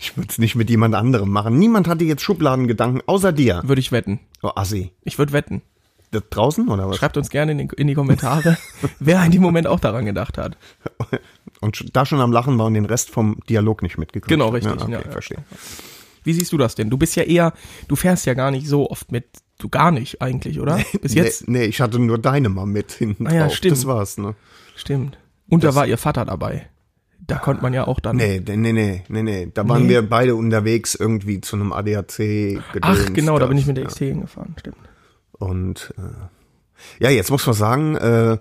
Ich 0.00 0.16
würde 0.16 0.28
es 0.30 0.38
nicht 0.38 0.54
mit 0.54 0.70
jemand 0.70 0.94
anderem 0.94 1.30
machen. 1.30 1.58
Niemand 1.58 1.88
hatte 1.88 2.04
jetzt 2.04 2.22
Schubladengedanken, 2.22 3.02
außer 3.06 3.32
dir. 3.32 3.60
Würde 3.64 3.80
ich 3.80 3.92
wetten. 3.92 4.20
Oh, 4.42 4.50
Assi. 4.54 4.92
Ich 5.02 5.18
würde 5.18 5.32
wetten. 5.32 5.62
Das 6.10 6.22
draußen 6.28 6.68
oder 6.68 6.88
was? 6.90 6.96
Schreibt 6.98 7.16
uns 7.16 7.30
gerne 7.30 7.52
in, 7.52 7.58
den, 7.58 7.70
in 7.70 7.86
die 7.86 7.94
Kommentare, 7.94 8.58
wer 9.00 9.24
in 9.24 9.32
dem 9.32 9.40
Moment 9.40 9.66
auch 9.66 9.80
daran 9.80 10.04
gedacht 10.04 10.36
hat. 10.36 10.58
Und 11.60 11.96
da 11.96 12.04
schon 12.04 12.20
am 12.20 12.32
Lachen 12.32 12.58
war 12.58 12.66
und 12.66 12.74
den 12.74 12.84
Rest 12.84 13.08
vom 13.10 13.38
Dialog 13.48 13.82
nicht 13.82 13.96
mitgekriegt. 13.96 14.28
Genau, 14.28 14.48
richtig, 14.50 14.74
Ja, 14.80 14.82
okay, 14.82 14.92
ja, 15.06 15.10
verstehe. 15.10 15.38
Wie 16.24 16.34
siehst 16.34 16.52
du 16.52 16.58
das 16.58 16.74
denn? 16.74 16.90
Du 16.90 16.98
bist 16.98 17.16
ja 17.16 17.22
eher, 17.22 17.52
du 17.88 17.96
fährst 17.96 18.26
ja 18.26 18.34
gar 18.34 18.50
nicht 18.50 18.66
so 18.68 18.90
oft 18.90 19.10
mit, 19.10 19.24
du 19.58 19.68
gar 19.68 19.90
nicht 19.90 20.20
eigentlich, 20.20 20.60
oder? 20.60 20.80
Bis 21.00 21.14
jetzt? 21.14 21.48
Nee, 21.48 21.60
nee, 21.60 21.64
ich 21.64 21.80
hatte 21.80 21.98
nur 21.98 22.18
deine 22.18 22.48
mal 22.50 22.66
mit 22.66 22.92
hinten 22.92 23.26
Ah 23.26 23.34
ja, 23.34 23.42
drauf. 23.44 23.54
stimmt. 23.54 23.72
Das 23.76 23.86
war's, 23.86 24.18
ne? 24.18 24.34
Stimmt. 24.76 25.18
Und 25.48 25.64
da 25.64 25.74
war 25.74 25.86
ihr 25.86 25.98
Vater 25.98 26.24
dabei. 26.24 26.68
Da 27.24 27.38
konnte 27.38 27.62
man 27.62 27.72
ja 27.72 27.86
auch 27.86 28.00
dann. 28.00 28.16
Nee, 28.16 28.42
nee, 28.44 28.56
nee, 28.56 29.04
nee, 29.08 29.22
nee. 29.22 29.48
Da 29.54 29.68
waren 29.68 29.84
Nee. 29.84 29.88
wir 29.90 30.08
beide 30.08 30.34
unterwegs 30.34 30.94
irgendwie 30.94 31.40
zu 31.40 31.56
einem 31.56 31.72
ADAC 31.72 32.60
Ach, 32.80 33.12
genau, 33.12 33.38
da 33.38 33.46
bin 33.46 33.56
ich 33.58 33.66
mit 33.66 33.76
der 33.76 33.84
ja. 33.84 33.88
XT 33.90 33.98
hingefahren, 34.00 34.54
stimmt. 34.58 34.76
Und 35.32 35.94
äh, 35.98 37.02
ja, 37.04 37.10
jetzt 37.10 37.30
muss 37.30 37.46
man 37.46 37.54
sagen, 37.54 37.96
äh, 37.96 38.38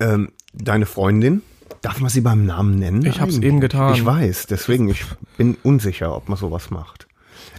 ähm, 0.00 0.32
deine 0.52 0.86
Freundin, 0.86 1.42
darf 1.80 2.00
man 2.00 2.10
sie 2.10 2.20
beim 2.20 2.44
Namen 2.46 2.78
nennen? 2.78 3.04
Ich 3.06 3.20
hab's 3.20 3.38
eben 3.38 3.60
getan. 3.60 3.94
Ich 3.94 4.04
weiß, 4.04 4.46
deswegen, 4.46 4.88
ich 4.90 5.04
bin 5.36 5.56
unsicher, 5.62 6.14
ob 6.14 6.28
man 6.28 6.36
sowas 6.38 6.70
macht. 6.70 7.06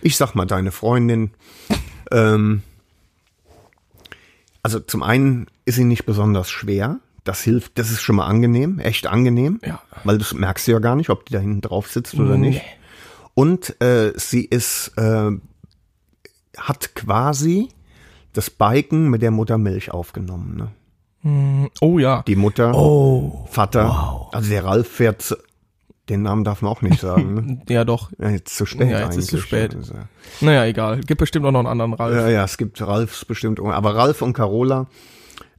Ich 0.01 0.15
sag 0.17 0.35
mal, 0.35 0.45
deine 0.45 0.71
Freundin, 0.71 1.31
ähm, 2.11 2.61
also 4.61 4.79
zum 4.79 5.03
einen 5.03 5.47
ist 5.65 5.75
sie 5.75 5.83
nicht 5.85 6.05
besonders 6.05 6.49
schwer. 6.49 6.99
Das 7.25 7.41
hilft, 7.41 7.77
das 7.77 7.89
ist 7.91 8.01
schon 8.01 8.15
mal 8.15 8.27
angenehm, 8.27 8.79
echt 8.79 9.07
angenehm. 9.07 9.59
Ja. 9.65 9.81
Weil 10.05 10.17
das 10.19 10.33
merkst 10.33 10.67
du 10.67 10.71
ja 10.71 10.79
gar 10.79 10.95
nicht, 10.95 11.09
ob 11.09 11.25
die 11.25 11.33
da 11.33 11.39
hinten 11.39 11.59
drauf 11.61 11.89
sitzt 11.91 12.13
oder 12.15 12.37
nicht. 12.37 12.61
Nee. 12.61 12.71
Und 13.33 13.81
äh, 13.81 14.13
sie 14.15 14.45
ist, 14.45 14.93
äh, 14.97 15.31
hat 16.57 16.95
quasi 16.95 17.69
das 18.33 18.49
Biken 18.49 19.09
mit 19.09 19.21
der 19.21 19.31
Muttermilch 19.31 19.91
aufgenommen. 19.91 20.55
Ne? 20.55 21.69
Oh 21.81 21.97
ja. 21.97 22.23
Die 22.27 22.35
Mutter, 22.35 22.73
Oh. 22.75 23.47
Vater, 23.49 24.27
also 24.31 24.49
der 24.49 24.63
Ralf 24.63 24.87
fährt, 24.87 25.35
den 26.07 26.21
Namen 26.21 26.43
darf 26.43 26.61
man 26.61 26.71
auch 26.71 26.83
nicht 26.83 26.99
sagen. 27.01 27.33
Ne? 27.33 27.61
Ja, 27.69 27.83
doch. 27.83 28.11
Ja, 28.19 28.29
jetzt 28.29 28.55
zu 28.55 28.67
spät 28.67 28.89
Ja, 28.91 28.99
jetzt 28.99 29.03
eigentlich. 29.05 29.17
ist 29.19 29.29
zu 29.31 29.37
spät. 29.39 29.75
Also, 29.75 29.95
Naja, 30.41 30.65
egal. 30.65 30.99
Gibt 31.01 31.19
bestimmt 31.19 31.45
auch 31.47 31.51
noch 31.51 31.59
einen 31.59 31.67
anderen 31.69 31.93
Ralf. 31.93 32.15
Ja, 32.15 32.29
ja, 32.29 32.43
es 32.43 32.57
gibt 32.57 32.79
Ralfs 32.85 33.25
bestimmt, 33.25 33.59
aber 33.59 33.95
Ralf 33.95 34.21
und 34.21 34.33
Carola 34.33 34.85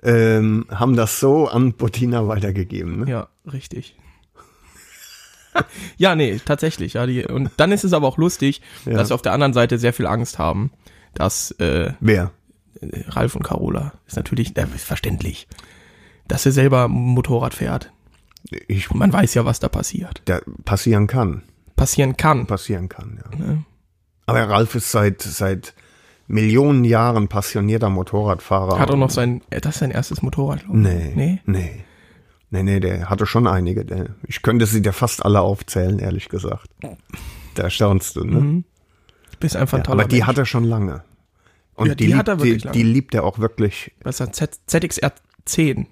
ähm, 0.06 0.66
haben 0.70 0.96
das 0.96 1.20
so 1.20 1.48
an 1.48 1.72
Bettina 1.72 2.28
weitergegeben. 2.28 3.00
Ne? 3.00 3.10
Ja, 3.10 3.28
richtig. 3.52 3.96
ja, 5.96 6.14
nee, 6.14 6.40
tatsächlich. 6.44 6.94
Ja, 6.94 7.06
die, 7.06 7.24
und 7.24 7.50
dann 7.56 7.72
ist 7.72 7.84
es 7.84 7.92
aber 7.92 8.06
auch 8.06 8.16
lustig, 8.16 8.62
dass 8.84 9.10
wir 9.10 9.14
auf 9.14 9.22
der 9.22 9.32
anderen 9.32 9.52
Seite 9.52 9.78
sehr 9.78 9.92
viel 9.92 10.06
Angst 10.06 10.38
haben, 10.38 10.70
dass 11.14 11.50
äh, 11.52 11.92
Wer? 12.00 12.30
Ralf 13.08 13.34
und 13.34 13.42
Carola 13.42 13.94
ist 14.06 14.16
natürlich 14.16 14.56
äh, 14.56 14.66
verständlich, 14.66 15.48
dass 16.28 16.46
er 16.46 16.52
selber 16.52 16.88
Motorrad 16.88 17.54
fährt. 17.54 17.90
Ich, 18.68 18.90
Man 18.92 19.12
weiß 19.12 19.34
ja, 19.34 19.44
was 19.44 19.60
da 19.60 19.68
passiert. 19.68 20.22
der 20.26 20.42
passieren 20.64 21.06
kann. 21.06 21.42
Passieren 21.74 22.16
kann. 22.16 22.46
Passieren 22.46 22.88
kann, 22.88 23.20
ja. 23.24 23.38
Ne? 23.38 23.64
Aber 24.26 24.40
Ralf 24.48 24.74
ist 24.74 24.90
seit, 24.90 25.22
seit 25.22 25.74
Millionen 26.28 26.84
Jahren 26.84 27.28
passionierter 27.28 27.88
Motorradfahrer. 27.90 28.78
Hat 28.78 28.90
auch 28.90 28.96
noch 28.96 29.10
sein, 29.10 29.42
äh, 29.50 29.60
das 29.60 29.76
ist 29.76 29.80
sein 29.80 29.90
erstes 29.90 30.22
Motorrad. 30.22 30.60
glaub 30.64 30.74
ich. 30.76 30.82
Nee. 30.82 31.12
Nee? 31.14 31.40
Nee. 31.46 31.84
Nee, 32.50 32.62
nee, 32.62 32.80
der 32.80 33.10
hatte 33.10 33.26
schon 33.26 33.46
einige. 33.46 33.84
Der, 33.84 34.06
ich 34.26 34.42
könnte 34.42 34.66
sie 34.66 34.80
dir 34.80 34.92
fast 34.92 35.24
alle 35.24 35.40
aufzählen, 35.40 35.98
ehrlich 35.98 36.28
gesagt. 36.28 36.68
Da 37.54 37.62
erstaunst 37.64 38.16
du, 38.16 38.24
ne? 38.24 38.40
Mhm. 38.40 38.64
Du 39.32 39.36
bist 39.40 39.56
einfach 39.56 39.78
ein 39.78 39.84
Ja, 39.84 39.90
aber 39.92 40.04
die 40.04 40.16
Mensch. 40.16 40.26
hat 40.28 40.38
er 40.38 40.46
schon 40.46 40.64
lange. 40.64 41.02
Und 41.74 41.88
Ja, 41.88 41.94
die, 41.94 42.04
die 42.04 42.06
liebt, 42.06 42.18
hat 42.18 42.28
er 42.28 42.38
wirklich 42.38 42.62
die, 42.62 42.68
lange. 42.68 42.72
die 42.78 42.82
liebt 42.84 43.14
er 43.14 43.24
auch 43.24 43.38
wirklich. 43.38 43.92
Was 44.02 44.20
ist 44.20 44.40
das? 44.40 44.60
ZXR 44.66 45.12
10. 45.44 45.86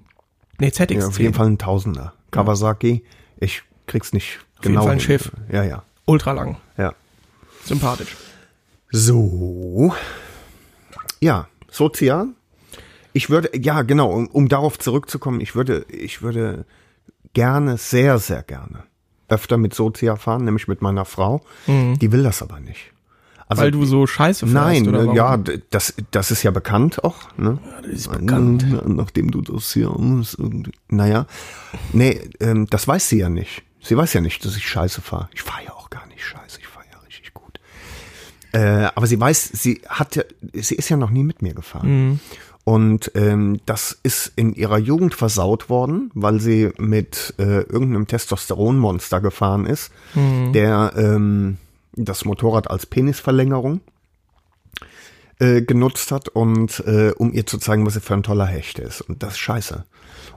Nee, 0.60 0.68
ZX10. 0.68 0.98
Ja, 0.98 1.06
auf 1.08 1.18
jeden 1.18 1.34
Fall 1.34 1.46
ein 1.48 1.58
Tausender. 1.58 2.14
Kawasaki, 2.30 3.04
ich 3.38 3.62
krieg's 3.86 4.12
nicht 4.12 4.38
Auf 4.58 4.64
jeden 4.64 4.74
genau. 4.74 4.82
Fall 4.84 4.92
ein 4.92 4.98
hin. 4.98 5.06
Schiff. 5.06 5.32
Ja, 5.52 5.62
ja, 5.64 5.82
Ultra 6.06 6.32
lang. 6.32 6.56
ja. 6.78 6.94
Sympathisch. 7.64 8.16
So. 8.98 9.92
Ja, 11.20 11.48
sozial. 11.68 12.28
Ich 13.12 13.28
würde, 13.28 13.50
ja, 13.60 13.82
genau, 13.82 14.12
um, 14.12 14.28
um 14.28 14.48
darauf 14.48 14.78
zurückzukommen, 14.78 15.40
ich 15.40 15.56
würde, 15.56 15.84
ich 15.88 16.22
würde 16.22 16.64
gerne, 17.32 17.76
sehr, 17.76 18.20
sehr 18.20 18.44
gerne 18.44 18.84
öfter 19.28 19.56
mit 19.56 19.74
Sozia 19.74 20.14
fahren, 20.14 20.44
nämlich 20.44 20.68
mit 20.68 20.80
meiner 20.80 21.04
Frau. 21.04 21.44
Mhm. 21.66 21.98
Die 21.98 22.12
will 22.12 22.22
das 22.22 22.40
aber 22.40 22.60
nicht. 22.60 22.92
Also, 23.48 23.62
Weil 23.64 23.72
du 23.72 23.84
so 23.84 24.06
scheiße 24.06 24.46
fährst, 24.46 24.54
Nein, 24.54 24.86
oder 24.88 25.00
warum? 25.06 25.16
ja, 25.16 25.38
das, 25.70 25.94
das 26.12 26.30
ist 26.30 26.44
ja 26.44 26.52
bekannt 26.52 27.02
auch. 27.02 27.16
Ne? 27.36 27.58
das 27.82 27.90
ist 27.92 28.12
bekannt. 28.12 28.64
Na, 28.70 28.82
Nachdem 28.86 29.32
du 29.32 29.40
das 29.42 29.72
hier 29.72 29.86
irgendwie- 29.88 30.70
Naja, 30.88 31.26
nee, 31.92 32.20
ähm, 32.38 32.66
das 32.70 32.86
weiß 32.86 33.08
sie 33.08 33.18
ja 33.18 33.28
nicht. 33.28 33.64
Sie 33.82 33.96
weiß 33.96 34.12
ja 34.12 34.20
nicht, 34.20 34.44
dass 34.44 34.56
ich 34.56 34.68
scheiße 34.68 35.00
fahre. 35.00 35.28
Ich 35.34 35.42
fahre 35.42 35.64
ja 35.64 35.72
auch 35.72 35.90
gar 35.90 36.06
nicht 36.06 36.24
scheiße, 36.24 36.60
ich 36.60 36.66
fahre 36.68 36.86
ja 36.92 36.98
richtig 37.00 37.34
gut. 37.34 37.58
Äh, 38.54 38.88
aber 38.94 39.06
sie 39.06 39.20
weiß, 39.20 39.50
sie 39.52 39.82
hat 39.88 40.16
ja, 40.16 40.22
sie 40.54 40.76
ist 40.76 40.88
ja 40.88 40.96
noch 40.96 41.10
nie 41.10 41.24
mit 41.24 41.42
mir 41.42 41.54
gefahren. 41.54 42.20
Und 42.64 43.10
ähm, 43.14 43.60
das 43.66 43.98
ist 44.02 44.32
in 44.36 44.54
ihrer 44.54 44.78
Jugend 44.78 45.14
versaut 45.14 45.68
worden, 45.68 46.10
weil 46.14 46.40
sie 46.40 46.70
mit 46.78 47.34
äh, 47.38 47.60
irgendeinem 47.60 48.06
Testosteronmonster 48.06 49.20
gefahren 49.20 49.66
ist, 49.66 49.90
der 50.14 50.92
ähm, 50.96 51.58
das 51.94 52.24
Motorrad 52.24 52.70
als 52.70 52.86
Penisverlängerung 52.86 53.80
äh, 55.40 55.60
genutzt 55.62 56.10
hat 56.12 56.28
und 56.28 56.80
äh, 56.86 57.10
um 57.18 57.32
ihr 57.34 57.44
zu 57.44 57.58
zeigen, 57.58 57.84
was 57.84 57.94
sie 57.94 58.00
für 58.00 58.14
ein 58.14 58.22
toller 58.22 58.46
Hecht 58.46 58.78
ist. 58.78 59.02
Und 59.02 59.22
das 59.22 59.32
ist 59.32 59.40
scheiße. 59.40 59.84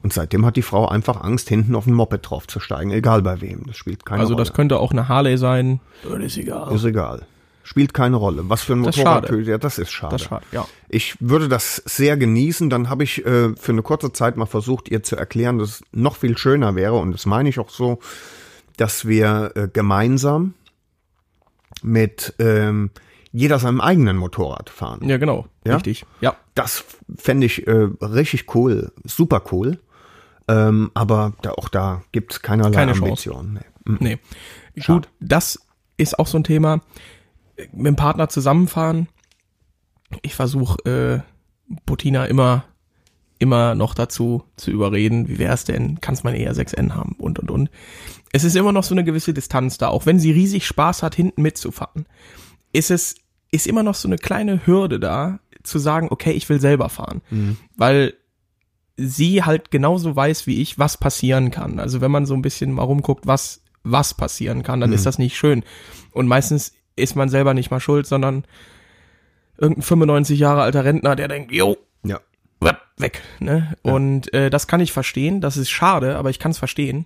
Und 0.03 0.11
seitdem 0.11 0.45
hat 0.45 0.57
die 0.57 0.61
Frau 0.63 0.87
einfach 0.87 1.21
Angst, 1.23 1.47
hinten 1.49 1.75
auf 1.75 1.87
ein 1.87 1.93
Moped 1.93 2.29
draufzusteigen, 2.29 2.91
egal 2.91 3.21
bei 3.21 3.39
wem. 3.41 3.63
Das 3.67 3.77
spielt 3.77 4.05
keine 4.05 4.21
Also 4.21 4.33
Rolle. 4.33 4.43
das 4.43 4.53
könnte 4.53 4.79
auch 4.79 4.91
eine 4.91 5.07
Harley 5.07 5.37
sein. 5.37 5.79
Das 6.03 6.19
ist 6.19 6.37
egal. 6.37 6.75
ist 6.75 6.83
egal. 6.83 7.21
Spielt 7.67 7.93
keine 7.93 8.15
Rolle. 8.15 8.47
Was 8.47 8.61
für 8.61 8.73
ein 8.73 8.83
Das 8.83 8.95
ist 8.95 9.03
Motorrad, 9.03 9.27
schade. 9.27 9.41
ja, 9.41 9.57
das 9.57 9.77
ist 9.77 9.91
schade. 9.91 10.13
Das 10.13 10.21
ist 10.21 10.27
schade, 10.29 10.45
ja. 10.53 10.65
Ich 10.87 11.17
würde 11.19 11.49
das 11.49 11.75
sehr 11.85 12.15
genießen. 12.15 12.69
Dann 12.69 12.89
habe 12.89 13.03
ich 13.03 13.25
äh, 13.25 13.53
für 13.57 13.73
eine 13.73 13.81
kurze 13.81 14.13
Zeit 14.13 14.37
mal 14.37 14.45
versucht, 14.45 14.87
ihr 14.87 15.03
zu 15.03 15.17
erklären, 15.17 15.57
dass 15.59 15.69
es 15.69 15.81
noch 15.91 16.15
viel 16.15 16.37
schöner 16.37 16.75
wäre, 16.75 16.93
und 16.95 17.11
das 17.11 17.25
meine 17.25 17.49
ich 17.49 17.59
auch 17.59 17.69
so, 17.69 17.99
dass 18.77 19.05
wir 19.05 19.51
äh, 19.55 19.67
gemeinsam 19.67 20.53
mit 21.83 22.35
ähm, 22.39 22.89
jeder 23.33 23.59
seinem 23.59 23.81
eigenen 23.81 24.15
Motorrad 24.15 24.69
fahren. 24.69 25.01
Ja, 25.05 25.17
genau. 25.17 25.47
Ja? 25.65 25.75
Richtig. 25.75 26.05
Ja. 26.21 26.37
Das 26.55 26.85
fände 27.17 27.45
ich 27.47 27.67
äh, 27.67 27.89
richtig 28.01 28.55
cool, 28.55 28.93
super 29.03 29.43
cool. 29.51 29.77
Ähm, 30.47 30.89
aber 30.93 31.33
da, 31.41 31.51
auch 31.51 31.67
da 31.67 32.01
gibt's 32.13 32.41
keinerlei 32.41 32.71
Keine. 32.71 32.93
Ambitionen. 32.93 33.59
Nee. 33.83 33.91
Mm. 33.91 33.97
Nee. 33.99 34.19
Schade. 34.77 35.01
Gut, 35.01 35.09
das 35.19 35.59
ist 35.97 36.17
auch 36.17 36.27
so 36.27 36.37
ein 36.37 36.45
Thema. 36.45 36.79
Mit 37.71 37.87
dem 37.87 37.95
Partner 37.95 38.29
zusammenfahren. 38.29 39.07
Ich 40.21 40.35
versuche 40.35 41.23
äh, 41.69 41.73
Bettina 41.85 42.25
immer 42.25 42.65
immer 43.39 43.75
noch 43.75 43.93
dazu 43.93 44.43
zu 44.55 44.71
überreden, 44.71 45.27
wie 45.27 45.39
wär's 45.39 45.63
denn, 45.63 45.99
kannst 46.01 46.23
man 46.23 46.33
eher 46.33 46.55
6N 46.55 46.95
haben 46.95 47.15
und 47.19 47.39
und 47.39 47.51
und. 47.51 47.69
Es 48.31 48.43
ist 48.43 48.55
immer 48.55 48.71
noch 48.71 48.83
so 48.83 48.95
eine 48.95 49.03
gewisse 49.03 49.33
Distanz 49.33 49.77
da, 49.77 49.89
auch 49.89 50.05
wenn 50.05 50.19
sie 50.19 50.31
riesig 50.31 50.65
Spaß 50.65 51.03
hat, 51.03 51.15
hinten 51.15 51.41
mitzufahren. 51.41 52.07
Ist 52.73 52.91
es 52.91 53.15
ist 53.51 53.67
immer 53.67 53.83
noch 53.83 53.95
so 53.95 54.07
eine 54.07 54.17
kleine 54.17 54.65
Hürde 54.65 54.99
da, 54.99 55.39
zu 55.63 55.79
sagen, 55.79 56.07
okay, 56.09 56.31
ich 56.31 56.49
will 56.49 56.59
selber 56.59 56.89
fahren, 56.89 57.21
weil 57.75 58.13
sie 58.97 59.43
halt 59.43 59.71
genauso 59.71 60.15
weiß 60.15 60.47
wie 60.47 60.61
ich, 60.61 60.79
was 60.79 60.97
passieren 60.97 61.51
kann. 61.51 61.79
Also 61.79 62.01
wenn 62.01 62.11
man 62.11 62.25
so 62.25 62.33
ein 62.33 62.41
bisschen 62.41 62.71
mal 62.71 62.83
rumguckt, 62.83 63.27
was 63.27 63.61
was 63.83 64.13
passieren 64.13 64.63
kann, 64.63 64.81
dann 64.81 64.91
ist 64.91 65.05
das 65.05 65.17
nicht 65.17 65.37
schön. 65.37 65.63
Und 66.11 66.27
meistens 66.27 66.73
ist 66.97 67.15
man 67.15 67.29
selber 67.29 67.53
nicht 67.53 67.71
mal 67.71 67.79
schuld, 67.79 68.05
sondern 68.05 68.43
irgendein 69.57 69.83
95 69.83 70.39
Jahre 70.39 70.61
alter 70.61 70.83
Rentner, 70.85 71.15
der 71.15 71.27
denkt, 71.27 71.51
jo, 71.51 71.77
Ja. 72.03 72.19
Weg. 72.97 73.21
Ne? 73.39 73.75
Und 73.83 74.33
äh, 74.33 74.49
das 74.49 74.67
kann 74.67 74.81
ich 74.81 74.91
verstehen. 74.91 75.39
Das 75.39 75.55
ist 75.55 75.69
schade, 75.69 76.17
aber 76.17 76.31
ich 76.31 76.39
kann 76.39 76.51
es 76.51 76.57
verstehen. 76.57 77.05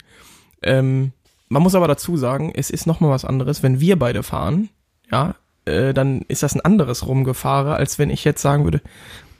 Ähm, 0.61 1.11
man 1.49 1.61
muss 1.61 1.75
aber 1.75 1.87
dazu 1.89 2.15
sagen, 2.15 2.53
es 2.55 2.69
ist 2.69 2.87
noch 2.87 3.01
mal 3.01 3.09
was 3.09 3.25
anderes, 3.25 3.61
wenn 3.61 3.81
wir 3.81 3.99
beide 3.99 4.23
fahren, 4.23 4.69
ja, 5.11 5.35
äh, 5.65 5.93
dann 5.93 6.21
ist 6.29 6.43
das 6.43 6.55
ein 6.55 6.61
anderes 6.61 7.05
Rumgefahre, 7.05 7.75
als 7.75 7.99
wenn 7.99 8.09
ich 8.09 8.23
jetzt 8.23 8.41
sagen 8.41 8.63
würde, 8.63 8.81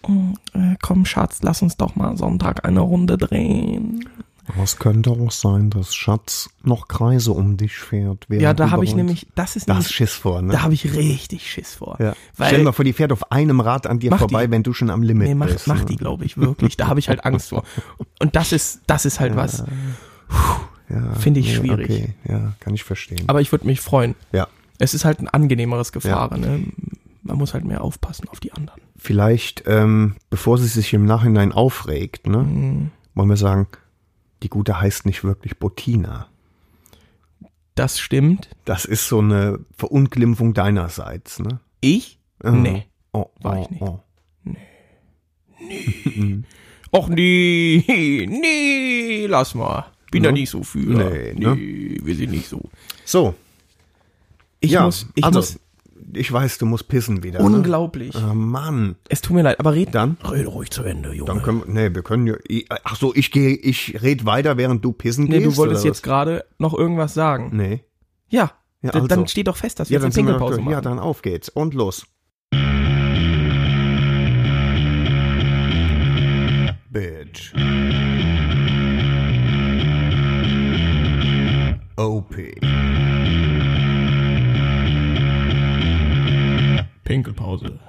oh, 0.03 0.33
äh, 0.53 0.75
komm 0.81 1.05
Schatz, 1.05 1.39
lass 1.41 1.61
uns 1.61 1.77
doch 1.77 1.95
mal 1.95 2.17
Sonntag 2.17 2.65
eine 2.65 2.81
Runde 2.81 3.17
drehen. 3.17 4.09
Aber 4.47 4.63
es 4.63 4.77
könnte 4.79 5.11
auch 5.11 5.31
sein, 5.31 5.69
dass 5.69 5.93
Schatz 5.95 6.49
noch 6.63 6.87
Kreise 6.87 7.31
um 7.31 7.57
dich 7.57 7.75
fährt. 7.77 8.25
Ja, 8.29 8.53
da 8.53 8.71
habe 8.71 8.83
ich 8.83 8.95
nämlich, 8.95 9.27
das 9.35 9.55
ist 9.55 9.69
Das 9.69 9.91
Schiss 9.91 10.13
vor, 10.13 10.41
ne? 10.41 10.51
da 10.53 10.63
habe 10.63 10.73
ich 10.73 10.93
richtig 10.95 11.49
Schiss 11.49 11.75
vor. 11.75 11.97
ja. 11.99 12.13
Stell 12.35 12.57
dir 12.57 12.63
mal 12.63 12.71
vor, 12.71 12.83
die 12.83 12.93
fährt 12.93 13.11
auf 13.11 13.31
einem 13.31 13.59
Rad 13.59 13.85
an 13.87 13.99
dir 13.99 14.11
vorbei, 14.15 14.47
die. 14.47 14.51
wenn 14.51 14.63
du 14.63 14.73
schon 14.73 14.89
am 14.89 15.03
Limit 15.03 15.27
nee, 15.29 15.35
mach, 15.35 15.45
bist. 15.47 15.67
mach 15.67 15.79
ne? 15.81 15.85
die, 15.85 15.95
glaube 15.95 16.25
ich, 16.25 16.37
wirklich. 16.37 16.75
Da 16.75 16.87
habe 16.87 16.99
ich 16.99 17.07
halt 17.07 17.23
Angst 17.23 17.49
vor. 17.49 17.63
Und 18.19 18.35
das 18.35 18.51
ist, 18.51 18.81
das 18.87 19.05
ist 19.05 19.19
halt 19.19 19.35
was, 19.35 19.63
Ja, 20.89 21.13
finde 21.15 21.39
ich 21.39 21.55
schwierig. 21.55 21.89
Okay, 21.89 22.13
ja, 22.27 22.53
kann 22.59 22.73
ich 22.73 22.83
verstehen. 22.83 23.23
aber 23.27 23.41
ich 23.41 23.51
würde 23.51 23.65
mich 23.65 23.79
freuen. 23.79 24.15
ja, 24.33 24.47
Es 24.79 24.93
ist 24.93 25.05
halt 25.05 25.19
ein 25.19 25.27
angenehmeres 25.29 25.91
Gefahren. 25.91 26.41
Ne? 26.41 26.63
Man 27.23 27.37
muss 27.37 27.53
halt 27.53 27.63
mehr 27.65 27.81
aufpassen 27.81 28.27
auf 28.29 28.39
die 28.39 28.51
anderen. 28.53 28.81
vielleicht, 28.97 29.63
ähm, 29.67 30.15
bevor 30.29 30.57
sie 30.57 30.67
sich 30.67 30.93
im 30.93 31.05
Nachhinein 31.05 31.51
aufregt, 31.53 32.27
ne, 32.27 32.39
Mhm. 32.39 32.91
wollen 33.15 33.29
wir 33.29 33.37
sagen, 33.37 33.67
die 34.43 34.49
Gute 34.49 34.79
heißt 34.79 35.05
nicht 35.05 35.23
wirklich 35.23 35.57
Bettina. 35.57 36.27
Das 37.75 37.99
stimmt. 37.99 38.49
Das 38.65 38.85
ist 38.85 39.07
so 39.07 39.19
eine 39.19 39.59
Verunglimpfung 39.77 40.53
deinerseits, 40.53 41.39
ne? 41.39 41.59
Ich? 41.79 42.19
Mhm. 42.43 42.61
Nee. 42.61 42.87
Oh, 43.13 43.27
War 43.41 43.57
oh, 43.57 43.61
ich 43.63 43.69
nicht. 43.69 43.81
Oh. 43.81 43.99
Och 46.91 47.07
nee, 47.07 47.83
nee, 48.27 49.25
lass 49.27 49.55
mal. 49.55 49.85
Bin 50.11 50.23
da 50.23 50.31
Ne? 50.31 50.39
nicht 50.39 50.49
so 50.49 50.63
für. 50.63 50.79
Nee, 50.79 51.33
ne? 51.33 51.55
nee 51.55 51.97
wir 52.03 52.15
sind 52.15 52.31
nicht 52.31 52.47
so. 52.49 52.69
So, 53.05 53.33
Ich 54.59 54.71
ja, 54.71 54.83
muss, 54.83 55.07
ich 55.15 55.23
also, 55.23 55.39
muss, 55.39 55.59
ich 56.13 56.31
weiß, 56.31 56.57
du 56.57 56.65
musst 56.65 56.87
pissen 56.87 57.23
wieder. 57.23 57.39
unglaublich. 57.41 58.13
Ne? 58.13 58.29
Oh 58.31 58.33
Mann. 58.33 58.95
Es 59.09 59.21
tut 59.21 59.35
mir 59.35 59.41
leid, 59.43 59.59
aber 59.59 59.73
red, 59.73 59.93
Dann? 59.95 60.17
rede 60.29 60.47
ruhig 60.47 60.71
zu 60.71 60.83
Ende, 60.83 61.13
Junge. 61.13 61.25
Dann 61.31 61.41
können 61.41 61.63
wir, 61.65 61.73
nee, 61.89 61.93
wir 61.95 62.03
können 62.03 62.27
ja, 62.27 62.35
ach 62.83 62.95
so, 62.95 63.13
ich 63.15 63.31
gehe, 63.31 63.55
ich 63.55 64.01
red 64.01 64.25
weiter, 64.25 64.57
während 64.57 64.83
du 64.83 64.91
pissen 64.91 65.25
nee, 65.25 65.39
gehst. 65.39 65.51
du 65.53 65.57
wolltest 65.57 65.85
jetzt 65.85 66.03
gerade 66.03 66.45
noch 66.57 66.73
irgendwas 66.73 67.13
sagen. 67.13 67.49
Nee. 67.53 67.83
Ja, 68.29 68.51
Ja, 68.81 68.91
also. 68.91 69.07
dann 69.07 69.27
steht 69.27 69.47
doch 69.47 69.57
fest, 69.57 69.79
dass 69.79 69.89
wir 69.89 69.99
Ja, 69.99 70.05
jetzt 70.05 70.17
eine 70.17 70.25
Pinkelpause 70.27 70.59
machen. 70.61 70.71
Ja, 70.71 70.81
dann 70.81 70.99
auf 70.99 71.21
geht's. 71.21 71.49
Und 71.49 71.73
los. 71.73 72.05
Bitch. 76.89 77.53
OP. 81.97 82.35
Pinkelpause. 87.03 87.79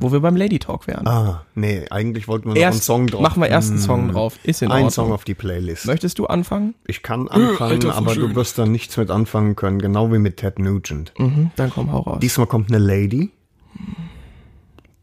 Wo 0.00 0.12
wir 0.12 0.20
beim 0.20 0.36
Lady 0.36 0.60
Talk 0.60 0.86
wären. 0.86 1.08
Ah, 1.08 1.44
nee, 1.56 1.84
eigentlich 1.90 2.28
wollten 2.28 2.44
wir 2.44 2.50
noch 2.50 2.54
einen 2.54 2.62
Erst 2.62 2.84
Song 2.84 3.08
drauf. 3.08 3.20
machen 3.20 3.42
wir 3.42 3.48
erst 3.48 3.70
einen 3.70 3.80
Song 3.80 4.06
Mm, 4.06 4.12
drauf. 4.12 4.38
Ist 4.44 4.62
in 4.62 4.68
Ein 4.70 4.84
Ordnung. 4.84 4.90
Song 4.90 5.12
auf 5.12 5.24
die 5.24 5.34
Playlist. 5.34 5.86
Möchtest 5.86 6.20
du 6.20 6.26
anfangen? 6.28 6.76
Ich 6.86 7.02
kann 7.02 7.26
anfangen, 7.26 7.72
Alter, 7.72 7.96
aber 7.96 8.14
schön. 8.14 8.28
du 8.28 8.36
wirst 8.36 8.58
da 8.58 8.64
nichts 8.66 8.96
mit 8.96 9.10
anfangen 9.10 9.56
können, 9.56 9.80
genau 9.80 10.12
wie 10.12 10.18
mit 10.18 10.36
Ted 10.36 10.60
Nugent. 10.60 11.12
Mhm, 11.18 11.50
dann 11.56 11.70
komm, 11.70 11.90
hau 11.92 11.98
raus. 12.02 12.18
Diesmal 12.20 12.46
kommt 12.46 12.68
eine 12.68 12.78
Lady, 12.78 13.32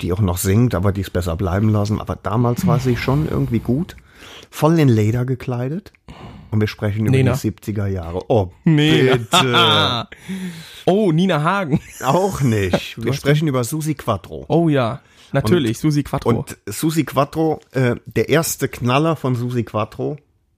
die 0.02 0.14
auch 0.14 0.20
noch 0.20 0.38
singt, 0.38 0.76
aber 0.76 0.91
die 0.91 1.02
ist 1.02 1.14
besser 1.14 1.36
bleiben 1.36 1.70
lassen. 1.70 2.00
Aber 2.00 2.16
damals 2.16 2.68
war 2.68 2.80
sie 2.80 2.98
schon 2.98 3.28
irgendwie 3.30 3.60
gut. 3.60 3.96
Voll 4.50 4.80
in 4.80 4.89
Leder 4.89 5.26
gekleidet. 5.26 5.93
Und 6.52 6.62
wir 6.62 6.68
sprechen 6.68 7.06
über 7.06 7.12
Nena. 7.12 7.34
die 7.34 7.52
70er 7.52 7.88
Jahre. 7.88 8.22
Oh, 8.30 8.52
Nena. 8.64 9.18
bitte. 9.18 10.08
oh, 10.86 11.12
Nina 11.12 11.43
Hagen. 11.43 11.82
auch 12.04 12.41
nicht. 12.41 12.98
Wir 13.04 13.14
sprechen 13.14 13.48
über 13.48 13.66
Susi 13.66 13.93
Quattro. 13.96 14.46
Oh 14.48 14.70
ja, 14.70 15.02
natürlich, 15.34 15.80
Susi 15.80 16.04
Quattro. 16.04 16.30
Und 16.30 16.58
Susi 16.66 17.04
Quattro, 17.04 17.60
äh, 17.72 17.96
der 18.06 18.30
erste 18.30 18.70
Knaller 18.70 19.18
von 19.18 19.36
Susi 19.36 19.64
Quattro. 19.64 20.18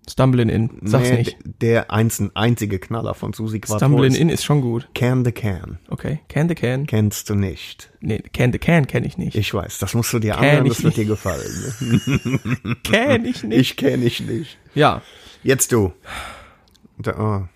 Stumbling 0.10 0.48
In, 0.50 0.70
sag's 0.84 1.10
Nee, 1.10 1.18
nicht. 1.18 1.38
Der 1.44 1.92
einzelne, 1.92 2.32
einzige 2.34 2.80
Knaller 2.80 3.14
von 3.14 3.34
Susi 3.34 3.60
Quattro 3.60 3.78
Stumbling 3.88 4.16
In 4.16 4.30
ist 4.30 4.46
schon 4.46 4.62
gut. 4.62 4.88
Can 4.96 5.26
the 5.26 5.32
Can. 5.34 5.80
Okay, 5.90 6.20
Can 6.30 6.48
the 6.48 6.56
Can. 6.56 6.86
Kennst 6.88 7.30
du 7.30 7.36
nicht. 7.36 7.92
Nee, 8.00 8.20
Can 8.34 8.54
the 8.54 8.60
Can 8.60 8.88
kenne 8.88 9.06
ich 9.06 9.18
nicht. 9.18 9.36
Ich 9.36 9.54
weiß, 9.54 9.80
das 9.80 9.94
musst 9.96 10.14
du 10.14 10.20
dir 10.20 10.34
Kenn 10.36 10.44
anhören, 10.46 10.66
ich 10.66 10.74
das 10.74 10.84
wird 10.84 10.98
nicht. 10.98 11.08
dir 11.10 11.14
gefallen. 11.14 12.78
Kenn 12.84 13.26
ich 13.26 13.44
nicht. 13.44 13.60
Ich 13.60 13.76
kenne 13.78 14.06
ich 14.06 14.22
nicht. 14.22 14.58
ja, 14.76 15.02
Jetzt 15.44 15.72
du. 15.72 15.94
Da, 16.98 17.16
oh. 17.44 17.48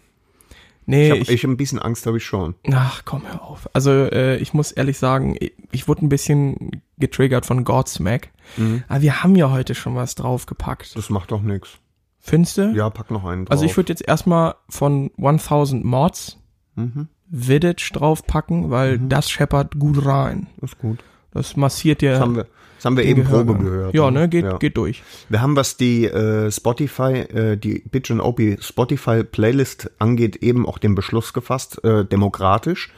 nee, 0.86 1.08
Ich 1.08 1.14
ich, 1.14 1.22
habe 1.22 1.34
ich 1.34 1.44
hab 1.44 1.50
ein 1.52 1.58
bisschen 1.58 1.80
Angst, 1.80 2.06
habe 2.06 2.18
ich 2.18 2.26
schon. 2.26 2.56
ach 2.72 3.04
komm, 3.06 3.24
hör 3.28 3.42
auf. 3.44 3.70
Also 3.74 3.92
äh, 3.92 4.38
ich 4.38 4.54
muss 4.54 4.72
ehrlich 4.72 4.98
sagen, 4.98 5.36
ich, 5.40 5.54
ich 5.72 5.88
wurde 5.88 6.06
ein 6.06 6.10
bisschen 6.10 6.82
getriggert 7.00 7.46
von 7.46 7.64
Godsmack. 7.64 8.30
Mhm. 8.58 8.84
Aber 8.88 9.02
wir 9.02 9.24
haben 9.24 9.36
ja 9.36 9.50
heute 9.52 9.74
schon 9.74 9.96
was 9.96 10.16
draufgepackt. 10.16 10.96
Das 10.96 11.10
macht 11.10 11.32
doch 11.32 11.42
nichts. 11.42 11.80
Findest 12.22 12.58
du? 12.58 12.72
Ja, 12.76 12.90
pack 12.90 13.10
noch 13.12 13.26
einen 13.26 13.46
drauf. 13.46 13.52
Also 13.52 13.66
ich 13.66 13.76
würde 13.76 13.92
jetzt 13.92 14.08
erstmal 14.08 14.56
von 14.70 15.12
1000 15.18 15.84
Mods 15.84 16.38
Mhm. 16.76 17.08
Viddage 17.28 17.92
draufpacken, 17.94 18.70
weil 18.72 18.98
das 19.00 19.30
scheppert 19.30 19.78
gut 19.78 20.06
rein. 20.06 20.48
Ist 20.62 20.78
gut. 20.80 21.00
Das 21.34 21.56
massiert 21.58 22.02
dir. 22.02 22.12
Das 22.12 22.20
haben 22.22 22.36
wir, 22.36 22.48
das 22.78 22.86
haben 22.86 22.96
wir 22.98 23.04
eben 23.06 23.24
Probe 23.24 23.46
Gehörgang. 23.54 23.64
gehört. 23.66 23.94
Ja, 23.96 24.12
ne, 24.12 24.30
geht, 24.30 24.46
Ja. 24.46 24.58
geht 24.58 24.78
durch. 24.78 25.02
Wir 25.30 25.42
haben, 25.42 25.56
was 25.56 25.76
die 25.78 26.06
äh, 26.06 26.50
Spotify, 26.52 27.14
äh, 27.14 27.58
die 27.58 27.80
Bitch 27.90 28.10
and 28.12 28.22
Opie 28.22 28.58
Spotify 28.62 29.24
Playlist 29.24 29.92
angeht, 30.00 30.38
eben 30.38 30.66
auch 30.66 30.78
den 30.78 30.96
Beschluss 30.96 31.34
gefasst, 31.34 31.84
äh, 31.84 32.06
demokratisch, 32.06 32.92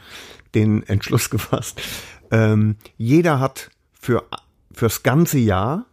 den 0.54 0.82
Entschluss 0.86 1.30
gefasst. 1.30 1.80
Ähm, 2.30 2.76
jeder 2.96 3.40
hat 3.40 3.70
für 3.92 4.24
fürs 4.72 5.02
ganze 5.04 5.38
Jahr 5.38 5.86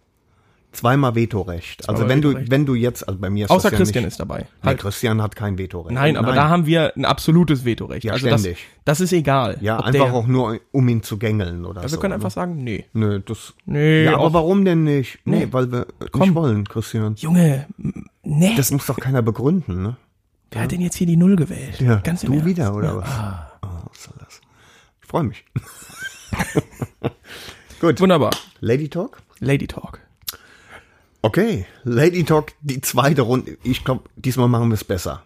zweimal 0.71 1.15
Vetorecht. 1.15 1.87
Also 1.89 2.01
Zweimal 2.01 2.09
wenn 2.09 2.21
du 2.21 2.29
Vetorecht. 2.29 2.51
wenn 2.51 2.65
du 2.65 2.75
jetzt, 2.75 3.07
also 3.07 3.19
bei 3.19 3.29
mir 3.29 3.45
ist 3.45 3.51
Außer 3.51 3.69
das 3.69 3.71
ja 3.71 3.77
Christian 3.77 4.03
nicht, 4.05 4.11
ist 4.13 4.19
dabei. 4.19 4.39
Nee, 4.61 4.67
Halt. 4.67 4.79
Christian 4.79 5.21
hat 5.21 5.35
kein 5.35 5.57
Vetorecht. 5.57 5.93
Nein, 5.93 6.17
aber 6.17 6.33
da 6.33 6.47
haben 6.49 6.65
wir 6.65 6.93
ein 6.95 7.05
absolutes 7.05 7.65
Vetorecht. 7.65 8.03
Ja, 8.05 8.13
also 8.13 8.27
das, 8.29 8.41
ständig. 8.41 8.65
das 8.85 9.01
ist 9.01 9.11
egal. 9.13 9.57
ja 9.61 9.77
einfach 9.77 9.91
der, 9.91 10.13
auch 10.13 10.27
nur 10.27 10.59
um 10.71 10.87
ihn 10.87 11.03
zu 11.03 11.17
gängeln 11.17 11.65
oder 11.65 11.81
Ja, 11.81 11.87
so. 11.89 11.97
wir 11.97 12.01
können 12.01 12.11
ne? 12.11 12.15
einfach 12.15 12.31
sagen, 12.31 12.63
nee. 12.63 12.85
Nö, 12.93 13.19
das. 13.19 13.53
Nee, 13.65 14.05
ja, 14.05 14.15
aber 14.17 14.33
warum 14.33 14.63
denn 14.65 14.83
nicht? 14.83 15.19
Nee, 15.25 15.45
Nee. 15.45 15.47
weil 15.51 15.71
wir 15.71 15.87
Komm. 16.11 16.21
nicht 16.21 16.35
wollen, 16.35 16.67
Christian. 16.67 17.15
Junge, 17.17 17.67
nee. 18.23 18.53
Das 18.55 18.71
muss 18.71 18.85
doch 18.85 18.97
keiner 18.99 19.21
begründen, 19.21 19.81
ne? 19.83 19.97
Wer 20.51 20.63
hat 20.63 20.71
denn 20.73 20.81
jetzt 20.81 20.95
hier 20.95 21.07
die 21.07 21.15
Null 21.15 21.37
gewählt? 21.37 21.79
Ja, 21.79 21.95
Ganz 21.97 22.23
im 22.23 22.31
du 22.31 22.35
Ernst. 22.35 22.47
wieder, 22.49 22.75
oder 22.75 22.87
Ja. 22.89 22.97
was? 22.97 23.09
Ah, 23.09 23.47
Oh, 23.63 23.67
was 23.89 24.03
soll 24.03 24.13
das? 24.19 24.41
Ich 25.01 25.07
freue 25.07 25.23
mich. 25.23 25.45
Gut. 27.79 27.99
wunderbar. 28.01 28.31
Lady 28.59 28.89
Talk? 28.89 29.21
Lady 29.39 29.67
Talk. 29.67 29.99
Okay, 31.23 31.65
Lady 31.83 32.23
Talk, 32.23 32.53
die 32.61 32.81
zweite 32.81 33.21
Runde. 33.21 33.57
Ich 33.63 33.83
glaube, 33.83 34.03
diesmal 34.15 34.47
machen 34.47 34.69
wir 34.69 34.73
es 34.75 34.83
besser 34.83 35.21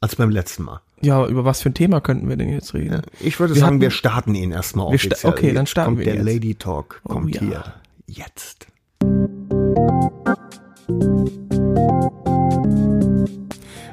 als 0.00 0.16
beim 0.16 0.30
letzten 0.30 0.64
Mal. 0.64 0.80
Ja, 1.02 1.24
über 1.26 1.44
was 1.44 1.62
für 1.62 1.70
ein 1.70 1.74
Thema 1.74 2.00
könnten 2.00 2.28
wir 2.28 2.36
denn 2.36 2.48
jetzt 2.48 2.74
reden? 2.74 3.02
Ich 3.20 3.38
würde 3.38 3.54
Wir 3.54 3.60
sagen, 3.60 3.74
hatten- 3.74 3.80
wir 3.80 3.90
starten 3.90 4.34
ihn 4.34 4.50
erstmal 4.50 4.86
offiziell. 4.86 5.32
okay, 5.32 5.52
dann 5.52 5.66
starten 5.66 5.90
kommt 5.92 5.98
wir 5.98 6.04
Der 6.06 6.14
jetzt. 6.16 6.24
Lady 6.26 6.54
Talk 6.56 7.00
Oh, 7.04 7.12
kommt 7.14 7.34
ja. 7.36 7.40
hier. 7.42 7.74
Jetzt. 8.06 8.66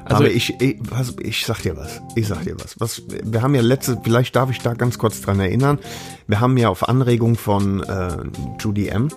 Also 0.04 0.24
Aber 0.24 0.30
ich, 0.30 0.58
ich, 0.60 0.76
was, 0.90 1.14
ich 1.20 1.44
sag 1.44 1.60
dir 1.62 1.76
was. 1.76 2.00
Ich 2.14 2.26
sag 2.28 2.42
dir 2.44 2.56
was. 2.58 2.80
was. 2.80 3.02
Wir 3.08 3.42
haben 3.42 3.54
ja 3.54 3.60
letzte, 3.60 4.00
vielleicht 4.02 4.34
darf 4.34 4.50
ich 4.50 4.58
da 4.60 4.72
ganz 4.72 4.98
kurz 4.98 5.20
dran 5.20 5.38
erinnern. 5.38 5.78
Wir 6.26 6.40
haben 6.40 6.56
ja 6.56 6.70
auf 6.70 6.88
Anregung 6.88 7.36
von 7.36 7.82
äh, 7.82 8.16
Judy 8.58 8.88
M. 8.88 9.08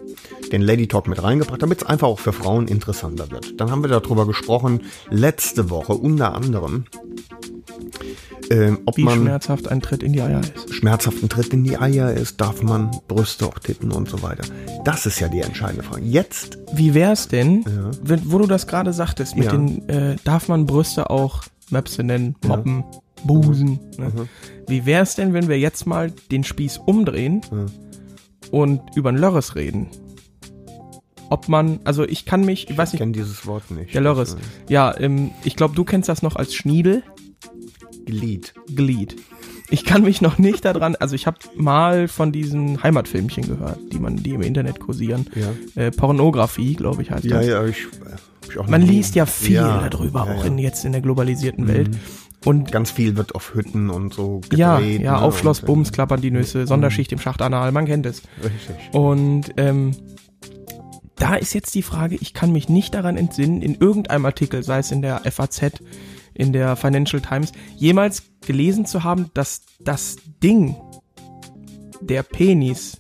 den 0.51 0.61
Lady 0.61 0.87
Talk 0.87 1.07
mit 1.07 1.21
reingebracht, 1.21 1.61
damit 1.61 1.81
es 1.81 1.87
einfach 1.87 2.07
auch 2.07 2.19
für 2.19 2.33
Frauen 2.33 2.67
interessanter 2.67 3.31
wird. 3.31 3.59
Dann 3.59 3.71
haben 3.71 3.83
wir 3.83 3.89
darüber 3.89 4.25
gesprochen, 4.27 4.81
letzte 5.09 5.69
Woche 5.69 5.93
unter 5.93 6.33
anderem, 6.35 6.85
ähm, 8.49 8.79
ob 8.85 8.97
wie 8.97 9.03
man 9.03 9.19
schmerzhaft 9.19 9.67
ein 9.69 9.81
Tritt 9.81 10.03
in 10.03 10.13
die 10.13 10.21
Eier 10.21 10.41
ist. 10.41 10.73
schmerzhaften 10.73 11.29
Tritt 11.29 11.53
in 11.53 11.63
die 11.63 11.77
Eier 11.77 12.11
ist, 12.13 12.41
darf 12.41 12.61
man 12.63 12.91
Brüste 13.07 13.45
auch 13.45 13.59
titten 13.59 13.91
und 13.91 14.09
so 14.09 14.21
weiter. 14.21 14.43
Das 14.83 15.05
ist 15.05 15.19
ja 15.19 15.27
die 15.29 15.39
entscheidende 15.39 15.83
Frage. 15.83 16.03
Jetzt, 16.03 16.57
Wie 16.73 16.93
wär's 16.93 17.27
denn, 17.27 17.63
wenn, 18.03 18.31
wo 18.31 18.39
du 18.39 18.47
das 18.47 18.67
gerade 18.67 18.91
sagtest, 18.93 19.35
mit 19.35 19.45
Ja. 19.45 19.51
den, 19.51 19.87
äh, 19.87 20.15
darf 20.23 20.47
man 20.49 20.65
Brüste 20.65 21.09
auch 21.09 21.43
Möpse 21.69 22.03
nennen, 22.03 22.35
Moppen, 22.45 22.83
Busen? 23.23 23.79
Ne? 23.97 24.07
Mhm. 24.13 24.29
Wie 24.67 24.85
wär's 24.85 25.15
denn, 25.15 25.33
wenn 25.33 25.47
wir 25.47 25.57
jetzt 25.59 25.85
mal 25.85 26.11
den 26.31 26.43
Spieß 26.43 26.79
umdrehen 26.85 27.41
und 28.51 28.81
über 28.95 29.09
ein 29.09 29.17
Lörres 29.17 29.55
reden? 29.55 29.87
Ob 31.31 31.47
man, 31.47 31.79
also 31.85 32.03
ich 32.03 32.25
kann 32.25 32.41
mich, 32.45 32.69
ich 32.69 32.77
weiß 32.77 32.89
ich 32.89 32.93
nicht, 32.93 32.99
kenne 32.99 33.11
dieses 33.13 33.47
Wort 33.47 33.71
nicht. 33.71 33.93
der 33.95 34.01
Lörres, 34.01 34.35
Das, 34.35 34.41
ja, 34.69 34.93
ähm, 34.99 35.31
ich 35.45 35.55
glaube, 35.55 35.73
du 35.75 35.83
kennst 35.85 36.09
das 36.09 36.21
noch 36.21 36.35
als 36.35 36.53
Schniedel. 36.53 37.03
äh, 38.05 38.11
Glied. 38.11 38.53
Glied. 38.75 39.15
Ich 39.69 39.85
kann 39.85 40.01
mich 40.03 40.21
noch 40.21 40.37
nicht 40.37 40.65
daran, 40.65 40.97
also 40.97 41.15
ich 41.15 41.27
habe 41.27 41.37
mal 41.55 42.09
von 42.09 42.33
diesen 42.33 42.83
Heimatfilmchen 42.83 43.47
gehört, 43.47 43.79
die 43.93 43.99
man, 43.99 44.17
die 44.17 44.31
im 44.31 44.41
Internet 44.41 44.81
kursieren. 44.81 45.25
Ja. 45.33 45.81
Äh, 45.81 45.91
Pornografie, 45.91 46.73
glaube 46.75 47.01
ich, 47.03 47.11
heißt 47.11 47.23
Ja, 47.23 47.37
das. 47.37 47.47
ja, 47.47 47.65
ich, 47.65 47.77
äh, 47.85 48.49
ich 48.49 48.57
auch 48.59 48.67
Man 48.67 48.81
liest 48.81 49.15
ja 49.15 49.25
viel 49.25 49.53
Ja, 49.55 49.87
darüber, 49.87 50.25
ja, 50.27 50.33
auch 50.35 50.39
ja. 50.41 50.47
in, 50.47 50.57
jetzt 50.57 50.83
in 50.83 50.91
der 50.91 50.99
globalisierten 51.01 51.67
Welt. 51.69 51.91
Und 52.43 52.71
Ganz 52.73 52.91
viel 52.91 53.15
wird 53.15 53.35
auf 53.35 53.53
Hütten 53.55 53.89
und 53.89 54.13
so 54.13 54.39
gedreht. 54.41 54.59
ja, 54.59 54.79
ja, 54.79 55.11
ne, 55.13 55.21
auf 55.21 55.39
Schloss 55.39 55.61
äh, 55.63 55.65
Bums 55.67 55.93
klappern 55.93 56.19
die 56.19 56.31
Nüsse, 56.31 56.67
Sonderschicht 56.67 57.13
im 57.13 57.19
Schacht 57.19 57.41
Anal, 57.41 57.71
man 57.71 57.85
kennt 57.85 58.05
es. 58.05 58.23
Richtig. 58.43 58.75
Und 58.93 59.45
ähm, 59.55 59.91
da 61.21 61.35
ist 61.35 61.53
jetzt 61.53 61.75
die 61.75 61.83
Frage, 61.83 62.15
ich 62.19 62.33
kann 62.33 62.51
mich 62.51 62.67
nicht 62.67 62.95
daran 62.95 63.15
entsinnen, 63.15 63.61
in 63.61 63.75
irgendeinem 63.75 64.25
Artikel, 64.25 64.63
sei 64.63 64.79
es 64.79 64.91
in 64.91 65.03
der 65.03 65.19
FAZ, 65.31 65.81
in 66.33 66.51
der 66.51 66.75
Financial 66.75 67.21
Times, 67.21 67.51
jemals 67.77 68.23
gelesen 68.41 68.87
zu 68.87 69.03
haben, 69.03 69.29
dass 69.35 69.61
das 69.79 70.15
Ding, 70.41 70.75
der 72.01 72.23
Penis, 72.23 72.97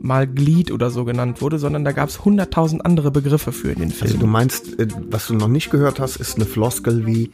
mal 0.00 0.28
Glied 0.28 0.70
oder 0.70 0.90
so 0.92 1.04
genannt 1.04 1.42
wurde, 1.42 1.58
sondern 1.58 1.84
da 1.84 1.90
gab 1.90 2.08
es 2.08 2.24
hunderttausend 2.24 2.86
andere 2.86 3.10
Begriffe 3.10 3.50
für 3.50 3.72
in 3.72 3.80
den 3.80 3.90
Also 3.90 4.04
Filmen. 4.04 4.20
du 4.20 4.26
meinst, 4.28 4.78
äh, 4.78 4.86
was 5.10 5.26
du 5.26 5.34
noch 5.34 5.48
nicht 5.48 5.70
gehört 5.70 5.98
hast, 5.98 6.16
ist 6.16 6.36
eine 6.36 6.44
Floskel 6.44 7.04
wie, 7.04 7.32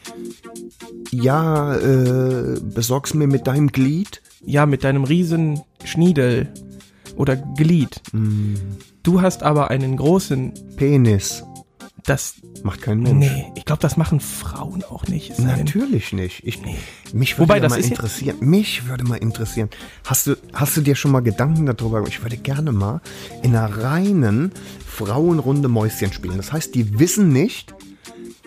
ja, 1.11 1.77
äh, 1.77 2.59
besorg's 2.59 3.13
mir 3.13 3.27
mit 3.27 3.47
deinem 3.47 3.69
Glied. 3.71 4.23
ja, 4.47 4.65
mit 4.65 4.83
deinem 4.83 5.05
riesen 5.05 5.61
Schniedel 5.85 6.49
oder 7.17 7.37
Glied. 7.37 8.01
Mm. 8.13 8.55
Du 9.03 9.21
hast 9.21 9.43
aber 9.43 9.71
einen 9.71 9.97
großen, 9.97 10.53
Penis. 10.77 11.45
das, 12.07 12.35
Macht 12.63 12.83
kein 12.83 13.01
Mensch. 13.01 13.27
nee, 13.27 13.53
ich 13.57 13.65
glaube, 13.67 13.83
das 13.83 13.97
machen 13.97 14.21
Frauen 14.21 14.83
auch 14.85 15.07
nicht. 15.07 15.39
Natürlich 15.39 16.13
nicht. 16.13 16.43
Ich, 16.47 16.61
Mich 17.13 17.35
würde 17.39 17.49
Wobei, 17.49 17.57
ja 17.57 17.63
das 17.63 17.73
mal 17.73 17.81
ja- 17.81 17.87
interessieren. 17.87 18.37
Mich 18.41 18.87
würde 18.89 19.05
mal 19.05 19.17
interessieren. 19.17 19.69
Hast 20.07 20.27
du, 20.27 20.37
hast 20.55 20.77
du 20.77 20.81
dir 20.81 20.95
schon 20.97 21.13
mal 21.13 21.21
Gedanken 21.21 21.67
darüber 21.67 21.99
gemacht? 21.99 22.13
Ich 22.13 22.23
würde 22.23 22.37
gerne 22.39 22.73
mal 22.73 23.01
in 23.43 23.55
einer 23.55 23.77
reinen 23.83 24.53
Frauenrunde 24.87 25.69
Mäuschen 25.69 26.13
spielen. 26.13 26.37
Das 26.37 26.53
heißt, 26.53 26.75
die 26.75 26.99
wissen 26.99 27.29
nicht, 27.31 27.75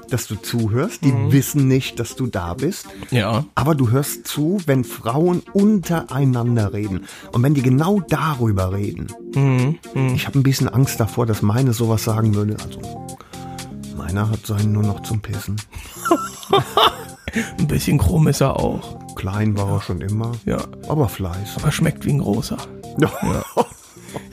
dass 0.10 0.28
du 0.28 0.36
zuhörst. 0.36 1.04
Die 1.04 1.12
Mhm. 1.12 1.32
wissen 1.32 1.68
nicht, 1.68 2.00
dass 2.00 2.16
du 2.16 2.28
da 2.28 2.54
bist. 2.54 2.88
Ja. 3.12 3.46
Aber 3.56 3.76
du 3.76 3.90
hörst 3.92 4.28
zu, 4.28 4.60
wenn 4.66 4.84
Frauen 4.84 5.42
untereinander 5.54 6.74
reden. 6.74 7.06
Und 7.32 7.44
wenn 7.44 7.54
die 7.54 7.62
genau 7.62 8.00
darüber 8.02 8.72
reden. 8.74 9.08
Mhm. 9.36 9.78
Ich 10.16 10.28
habe 10.28 10.40
ein 10.40 10.44
bisschen 10.44 10.70
Angst 10.70 11.00
davor, 11.00 11.26
dass 11.26 11.42
meine 11.42 11.74
sowas 11.74 12.04
sagen 12.04 12.36
würde. 12.36 12.56
Also, 12.64 12.80
meiner 13.98 14.30
hat 14.30 14.46
seinen 14.46 14.72
nur 14.74 14.84
noch 14.84 15.02
zum 15.04 15.22
Pissen. 15.22 15.58
Ein 17.60 17.68
bisschen 17.68 17.98
krumm 17.98 18.28
ist 18.28 18.42
er 18.42 18.58
auch. 18.58 18.98
Klein 19.16 19.58
war 19.58 19.70
er 19.74 19.82
schon 19.82 20.02
immer. 20.02 20.32
Ja. 20.46 20.60
Aber 20.88 21.10
Fleiß. 21.10 21.58
Aber 21.62 21.72
schmeckt 21.72 22.06
wie 22.06 22.12
ein 22.14 22.20
großer. 22.20 22.58
Ja. 23.00 23.12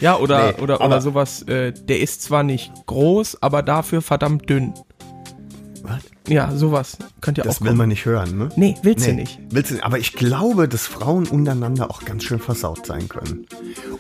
Ja, 0.01 0.17
oder, 0.17 0.53
Nee, 0.57 0.63
oder, 0.63 0.81
oder 0.81 1.01
sowas, 1.03 1.43
äh, 1.43 1.73
der 1.73 2.01
ist 2.01 2.23
zwar 2.23 2.43
nicht 2.45 2.73
groß, 2.87 3.43
aber 3.43 3.63
dafür 3.63 4.01
verdammt 4.01 4.49
dünn. 4.49 4.73
Was? 5.87 6.01
Ja, 6.27 6.51
sowas. 6.57 6.97
Könnt 7.21 7.37
ihr 7.37 7.45
Das 7.45 7.57
auch 7.57 7.61
will 7.61 7.69
kommen. 7.69 7.79
man 7.79 7.89
nicht 7.91 8.07
hören, 8.07 8.39
ne? 8.39 8.49
Nee, 8.57 8.75
willst 8.83 9.07
du 9.07 9.13
nicht. 9.13 9.39
Willst 9.51 9.71
du 9.71 9.75
nicht. 9.75 9.85
Aber 9.85 9.99
ich 9.99 10.15
glaube, 10.15 10.67
dass 10.67 10.87
Frauen 10.87 11.27
untereinander 11.27 11.91
auch 11.91 12.07
ganz 12.07 12.25
schön 12.25 12.39
versaut 12.39 12.87
sein 12.87 13.07
können. 13.09 13.47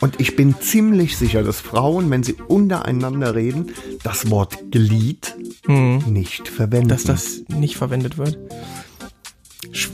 Und 0.01 0.18
ich 0.18 0.35
bin 0.35 0.55
ziemlich 0.61 1.18
sicher, 1.18 1.43
dass 1.43 1.61
Frauen, 1.61 2.09
wenn 2.11 2.22
sie 2.22 2.37
untereinander 2.49 3.35
reden, 3.35 3.72
das 4.03 4.30
Wort 4.30 4.70
Glied 4.70 5.37
nicht 5.68 6.49
verwenden. 6.49 6.85
Hm. 6.85 6.89
Dass 6.89 7.05
das 7.05 7.43
nicht 7.49 7.76
verwendet 7.76 8.16
wird. 8.16 8.39
Sch 9.72 9.91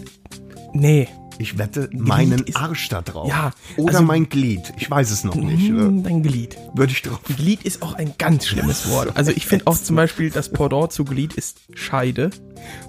nee. 0.73 1.09
Ich 1.41 1.59
wette 1.59 1.89
meinen 1.93 2.41
ist- 2.45 2.57
Arsch 2.57 2.89
da 2.91 3.03
drauf. 3.03 3.29
Ja, 3.29 3.51
Oder 3.77 3.95
also- 3.95 4.03
mein 4.05 4.29
Glied. 4.29 4.73
Ich 4.77 4.91
weiß 4.91 5.11
es 5.11 5.25
noch 5.25 5.35
nicht. 5.35 5.69
Hm, 5.69 6.01
Äh, 6.01 6.03
Dein 6.03 6.23
Glied. 6.23 6.57
Würde 6.75 6.93
ich 6.93 7.03
drauf. 7.03 7.21
Glied 7.37 7.63
ist 7.65 7.83
auch 7.83 7.95
ein 7.95 8.15
ganz 8.19 8.47
schlimmes 8.47 8.89
Wort. 8.91 9.17
Also 9.17 9.33
ich 9.33 9.47
finde 9.47 9.67
auch 9.67 9.77
zum 9.79 9.97
Beispiel, 9.97 10.31
das 10.31 10.51
Pendant 10.53 10.93
zu 10.93 11.05
Glied 11.05 11.35
ist 11.35 11.59
Scheide. 11.75 12.31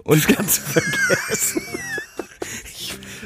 Und 0.03 0.27
Ganz 0.35 0.57
vergessen. 0.57 1.61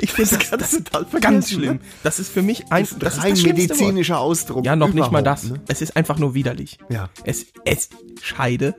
Ich 0.02 0.12
finde 0.12 0.38
das, 0.38 0.50
das 0.50 0.72
total 0.72 1.04
ganz 1.04 1.10
vergessen, 1.12 1.48
schlimm. 1.54 1.74
ne? 1.76 1.80
Das 2.04 2.20
ist 2.20 2.32
für 2.32 2.41
mich 2.41 2.72
ein, 2.72 2.88
Das 3.00 3.14
ist 3.14 3.18
ist 3.20 3.24
rein 3.24 3.36
schlimmste 3.36 3.48
Wort. 3.48 3.80
medizinischer 3.80 4.20
Ausdruck. 4.20 4.66
Ja, 4.66 4.76
noch 4.76 4.93
nicht 4.93 5.12
mal 5.12 5.22
das. 5.24 5.43
Ne? 5.43 5.60
Es 5.68 5.82
ist 5.82 5.96
einfach 5.96 6.18
nur 6.18 6.34
widerlich. 6.34 6.78
Ja. 6.89 7.10
Es, 7.24 7.46
es, 7.66 7.89
Scheide. 8.22 8.76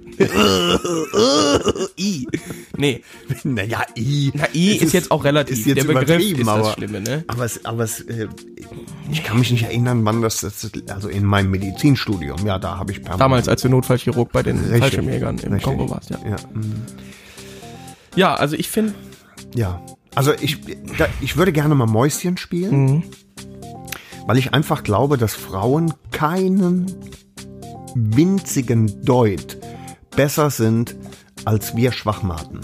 I. 1.98 2.26
Nee. 2.76 3.02
Naja, 3.44 3.82
I. 3.96 4.32
Na, 4.34 4.44
I 4.54 4.76
Es 4.76 4.82
ist 4.82 4.92
jetzt 4.92 5.10
auch 5.10 5.24
relativ. 5.24 5.58
Ist 5.58 5.66
jetzt 5.66 5.76
Der 5.88 5.94
Begriff 5.94 6.22
ist 6.22 6.38
das 6.40 6.48
aber, 6.48 6.72
Schlimme, 6.72 7.00
ne? 7.00 7.24
Aber 7.28 7.44
es, 7.44 7.64
aber 7.64 7.84
es, 7.84 8.00
äh, 8.00 8.28
ich 9.10 9.24
kann 9.24 9.38
mich 9.38 9.50
nicht 9.50 9.64
erinnern, 9.64 10.04
wann 10.04 10.22
das, 10.22 10.38
das 10.40 10.70
also 10.88 11.08
in 11.08 11.24
meinem 11.24 11.50
Medizinstudium, 11.50 12.44
ja, 12.46 12.58
da 12.58 12.76
habe 12.78 12.92
ich 12.92 12.98
permanent. 12.98 13.20
Damals, 13.20 13.48
als 13.48 13.62
du 13.62 13.68
Notfallchirurg 13.68 14.32
bei 14.32 14.42
den 14.42 14.58
Fallschirmjägern 14.58 15.38
im 15.38 15.52
richtig. 15.52 15.62
Kongo 15.62 15.88
warst, 15.90 16.10
ja. 16.10 16.18
Ja, 16.28 16.36
mm, 16.52 16.86
Ja, 18.16 18.34
also 18.34 18.56
ich 18.56 18.68
finde, 18.68 18.94
ja. 19.54 19.80
Also 20.16 20.32
ich, 20.40 20.58
da, 20.98 21.06
ich 21.20 21.36
würde 21.36 21.52
gerne 21.52 21.74
mal 21.76 21.86
Mäuschen 21.86 22.36
spielen, 22.36 22.84
Mhm. 22.86 23.02
weil 24.26 24.38
ich 24.38 24.52
einfach 24.54 24.82
glaube, 24.82 25.16
dass 25.18 25.34
Frauen 25.34 25.92
keinen 26.10 26.86
winzigen 27.94 29.04
Deut 29.04 29.58
besser 30.16 30.50
sind 30.50 30.96
als 31.44 31.76
wir 31.76 31.92
Schwachmaten. 31.92 32.60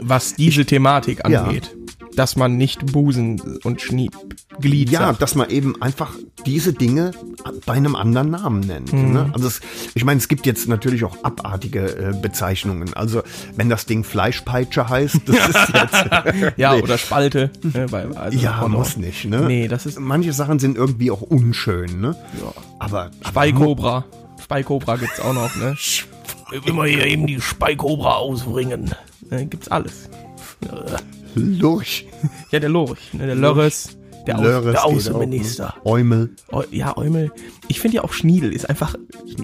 was 0.00 0.34
diese 0.34 0.66
Thematik 0.66 1.22
Ja. 1.26 1.44
angeht, 1.44 1.74
dass 2.16 2.36
man 2.36 2.56
nicht 2.58 2.92
Busen 2.92 3.40
und 3.64 3.80
Schnieb, 3.80 4.12
Glied 4.60 4.90
Ja, 4.90 4.98
sagt. 5.00 5.22
dass 5.22 5.34
man 5.34 5.48
eben 5.48 5.80
einfach 5.80 6.12
diese 6.44 6.74
Dinge 6.74 7.12
bei 7.64 7.74
einem 7.74 7.94
anderen 7.96 8.30
Namen 8.30 8.60
nennt. 8.60 8.92
Mhm. 8.92 9.12
Ne? 9.12 9.30
Also 9.32 9.48
es, 9.48 9.60
ich 9.94 10.04
meine, 10.04 10.18
es 10.18 10.28
gibt 10.28 10.46
jetzt 10.46 10.68
natürlich 10.68 11.04
auch 11.04 11.16
abartige 11.24 11.80
äh, 12.14 12.14
Bezeichnungen. 12.20 12.94
Also 12.94 13.22
wenn 13.56 13.68
das 13.68 13.86
Ding 13.86 14.04
Fleischpeitsche 14.04 14.88
heißt, 14.88 15.20
das 15.26 15.48
ist 15.48 15.68
jetzt 15.74 16.56
Ja, 16.56 16.74
Nee. 16.74 16.82
oder 16.82 16.98
Spalte. 16.98 17.50
Ne, 17.62 17.86
bei, 17.90 18.06
also 18.16 18.38
ja 18.38 18.66
muss 18.68 18.96
nicht. 18.96 19.24
Ne? 19.26 19.40
Nee, 19.42 19.68
das 19.68 19.86
ist 19.86 19.98
manche 20.00 20.32
Sachen 20.32 20.58
sind 20.58 20.76
irgendwie 20.76 21.10
auch 21.10 21.22
unschön. 21.22 22.00
Ne? 22.00 22.16
Ja. 22.42 22.52
Aber 22.78 23.10
Speikobra. 23.26 24.04
Speikobra 24.42 24.96
gibt's 24.96 25.20
auch 25.20 25.32
noch, 25.34 25.54
ne? 25.56 25.76
Immer 26.66 26.84
hier 26.84 27.06
eben 27.06 27.26
die 27.26 27.40
Speikobra 27.40 28.14
ausbringen. 28.16 28.94
Ne, 29.30 29.46
gibt's 29.46 29.68
alles. 29.68 30.08
Lurch, 31.34 32.06
Ja, 32.50 32.60
der 32.60 32.68
Lorch, 32.70 33.12
ne, 33.12 33.26
der 33.26 33.34
Lörres, 33.34 33.96
der, 34.26 34.38
Au 34.38 34.42
Lörres 34.42 34.72
der 34.72 34.84
Außenminister. 34.84 35.70
auch, 35.70 35.84
ne? 35.84 35.90
Eumel. 35.90 36.30
Eu 36.52 36.62
ja, 36.70 36.96
Eumel. 36.96 37.32
Ich 37.68 37.80
finde 37.80 37.96
ja 37.96 38.04
auch 38.04 38.12
Schniedel 38.12 38.52
ist 38.52 38.68
einfach. 38.68 38.94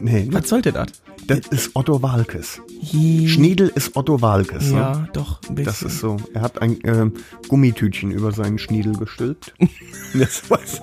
Nee, 0.00 0.28
Was 0.30 0.48
sollte 0.48 0.72
das? 0.72 0.88
das 1.26 1.40
ist 1.50 1.70
Otto 1.74 2.02
Walkes. 2.02 2.60
Hi- 2.92 3.28
Schniedel 3.28 3.70
ist 3.74 3.96
Otto 3.96 4.20
Walkes. 4.22 4.70
Ne? 4.70 4.76
Ja, 4.78 5.08
doch, 5.12 5.40
ein 5.48 5.54
bisschen. 5.54 5.64
Das 5.66 5.82
ist 5.82 6.00
so. 6.00 6.16
Er 6.34 6.42
hat 6.42 6.60
ein 6.60 6.78
ähm, 6.84 7.12
Gummitütchen 7.48 8.10
über 8.10 8.32
seinen 8.32 8.58
Schniedel 8.58 8.94
gestülpt. 8.96 9.54
das 10.14 10.50
weiß 10.50 10.82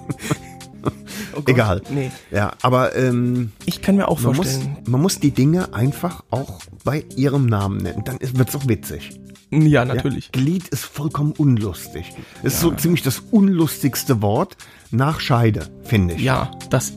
Oh 1.35 1.41
Gott, 1.41 1.49
Egal. 1.49 1.81
Nee. 1.89 2.09
Ja, 2.31 2.53
aber 2.61 2.95
ähm, 2.95 3.51
Ich 3.65 3.81
kann 3.81 3.97
mir 3.97 4.07
auch 4.07 4.21
man, 4.21 4.35
muss, 4.37 4.51
vorstellen. 4.53 4.77
man 4.87 5.01
muss 5.01 5.19
die 5.19 5.31
Dinge 5.31 5.73
einfach 5.73 6.23
auch 6.31 6.61
bei 6.85 7.03
ihrem 7.17 7.45
Namen 7.47 7.77
nennen. 7.77 8.03
Dann 8.05 8.17
wird 8.21 8.47
es 8.49 8.55
auch 8.55 8.65
witzig. 8.67 9.19
Ja, 9.51 9.83
Ja? 9.83 9.85
natürlich. 9.85 10.31
Glied 10.31 10.67
ist 10.69 10.85
vollkommen 10.85 11.31
unlustig. 11.33 12.13
Ist 12.43 12.59
so 12.59 12.71
ziemlich 12.71 13.01
das 13.01 13.19
unlustigste 13.31 14.21
Wort 14.21 14.57
nach 14.91 15.19
Scheide, 15.19 15.67
finde 15.83 16.13
ich. 16.15 16.21
Ja, 16.21 16.51
das 16.69 16.93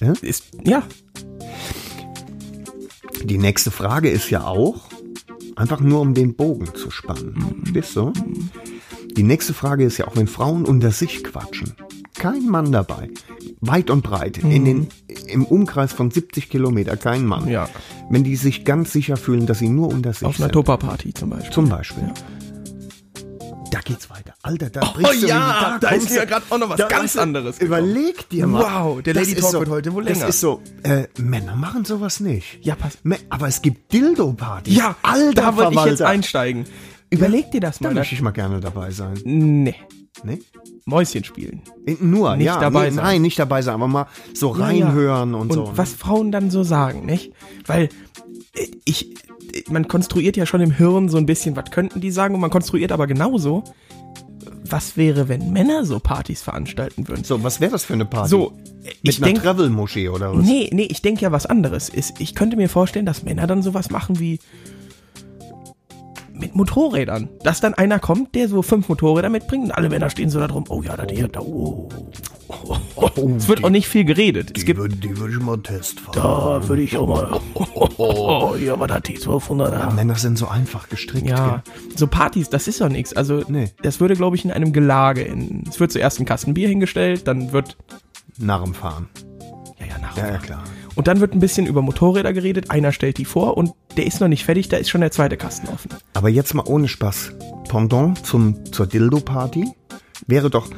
Ja? 0.00 0.12
ist. 0.22 0.44
Ja. 0.64 0.82
Die 3.22 3.38
nächste 3.38 3.70
Frage 3.70 4.10
ist 4.10 4.30
ja 4.30 4.44
auch, 4.46 4.88
einfach 5.56 5.80
nur 5.80 6.00
um 6.00 6.14
den 6.14 6.34
Bogen 6.34 6.74
zu 6.74 6.90
spannen. 6.90 7.60
Verstehst 7.62 7.96
du? 7.96 8.12
Die 9.16 9.22
nächste 9.22 9.54
Frage 9.54 9.84
ist 9.84 9.98
ja 9.98 10.06
auch, 10.08 10.16
wenn 10.16 10.26
Frauen 10.26 10.64
unter 10.64 10.90
sich 10.90 11.22
quatschen. 11.24 11.74
Kein 12.14 12.46
Mann 12.48 12.70
dabei. 12.72 13.10
Weit 13.60 13.90
und 13.90 14.02
breit. 14.02 14.38
In 14.38 14.64
den, 14.64 14.88
Im 15.26 15.44
Umkreis 15.44 15.92
von 15.92 16.10
70 16.10 16.48
Kilometer 16.48 16.96
kein 16.96 17.26
Mann. 17.26 17.48
Ja. 17.48 17.68
Wenn 18.08 18.24
die 18.24 18.36
sich 18.36 18.64
ganz 18.64 18.92
sicher 18.92 19.16
fühlen, 19.16 19.46
dass 19.46 19.58
sie 19.58 19.68
nur 19.68 19.88
unter 19.88 20.12
sich 20.12 20.24
Auf 20.26 20.36
einer 20.36 20.46
sind. 20.46 20.52
Tupperparty 20.52 21.12
zum 21.14 21.30
Beispiel. 21.30 21.50
Zum 21.52 21.68
Beispiel. 21.68 22.10
Da 23.70 23.80
geht's 23.80 24.08
weiter. 24.08 24.34
Alter, 24.42 24.70
da 24.70 24.80
Oh 24.84 24.92
bringst 24.94 25.22
du 25.24 25.26
ja, 25.26 25.70
mich- 25.72 25.80
da 25.80 25.88
ist 25.90 26.10
du- 26.14 26.26
grad 26.26 26.42
auch 26.48 26.58
noch 26.58 26.68
was 26.68 26.76
da 26.76 26.86
ganz 26.86 27.16
anderes. 27.16 27.58
Überleg 27.58 28.28
dir 28.28 28.46
mal. 28.46 28.62
Wow, 28.62 29.02
der 29.02 29.14
Das 29.14 29.26
Lady 29.28 29.40
Talk 29.40 29.50
so, 29.50 29.58
wird 29.58 29.68
heute 29.70 29.92
wohl 29.92 30.04
länger. 30.04 30.20
Das 30.20 30.28
ist 30.36 30.40
so, 30.40 30.62
äh, 30.84 31.08
Männer 31.18 31.56
machen 31.56 31.84
sowas 31.84 32.20
nicht. 32.20 32.58
Ja, 32.62 32.76
pass- 32.76 32.98
Aber 33.30 33.48
es 33.48 33.62
gibt 33.62 33.92
Dildo-Partys. 33.92 34.76
Ja, 34.76 34.94
Alter, 35.02 35.32
da 35.42 35.56
wollte 35.56 35.74
ich 35.74 35.84
jetzt 35.86 36.02
einsteigen. 36.02 36.66
Überleg 37.10 37.50
dir 37.50 37.60
das 37.60 37.78
Da 37.78 37.88
mal. 37.88 37.94
möchte 37.94 38.14
ich 38.14 38.22
mal 38.22 38.30
gerne 38.32 38.60
dabei 38.60 38.90
sein. 38.90 39.14
Nee. 39.24 39.74
Ne? 40.24 40.38
Mäuschen 40.84 41.24
spielen. 41.24 41.62
Äh, 41.86 41.96
Nur, 42.00 42.36
Nicht 42.36 42.46
ja. 42.46 42.60
dabei 42.60 42.88
nee, 42.90 42.94
sein. 42.96 43.04
Nein, 43.04 43.22
nicht 43.22 43.38
dabei 43.38 43.62
sein, 43.62 43.74
aber 43.74 43.88
mal 43.88 44.06
so 44.32 44.52
Ja, 44.52 44.70
ja. 44.70 44.86
reinhören 44.86 45.34
und, 45.34 45.50
und 45.50 45.66
so. 45.66 45.72
was 45.74 45.92
Frauen 45.92 46.30
dann 46.32 46.50
so 46.50 46.62
sagen, 46.62 47.04
nicht? 47.04 47.32
Weil 47.66 47.88
äh, 48.54 48.66
ich, 48.84 49.10
äh, 49.54 49.62
man 49.70 49.88
konstruiert 49.88 50.36
ja 50.36 50.46
schon 50.46 50.60
im 50.60 50.70
Hirn 50.70 51.08
so 51.08 51.16
ein 51.18 51.26
bisschen, 51.26 51.56
was 51.56 51.70
könnten 51.70 52.00
die 52.00 52.10
sagen? 52.10 52.34
Und 52.34 52.40
man 52.40 52.50
konstruiert 52.50 52.92
aber 52.92 53.06
genauso, 53.06 53.64
was 54.66 54.96
wäre, 54.96 55.28
wenn 55.28 55.52
Männer 55.52 55.84
so 55.84 55.98
Partys 56.00 56.42
veranstalten 56.42 57.06
würden? 57.08 57.24
So, 57.24 57.42
was 57.42 57.60
wäre 57.60 57.72
das 57.72 57.84
für 57.84 57.94
eine 57.94 58.04
Party? 58.04 58.30
So, 58.30 58.52
äh, 58.84 58.88
Mit 58.88 58.96
ich 59.02 59.16
einer 59.18 59.26
denke, 59.26 59.42
Travel-Moschee 59.42 60.08
oder 60.08 60.34
was? 60.36 60.44
nee, 60.44 60.70
nee, 60.72 60.88
ich 60.90 61.02
denke 61.02 61.22
ja 61.22 61.32
was 61.32 61.46
anderes. 61.46 61.88
Ist, 61.88 62.20
ich 62.20 62.34
könnte 62.34 62.56
mir 62.56 62.68
vorstellen, 62.68 63.06
dass 63.06 63.24
Männer 63.24 63.46
dann 63.46 63.62
sowas 63.62 63.90
machen 63.90 64.18
wie 64.20 64.38
mit 66.44 66.54
Motorrädern. 66.54 67.28
Dass 67.42 67.60
dann 67.60 67.74
einer 67.74 67.98
kommt, 67.98 68.34
der 68.34 68.48
so 68.48 68.62
fünf 68.62 68.88
Motorräder 68.88 69.30
mitbringt 69.30 69.64
und 69.64 69.70
alle 69.72 69.88
Männer 69.88 70.10
stehen 70.10 70.30
so 70.30 70.38
da 70.38 70.46
drum, 70.46 70.64
oh 70.68 70.82
ja, 70.82 70.96
da, 70.96 71.06
hier, 71.10 71.28
da, 71.28 71.40
oh. 71.40 71.88
es 73.36 73.48
wird 73.48 73.64
auch 73.64 73.70
nicht 73.70 73.88
viel 73.88 74.04
geredet. 74.04 74.52
Es 74.56 74.64
gibt 74.64 74.78
würde, 74.78 74.96
die 74.96 75.16
würde 75.16 75.34
ich 75.34 75.40
mal 75.40 75.58
testfahren. 75.58 76.12
Da 76.14 76.68
würde 76.68 76.82
ich 76.82 76.96
auch 76.96 77.08
mal. 77.08 77.40
Oh, 77.96 78.54
hier 78.56 78.78
war 78.78 78.86
das 78.86 79.02
die 79.02 79.18
1200er. 79.18 79.92
Männer 79.94 80.16
sind 80.16 80.36
so 80.36 80.48
einfach 80.48 80.88
gestrickt. 80.88 81.26
Ja, 81.26 81.62
gell? 81.64 81.74
so 81.96 82.06
Partys, 82.06 82.50
das 82.50 82.68
ist 82.68 82.80
doch 82.80 82.88
nichts. 82.88 83.14
Also, 83.14 83.42
Nee. 83.48 83.70
das 83.82 84.00
würde, 84.00 84.14
glaube 84.14 84.36
ich, 84.36 84.44
in 84.44 84.50
einem 84.50 84.72
Gelage. 84.72 85.22
In, 85.22 85.64
es 85.68 85.80
wird 85.80 85.92
zuerst 85.92 86.20
ein 86.20 86.26
Kasten 86.26 86.54
Bier 86.54 86.68
hingestellt, 86.68 87.26
dann 87.26 87.52
wird. 87.52 87.76
Narrenfahren. 88.38 89.08
Ja, 89.78 89.86
ja, 89.86 89.98
nach. 89.98 90.16
Ja, 90.16 90.32
ja, 90.32 90.38
klar. 90.38 90.64
Und 90.96 91.06
dann 91.08 91.20
wird 91.20 91.34
ein 91.34 91.40
bisschen 91.40 91.66
über 91.66 91.82
Motorräder 91.82 92.32
geredet. 92.32 92.70
Einer 92.70 92.92
stellt 92.92 93.18
die 93.18 93.24
vor 93.24 93.56
und 93.56 93.72
der 93.96 94.06
ist 94.06 94.20
noch 94.20 94.28
nicht 94.28 94.44
fertig, 94.44 94.68
da 94.68 94.76
ist 94.76 94.90
schon 94.90 95.00
der 95.00 95.10
zweite 95.10 95.36
Kasten 95.36 95.68
offen. 95.68 95.90
Aber 96.14 96.28
jetzt 96.28 96.54
mal 96.54 96.64
ohne 96.66 96.88
Spaß. 96.88 97.32
Pendant 97.68 98.24
zum, 98.24 98.64
zur 98.72 98.86
Dildo-Party 98.86 99.66
wäre 100.26 100.50
doch, 100.50 100.68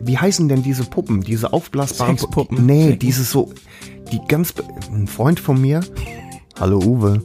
wie 0.00 0.16
heißen 0.18 0.48
denn 0.48 0.62
diese 0.62 0.84
Puppen, 0.84 1.20
diese 1.20 1.52
aufblasbaren 1.52 2.16
Sexpuppen. 2.18 2.58
Pu- 2.58 2.62
Nee, 2.62 2.86
Sex- 2.88 2.98
diese 3.00 3.24
so, 3.24 3.52
die 4.12 4.20
ganz, 4.28 4.54
ein 4.92 5.06
Freund 5.06 5.38
von 5.40 5.60
mir, 5.60 5.80
hallo 6.58 6.78
Uwe, 6.78 7.22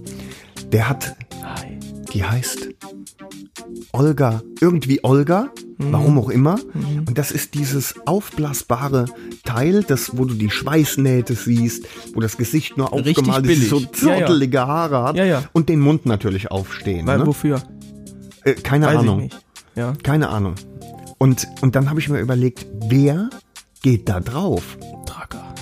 der 0.72 0.90
hat, 0.90 1.16
Hi. 1.42 1.80
die 2.14 2.24
heißt 2.24 2.70
Olga, 3.92 4.42
irgendwie 4.62 5.04
Olga, 5.04 5.50
Mhm. 5.78 5.92
warum 5.92 6.20
auch 6.20 6.30
immer. 6.30 6.56
Und 7.06 7.18
das 7.18 7.32
ist 7.32 7.54
dieses 7.54 7.96
aufblasbare 8.06 9.06
Teil, 9.44 9.84
das, 9.84 10.18
wo 10.18 10.24
du 10.24 10.34
die 10.34 10.50
Schweißnähte 10.50 11.36
siehst, 11.36 11.86
wo 12.14 12.22
das 12.22 12.38
Gesicht 12.38 12.78
nur 12.78 12.94
aufgemalt 12.94 13.46
ist, 13.48 13.70
so 13.70 13.80
billig. 13.82 14.02
Ja, 14.02 14.08
ja. 14.16 14.20
zottelige 14.26 14.60
Haare 14.68 15.04
hat 15.04 15.18
Ja, 15.18 15.26
ja. 15.26 15.44
und 15.52 15.68
den 15.68 15.82
Mund 15.82 16.06
natürlich 16.06 16.50
aufstehen. 16.50 17.06
Weil, 17.08 17.20
ne? 17.20 17.28
Wofür? 17.28 17.62
Äh, 18.46 18.54
keine 18.54 18.88
Weiß 18.88 19.00
Ahnung. 19.00 19.30
Keine 20.04 20.30
Ahnung. 20.30 20.56
Und, 21.18 21.46
und 21.62 21.76
dann 21.76 21.90
habe 21.90 22.00
ich 22.00 22.08
mir 22.08 22.20
überlegt, 22.22 22.66
wer 22.88 23.30
geht 23.82 24.08
da 24.08 24.22
drauf? 24.22 24.78
Tracker. 25.06 25.54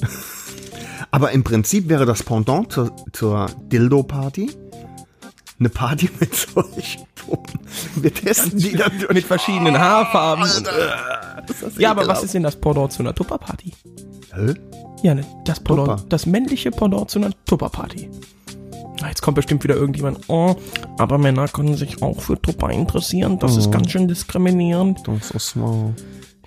Aber 1.10 1.32
im 1.32 1.42
Prinzip 1.42 1.88
wäre 1.88 2.06
das 2.06 2.22
Pendant 2.22 2.70
zur, 2.72 2.94
zur 3.12 3.46
Dildo-Party 3.72 4.50
eine 5.58 5.68
Party 5.68 6.10
mit 6.20 6.34
solchen 6.34 7.02
Puppen. 7.14 7.60
Wir 7.96 8.12
testen 8.12 8.58
die 8.58 8.72
dann 8.76 8.92
durch. 8.98 9.12
Mit 9.14 9.24
verschiedenen 9.24 9.78
Haarfarben. 9.78 10.44
Und, 10.44 10.66
das 10.66 11.78
ja, 11.78 11.90
aber 11.90 12.06
was 12.06 12.22
ist 12.22 12.34
denn 12.34 12.42
das 12.42 12.56
Pendant 12.56 12.92
zu 12.92 13.02
einer 13.02 13.14
Tupperparty? 13.14 13.72
Hä? 14.34 14.54
Ja, 15.02 15.14
ne, 15.14 15.24
das 15.44 15.60
Pendant, 15.60 15.88
Tupper. 15.88 16.04
das 16.08 16.26
männliche 16.26 16.70
Pendant 16.70 17.10
zu 17.10 17.18
einer 17.18 17.30
Tupperparty. 17.46 18.10
Jetzt 19.06 19.22
kommt 19.22 19.36
bestimmt 19.36 19.62
wieder 19.62 19.76
irgendjemand, 19.76 20.20
oh, 20.28 20.56
aber 20.98 21.18
Männer 21.18 21.48
können 21.48 21.76
sich 21.76 22.02
auch 22.02 22.20
für 22.20 22.40
Tupper 22.40 22.70
interessieren, 22.70 23.38
das 23.38 23.54
Oh. 23.54 23.58
ist 23.60 23.70
ganz 23.70 23.90
schön 23.90 24.08
diskriminierend. 24.08 25.00
Das 25.06 25.30
ist 25.30 25.54
mal. 25.54 25.94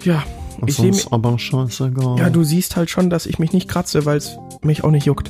Ja, 0.03 0.23
ich 0.57 0.65
Das 0.65 0.75
sehe 0.77 0.89
ist 0.89 1.05
mich, 1.05 1.13
aber 1.13 1.37
scheißegal. 1.37 2.17
ja, 2.19 2.29
du 2.29 2.43
siehst 2.43 2.75
halt 2.75 2.89
schon, 2.89 3.09
dass 3.09 3.25
ich 3.27 3.37
mich 3.39 3.53
nicht 3.53 3.69
kratze, 3.69 4.05
weil 4.05 4.17
es 4.17 4.37
mich 4.61 4.83
auch 4.83 4.91
nicht 4.91 5.05
juckt. 5.05 5.29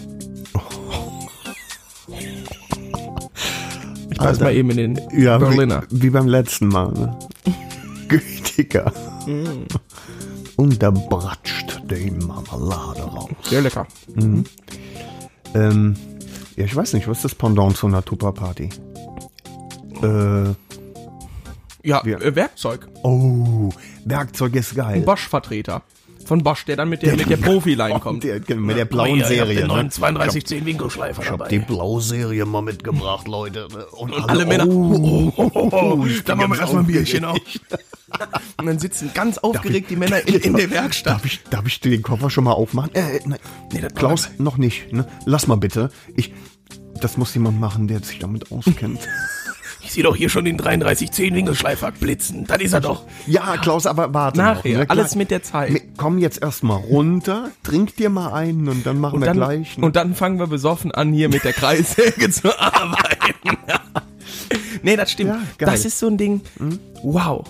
Ich 4.20 4.26
pass 4.26 4.28
Alter. 4.34 4.43
mal 4.45 4.53
eben 4.55 4.70
in 4.72 4.78
den 4.95 5.01
ja, 5.17 5.38
Berliner. 5.38 5.84
Wie, 5.89 6.03
wie 6.03 6.09
beim 6.09 6.28
letzten 6.28 6.67
Mal. 6.67 6.91
Ne? 6.91 7.17
Gütiger. 8.09 8.91
Mm. 9.26 9.63
Und 10.57 10.84
da 10.84 10.91
bratscht 10.91 11.82
die 11.89 12.11
Marmelade 12.11 13.01
raus. 13.03 13.30
Sehr 13.43 13.61
lecker. 13.61 13.88
Ähm, 15.55 15.95
ja, 16.57 16.65
ich 16.65 16.76
weiß 16.76 16.93
nicht, 16.93 17.07
was 17.07 17.20
ist 17.20 17.24
das 17.26 17.36
Pendant 17.36 17.78
zu 17.78 17.88
einer 17.88 18.03
Tupper-Party? 18.03 18.70
Äh, 20.03 20.49
Ja, 21.84 22.01
Wir- 22.03 22.22
äh, 22.22 22.36
Werkzeug. 22.36 22.88
oh, 23.03 23.70
Werkzeug 24.03 24.53
ist 24.55 24.76
geil. 24.76 25.01
Bosch-Vertreter. 25.01 25.82
Von 26.30 26.43
Bosch, 26.43 26.63
der 26.65 26.75
dann 26.75 26.89
mit 26.89 27.01
der, 27.01 27.15
mit 27.17 27.27
der 27.27 27.38
Profi-Line 27.38 27.99
kommt. 27.99 28.23
Der, 28.23 28.39
mit 28.55 28.77
der 28.77 28.86
blauen 28.86 29.23
Serie. 29.23 29.61
ne? 29.61 29.67
3210 29.89 30.63
Winkelschleifer 30.63 31.23
Ich 31.23 31.32
hab 31.32 31.49
die 31.49 31.57
blaue 31.57 32.01
Serie 32.03 32.45
mal 32.45 32.61
mitgebracht, 32.61 33.27
Leute. 33.27 33.67
ne? 33.73 33.84
Und, 33.88 34.13
Alle 34.13 34.45
Männer. 34.45 34.67
Oh, 34.67 35.34
Oh, 35.36 35.51
oh, 35.55 35.69
oh, 35.71 36.05
ich 36.05 36.23
da 36.23 36.36
machen 36.36 36.51
wir 36.53 36.59
erstmal 36.59 36.84
ein 36.84 36.88
Bierchen 36.88 37.25
auf. 37.25 37.39
Und 38.57 38.65
dann 38.67 38.77
sitzen 38.77 39.09
ganz 39.13 39.39
aufgeregt 39.39 39.89
die 39.89 39.95
Männer 39.95 40.25
in, 40.27 40.36
in 40.39 40.53
der 40.55 40.69
Werkstatt. 40.69 41.15
Darf 41.15 41.25
ich, 41.25 41.41
darf 41.49 41.65
ich 41.65 41.80
den 41.80 42.03
Koffer 42.03 42.30
schon 42.30 42.43
mal 42.43 42.51
aufmachen? 42.53 42.93
Äh, 42.93 43.21
nein. 43.25 43.39
Nee, 43.73 43.82
das- 43.82 43.95
Klaus, 43.95 44.30
noch 44.38 44.57
nicht. 44.57 44.93
Ne? 44.93 45.07
Lass 45.25 45.47
mal 45.47 45.55
bitte. 45.57 45.89
Ich, 46.15 46.32
das 47.01 47.17
muss 47.17 47.34
jemand 47.34 47.59
machen, 47.59 47.88
der 47.88 48.01
sich 48.03 48.19
damit 48.19 48.51
auskennt. 48.51 48.99
Ich 49.89 49.95
sehe 49.95 50.03
doch 50.03 50.15
hier 50.15 50.29
schon 50.29 50.45
den 50.45 50.55
3310 50.55 51.33
Winkelschleifer 51.33 51.91
blitzen. 51.91 52.45
Dann 52.45 52.61
ist 52.61 52.73
er 52.73 52.79
doch. 52.79 53.05
ja, 53.25 53.57
Klaus, 53.57 53.87
aber 53.87 54.13
warte 54.13 54.37
Nachher, 54.37 54.71
noch. 54.73 54.79
ne? 54.81 54.89
alles 54.91 55.15
mit 55.15 55.31
der 55.31 55.41
Zeit. 55.41 55.73
Wir- 55.73 55.81
Komm 55.97 56.19
jetzt 56.19 56.43
erstmal 56.43 56.77
runter, 56.77 57.49
trink 57.63 57.95
dir 57.95 58.11
mal 58.11 58.31
einen 58.31 58.69
und 58.69 58.85
dann 58.85 58.99
machen 58.99 59.15
Und 59.15 59.21
wir 59.21 59.25
dann, 59.25 59.37
gleich. 59.37 59.79
und 59.81 59.95
dann 59.95 60.13
fangen 60.13 60.37
wir 60.37 60.45
besoffen 60.45 60.91
an, 60.91 61.11
hier 61.11 61.27
mit 61.27 61.43
der 61.43 61.53
Kreissäge 61.53 62.29
zu 62.29 62.49
arbeiten. 62.61 63.57
nee, 64.83 64.95
das 64.95 65.09
stimmt. 65.09 65.31
Ja, 65.31 65.41
das 65.65 65.85
ist 65.85 65.97
so 65.97 66.05
ein 66.05 66.17
Ding. 66.17 66.41
Wow. 67.01 67.47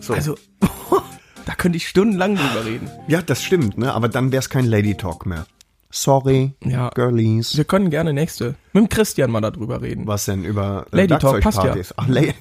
So. 0.00 0.12
Also, 0.12 0.34
da 1.46 1.54
könnte 1.54 1.76
ich 1.78 1.88
stundenlang 1.88 2.36
drüber 2.36 2.66
reden. 2.66 2.90
Ja, 3.08 3.22
das 3.22 3.42
stimmt, 3.42 3.78
ne? 3.78 3.94
Aber 3.94 4.10
dann 4.10 4.32
wär's 4.32 4.50
kein 4.50 4.66
Lady 4.66 4.96
Talk 4.96 5.24
mehr. 5.24 5.46
Sorry, 5.90 6.54
Ja. 6.64 6.90
Girlies. 6.90 7.56
Wir 7.56 7.64
können 7.64 7.90
gerne 7.90 8.12
nächste. 8.12 8.54
Mit 8.72 8.84
dem 8.84 8.88
Christian 8.88 9.30
mal 9.30 9.40
darüber 9.40 9.82
reden. 9.82 10.06
Was 10.06 10.26
denn 10.26 10.44
über 10.44 10.86
äh, 10.92 10.96
Lady 10.96 11.18
Talk, 11.18 11.40
passt 11.40 11.62
ja. 11.62 11.74
Ach, 11.96 12.08
Lady. 12.08 12.34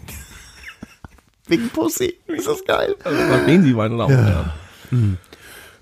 Wegen 1.47 1.70
Pussy. 1.70 2.16
Ist 2.28 2.47
das 2.47 2.64
geil? 2.64 2.95
Verstehen 3.00 3.64
Sie, 3.64 3.74
meine 3.74 3.97
Damen 3.97 4.16
und 4.16 4.26
Herren. 4.26 5.18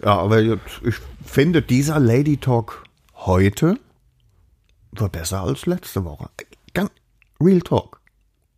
Ja, 0.02 0.18
aber 0.20 0.42
ich 0.42 0.96
finde, 1.26 1.62
dieser 1.62 2.00
Lady 2.00 2.38
Talk 2.38 2.84
heute 3.16 3.78
war 4.92 5.10
besser 5.10 5.42
als 5.42 5.66
letzte 5.66 6.06
Woche. 6.06 6.30
Ganz 6.74 6.92
Real 7.42 7.60
Talk. 7.60 8.00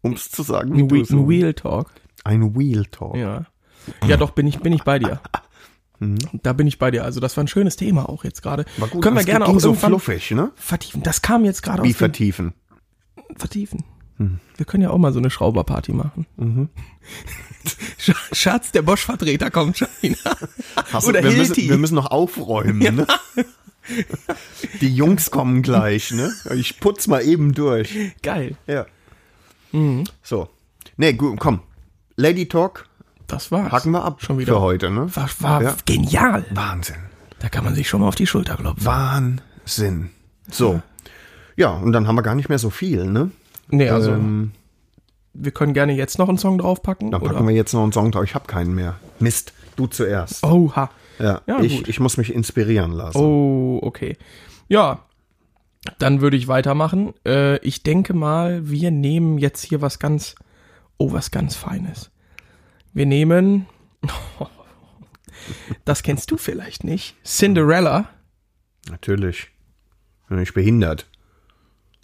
Um 0.01 0.13
es 0.13 0.29
zu 0.29 0.43
sagen. 0.43 0.73
Ein, 0.73 0.89
Wheel 0.91 1.53
Talk. 1.53 1.91
Ein 2.23 2.43
Real 2.55 2.85
Talk. 2.85 3.15
Ja. 3.15 3.45
Ja, 4.07 4.17
doch, 4.17 4.31
bin 4.31 4.45
ich, 4.45 4.59
bin 4.59 4.71
ich 4.71 4.83
bei 4.83 4.99
dir. 4.99 5.19
Da 6.43 6.53
bin 6.53 6.65
ich 6.67 6.79
bei 6.79 6.91
dir. 6.91 7.03
Also, 7.03 7.19
das 7.19 7.35
war 7.35 7.43
ein 7.43 7.47
schönes 7.47 7.75
Thema 7.75 8.07
auch 8.07 8.23
jetzt 8.23 8.41
gerade. 8.41 8.65
Können 9.01 9.17
wir 9.17 9.23
gerne 9.23 9.45
auch 9.47 9.59
so 9.59 9.73
fluffig, 9.73 10.31
ne? 10.31 10.51
vertiefen. 10.55 11.03
Das 11.03 11.21
kam 11.21 11.43
jetzt 11.45 11.61
gerade 11.63 11.83
Wie 11.83 11.93
vertiefen. 11.93 12.53
vertiefen. 13.35 13.83
Wir 14.57 14.65
können 14.65 14.83
ja 14.83 14.89
auch 14.89 14.97
mal 14.97 15.13
so 15.13 15.19
eine 15.19 15.29
Schrauberparty 15.29 15.93
machen. 15.93 16.25
Mhm. 16.35 16.69
Sch- 17.99 18.15
Schatz, 18.35 18.71
der 18.73 18.81
Bosch-Vertreter 18.81 19.49
kommt 19.49 19.77
schon 19.77 19.87
wieder. 20.01 20.35
Hast 20.91 21.05
du- 21.05 21.09
Oder 21.09 21.23
wir, 21.23 21.31
müssen, 21.31 21.53
Hilti. 21.55 21.69
wir 21.69 21.77
müssen 21.77 21.95
noch 21.95 22.11
aufräumen, 22.11 22.79
ne? 22.95 23.07
Die 24.81 24.93
Jungs 24.93 25.31
kommen 25.31 25.61
gleich, 25.61 26.11
ne? 26.11 26.31
Ich 26.53 26.79
putz 26.81 27.07
mal 27.07 27.21
eben 27.21 27.53
durch. 27.53 27.97
Geil. 28.21 28.57
Ja. 28.67 28.85
So. 30.21 30.49
Nee, 30.97 31.13
gut, 31.13 31.39
komm. 31.39 31.61
Lady 32.17 32.47
Talk 32.47 32.88
Das 33.29 33.51
war's. 33.51 33.71
hacken 33.71 33.91
wir 33.93 34.03
ab 34.03 34.21
Schon 34.21 34.37
wieder. 34.39 34.53
für 34.53 34.59
heute, 34.61 34.89
ne? 34.89 35.07
War, 35.15 35.29
war 35.39 35.61
Ja. 35.63 35.75
genial. 35.85 36.45
Wahnsinn. 36.51 36.97
Da 37.39 37.47
kann 37.49 37.63
man 37.63 37.73
sich 37.75 37.87
schon 37.87 38.01
mal 38.01 38.07
auf 38.09 38.15
die 38.15 38.27
Schulter 38.27 38.55
klopfen. 38.57 38.85
Wahnsinn. 38.85 40.09
So. 40.51 40.81
Ja, 41.55 41.69
und 41.71 41.91
dann 41.93 42.07
haben 42.07 42.15
wir 42.15 42.21
gar 42.23 42.35
nicht 42.35 42.49
mehr 42.49 42.59
so 42.59 42.69
viel, 42.69 43.05
ne? 43.05 43.31
Nee, 43.69 43.89
also, 43.89 44.11
Ähm, 44.11 44.51
wir 45.33 45.51
können 45.51 45.73
gerne 45.73 45.93
jetzt 45.93 46.17
noch 46.19 46.27
einen 46.27 46.37
Song 46.37 46.57
draufpacken. 46.57 47.11
dann 47.11 47.21
packen 47.21 47.35
oder? 47.37 47.47
wir 47.47 47.55
jetzt 47.55 47.73
noch 47.73 47.83
einen 47.83 47.91
Song 47.93 48.11
drauf. 48.11 48.23
Ich 48.23 48.35
habe 48.35 48.47
keinen 48.47 48.73
mehr. 48.75 48.95
Mist, 49.19 49.53
du 49.75 49.87
zuerst. 49.87 50.43
Oha. 50.43 50.89
Ja, 51.19 51.41
Ja, 51.47 51.59
ich, 51.61 51.87
ich 51.87 51.99
muss 51.99 52.17
mich 52.17 52.33
inspirieren 52.33 52.91
lassen. 52.93 53.17
Oh, 53.19 53.79
okay. 53.83 54.17
Ja, 54.69 54.99
dann 55.99 56.21
würde 56.21 56.35
ich 56.37 56.47
weitermachen. 56.47 57.13
Äh, 57.25 57.57
ich 57.59 57.83
denke 57.83 58.13
mal, 58.13 58.69
wir 58.69 58.89
nehmen 58.91 59.37
jetzt 59.37 59.63
hier 59.63 59.81
was 59.81 59.99
ganz, 59.99 60.35
oh, 60.97 61.11
was 61.13 61.29
ganz 61.31 61.55
Feines. 61.55 62.09
Wir 62.93 63.05
nehmen, 63.05 63.67
das 65.85 66.03
kennst 66.03 66.31
du 66.31 66.37
vielleicht 66.37 66.83
nicht, 66.83 67.15
Cinderella. 67.23 68.09
Natürlich. 68.89 69.49
Bin 70.27 70.39
ich 70.39 70.53
behindert. 70.53 71.07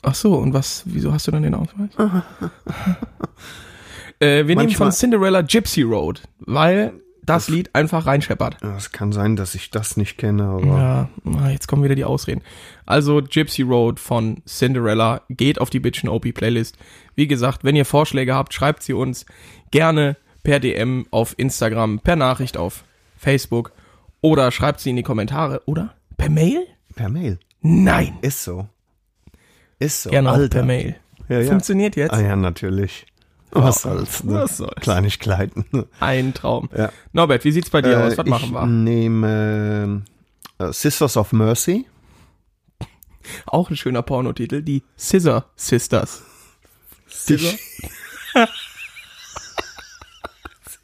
Ach 0.01 0.15
so, 0.15 0.35
und 0.35 0.53
was, 0.53 0.83
wieso 0.85 1.11
hast 1.13 1.27
du 1.27 1.31
dann 1.31 1.43
den 1.43 1.55
Ausweis? 1.55 1.89
äh, 4.19 4.45
wir 4.47 4.55
nehmen 4.55 4.55
Manchmal- 4.67 4.91
von 4.91 4.91
Cinderella 4.91 5.41
Gypsy 5.41 5.81
Road, 5.83 6.21
weil 6.39 6.93
das 7.23 7.49
Lied 7.49 7.73
einfach 7.73 8.05
reinscheppert. 8.05 8.61
Es 8.63 8.91
kann 8.91 9.11
sein, 9.11 9.35
dass 9.35 9.55
ich 9.55 9.71
das 9.71 9.97
nicht 9.97 10.19
kenne, 10.19 10.43
aber 10.43 11.09
Ja, 11.25 11.49
jetzt 11.49 11.67
kommen 11.67 11.83
wieder 11.83 11.95
die 11.95 12.03
Ausreden. 12.03 12.43
Also 12.85 13.23
Gypsy 13.23 13.63
Road 13.63 13.99
von 13.99 14.43
Cinderella 14.47 15.21
geht 15.29 15.59
auf 15.59 15.71
die 15.71 15.79
Bitchin' 15.79 16.07
OP 16.09 16.31
Playlist. 16.35 16.77
Wie 17.15 17.25
gesagt, 17.27 17.63
wenn 17.63 17.75
ihr 17.75 17.85
Vorschläge 17.85 18.35
habt, 18.35 18.53
schreibt 18.53 18.83
sie 18.83 18.93
uns 18.93 19.25
gerne 19.71 20.17
per 20.45 20.61
DM 20.61 21.05
auf 21.11 21.33
Instagram, 21.37 21.99
per 21.99 22.15
Nachricht 22.15 22.55
auf 22.55 22.85
Facebook 23.17 23.73
oder 24.21 24.51
schreibt 24.51 24.79
sie 24.79 24.91
in 24.91 24.95
die 24.95 25.03
Kommentare 25.03 25.61
oder 25.65 25.93
per 26.17 26.29
Mail? 26.29 26.65
per 26.95 27.09
Mail. 27.09 27.39
Nein, 27.61 28.17
Ist 28.21 28.43
so. 28.43 28.67
Ist 29.79 30.03
so. 30.03 30.09
gerne 30.11 30.29
Alter. 30.29 30.47
per 30.59 30.63
Mail. 30.65 30.95
Ja, 31.27 31.39
ja. 31.41 31.49
Funktioniert 31.49 31.95
jetzt. 31.97 32.13
Ah 32.13 32.21
ja, 32.21 32.35
natürlich. 32.37 33.05
Was 33.51 33.81
soll's, 33.81 34.23
ne? 34.23 34.33
was 34.33 34.57
soll's. 34.57 34.79
Kleinigkeiten. 34.81 35.65
Ein 35.99 36.33
Traum. 36.33 36.69
Ja. 36.77 36.91
Norbert, 37.13 37.43
wie 37.43 37.51
sieht's 37.51 37.69
bei 37.69 37.81
dir 37.81 37.99
aus? 38.03 38.17
Was 38.17 38.25
Äh, 38.25 38.29
machen 38.29 38.45
ich 38.45 38.51
wir? 38.51 38.65
nehme 38.67 40.03
äh, 40.59 40.71
Sisters 40.71 41.17
of 41.17 41.33
Mercy. 41.33 41.85
Auch 43.47 43.69
ein 43.69 43.75
schöner 43.75 44.03
Pornotitel, 44.03 44.61
die 44.61 44.83
Scissor 44.97 45.45
Sisters. 45.55 46.21
Scissor? 47.09 47.51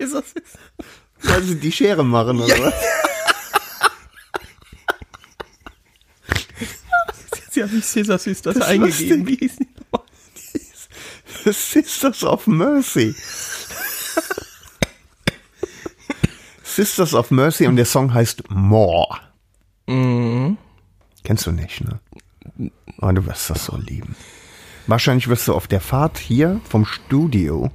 Scissor 0.01 0.23
Sisters. 0.23 0.57
Weil 1.23 1.43
sie 1.43 1.55
die 1.55 1.71
Schere 1.71 2.03
machen, 2.03 2.39
oder 2.41 2.59
was? 2.59 2.73
Sie 7.51 7.63
hat 7.63 7.69
sich 7.69 7.85
Scissor 7.85 8.17
Sisters 8.17 8.55
Das 8.55 8.63
ist 8.63 8.69
eingegeben. 8.69 9.27
Wie 9.27 9.35
hieß 9.35 9.57
die 9.57 9.67
nochmal? 9.91 10.07
Sisters 11.53 12.23
of 12.23 12.47
Mercy. 12.47 13.15
Sisters 16.63 17.13
of 17.13 17.29
Mercy 17.31 17.67
und 17.67 17.75
der 17.75 17.85
Song 17.85 18.13
heißt 18.13 18.49
More. 18.49 19.19
Mhm. 19.87 20.57
Kennst 21.23 21.45
du 21.45 21.51
nicht, 21.51 21.81
ne? 21.81 21.99
Oh, 23.01 23.11
du 23.11 23.25
wirst 23.25 23.49
das 23.49 23.65
so 23.65 23.77
lieben. 23.77 24.15
Wahrscheinlich 24.87 25.27
wirst 25.27 25.47
du 25.47 25.53
auf 25.53 25.67
der 25.67 25.81
Fahrt 25.81 26.17
hier 26.17 26.61
vom 26.67 26.85
Studio 26.85 27.69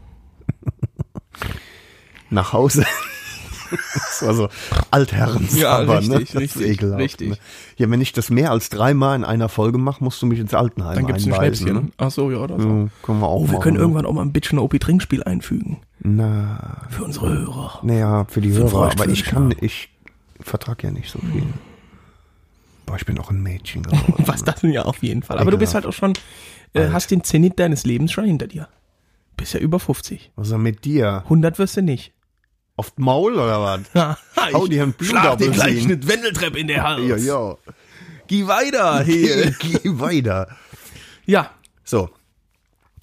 nach 2.31 2.53
Hause. 2.53 2.85
Das 3.95 4.23
war 4.25 4.35
so 4.35 4.49
Altherren. 4.93 5.49
Ja, 5.53 5.83
ne? 5.83 5.99
richtig, 5.99 6.11
Das 6.11 6.21
ist 6.29 6.37
richtig, 6.37 6.67
ekelhaft, 6.69 7.01
richtig. 7.01 7.31
Ne? 7.31 7.37
Ja, 7.77 7.91
wenn 7.91 8.01
ich 8.01 8.13
das 8.13 8.31
mehr 8.31 8.53
als 8.53 8.69
dreimal 8.69 9.17
in 9.17 9.25
einer 9.25 9.49
Folge 9.49 9.77
mache, 9.79 10.05
musst 10.05 10.23
du 10.23 10.27
mich 10.27 10.39
ins 10.39 10.55
Altenheim 10.55 10.95
Dann 10.95 11.07
gibt's 11.07 11.27
ein 11.27 11.33
einweisen. 11.33 11.67
Schnäpschen. 11.67 11.87
Ne? 11.87 11.93
Ach 11.97 12.11
so, 12.13 12.31
ja, 12.31 12.39
oder 12.39 12.61
so. 12.61 12.69
Ja, 12.69 12.87
können 13.03 13.19
wir 13.21 13.27
auch 13.27 13.41
Oh, 13.41 13.47
wir 13.47 13.53
machen, 13.55 13.63
können 13.63 13.75
ne? 13.77 13.81
irgendwann 13.83 14.07
auch 14.07 14.13
mal 14.13 14.23
ein 14.23 14.33
bisschen 14.33 14.61
OP 14.61 14.79
Trinkspiel 14.79 15.25
einfügen. 15.25 15.79
Na, 16.01 16.83
Für 16.91 17.03
unsere 17.05 17.29
Hörer. 17.29 17.81
naja, 17.83 18.25
für 18.29 18.41
die 18.41 18.53
Fünf 18.53 18.73
Hörer. 18.73 18.93
Aber 18.93 19.05
für 19.05 19.11
ich 19.11 19.25
kann, 19.25 19.53
ich 19.61 19.89
vertrag 20.41 20.85
ja 20.85 20.93
nicht 20.93 21.11
so 21.11 21.19
viel. 21.19 21.43
Boah, 22.87 22.95
ich 22.97 23.05
bin 23.05 23.19
auch 23.19 23.31
ein 23.31 23.43
Mädchen 23.43 23.83
geworden. 23.83 24.15
Was 24.27 24.45
das 24.45 24.61
denn 24.61 24.71
ja 24.71 24.83
auf 24.83 25.03
jeden 25.03 25.25
Fall. 25.25 25.39
Aber 25.41 25.51
du 25.51 25.59
bist 25.59 25.75
halt 25.75 25.87
auch 25.87 25.93
schon, 25.93 26.13
äh, 26.73 26.91
hast 26.93 27.11
den 27.11 27.25
Zenit 27.25 27.59
deines 27.59 27.85
Lebens 27.85 28.13
schon 28.13 28.27
hinter 28.27 28.47
dir. 28.47 28.69
Bist 29.37 29.55
ja 29.55 29.61
über 29.61 29.81
50. 29.81 30.31
Was 30.37 30.47
ist 30.47 30.53
denn 30.53 30.63
mit 30.63 30.85
dir? 30.85 31.23
100 31.25 31.59
wirst 31.59 31.77
du 31.77 31.83
nicht. 31.83 32.13
Auf 32.77 32.91
den 32.93 33.05
Maul 33.05 33.35
oder 33.35 33.63
was? 33.63 33.81
Ha, 34.37 34.49
Hau 34.53 34.67
dir 34.67 34.83
einen 34.83 34.95
Schlag 35.01 35.39
dir 35.39 35.51
gleich 35.51 35.85
eine 35.85 36.07
Wendeltreppe 36.07 36.59
in 36.59 36.67
der 36.69 36.83
Hals. 36.83 37.25
Ja, 37.25 37.51
ja. 37.51 37.57
Geh 38.27 38.47
weiter 38.47 39.03
hier. 39.05 39.53
Geh 39.53 39.81
weiter. 39.99 40.49
ja. 41.25 41.51
So. 41.85 42.11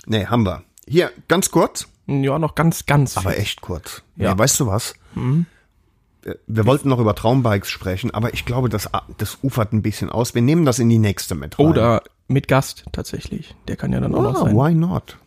Nee, 0.05 0.25
haben 0.25 0.45
wir. 0.45 0.63
Hier, 0.87 1.11
ganz 1.29 1.49
kurz, 1.49 1.87
Ja, 2.07 2.37
noch 2.37 2.55
ganz, 2.55 2.85
ganz 2.85 3.15
aber 3.17 3.31
viel. 3.31 3.39
echt 3.41 3.61
kurz. 3.61 4.03
Ja. 4.17 4.33
Nee, 4.33 4.39
weißt 4.39 4.59
du 4.59 4.67
was? 4.67 4.93
Wir- 5.15 6.37
Wir 6.47 6.65
wollten 6.65 6.89
noch 6.89 6.99
über 6.99 7.15
Traumbikes 7.15 7.69
sprechen, 7.69 8.11
aber 8.11 8.33
ich 8.33 8.43
glaube, 8.45 8.67
das, 8.69 8.89
das 9.17 9.37
ufert 9.41 9.71
ein 9.73 9.81
bisschen 9.81 10.09
aus. 10.09 10.35
Wir 10.35 10.41
nehmen 10.41 10.65
das 10.65 10.79
in 10.79 10.89
die 10.89 10.97
nächste 10.99 11.35
mit 11.35 11.57
rein. 11.57 11.65
Oder 11.67 12.03
mit 12.27 12.47
Gast 12.49 12.83
tatsächlich. 12.91 13.55
Der 13.69 13.75
kann 13.77 13.91
ja 13.93 13.99
dann 14.01 14.13
auch 14.13 14.21
noch 14.21 14.35
ah, 14.35 14.45
sein. 14.45 14.55
why 14.55 14.73
not? 14.73 15.17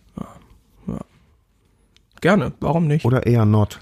Gerne, 2.21 2.53
warum 2.61 2.87
nicht? 2.87 3.05
Oder 3.05 3.27
eher 3.27 3.45
not. 3.45 3.79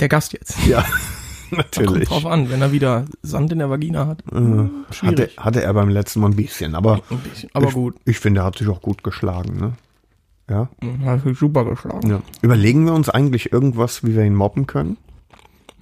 Der 0.00 0.08
Gast 0.08 0.32
jetzt. 0.32 0.56
Ja, 0.66 0.84
Kommt 1.50 1.58
natürlich. 1.76 2.08
drauf 2.08 2.26
an, 2.26 2.50
wenn 2.50 2.60
er 2.62 2.72
wieder 2.72 3.04
Sand 3.22 3.52
in 3.52 3.58
der 3.60 3.70
Vagina 3.70 4.06
hat. 4.06 4.24
hm, 4.30 4.84
Hatte, 5.02 5.30
hatte 5.36 5.62
er 5.62 5.72
beim 5.74 5.88
letzten 5.88 6.20
Mal 6.20 6.30
ein 6.30 6.36
bisschen, 6.36 6.74
aber, 6.74 7.00
Ein 7.10 7.18
bisschen. 7.18 7.50
Aber 7.52 7.68
ich, 7.68 7.74
gut. 7.74 7.96
ich 8.04 8.18
finde, 8.18 8.40
er 8.40 8.44
hat 8.44 8.58
sich 8.58 8.68
auch 8.68 8.82
gut 8.82 9.04
geschlagen. 9.04 9.56
Ne? 9.58 9.72
Ja? 10.50 10.68
Mhm, 10.82 11.04
Hat 11.04 11.22
sich 11.22 11.38
super 11.38 11.64
geschlagen. 11.64 12.10
ja. 12.10 12.20
Überlegen 12.42 12.84
wir 12.86 12.92
uns 12.94 13.08
eigentlich 13.08 13.52
irgendwas, 13.52 14.02
wie 14.04 14.16
wir 14.16 14.24
ihn 14.24 14.34
mobben 14.34 14.66
können? 14.66 14.96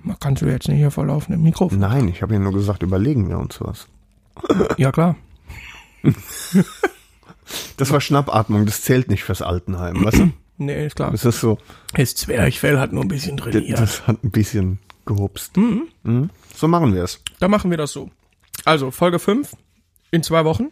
Man 0.03 0.19
kannst 0.19 0.43
du 0.43 0.47
jetzt 0.47 0.69
nicht 0.69 0.79
hier 0.79 0.91
verlaufen 0.91 1.33
im 1.33 1.43
Mikrofon. 1.43 1.79
Nein, 1.79 2.09
ich 2.09 2.23
habe 2.23 2.35
ja 2.35 2.41
nur 2.41 2.53
gesagt, 2.53 2.83
überlegen 2.83 3.29
wir 3.29 3.39
uns 3.39 3.61
was. 3.61 3.87
Ja, 4.77 4.91
klar. 4.93 5.15
Das 7.77 7.91
war 7.93 8.01
Schnappatmung, 8.01 8.67
das 8.67 8.83
zählt 8.83 9.09
nicht 9.11 9.25
fürs 9.25 9.43
Altenheim, 9.43 10.05
weißt 10.05 10.19
du? 10.19 10.31
Nee, 10.59 10.86
ist 10.86 10.96
klar. 10.96 11.11
Das 11.11 11.24
ist 11.24 11.40
so, 11.40 11.59
Das 11.94 12.14
Zwerchfell 12.14 12.78
hat 12.78 12.92
nur 12.92 13.03
ein 13.05 13.09
bisschen 13.09 13.36
das, 13.36 13.46
trainiert. 13.50 13.78
das 13.78 14.07
hat 14.07 14.22
ein 14.22 14.30
bisschen 14.30 14.78
gehupst. 15.07 15.57
Mhm. 15.57 16.30
So 16.55 16.68
machen 16.68 16.94
wir 16.94 17.03
es. 17.05 17.20
Da 17.40 17.48
machen 17.48 17.70
wir 17.70 17.78
das 17.78 17.92
so. 17.92 18.11
Also, 18.64 18.90
Folge 18.90 19.18
5 19.18 19.50
in 20.11 20.22
zwei 20.22 20.44
Wochen 20.44 20.68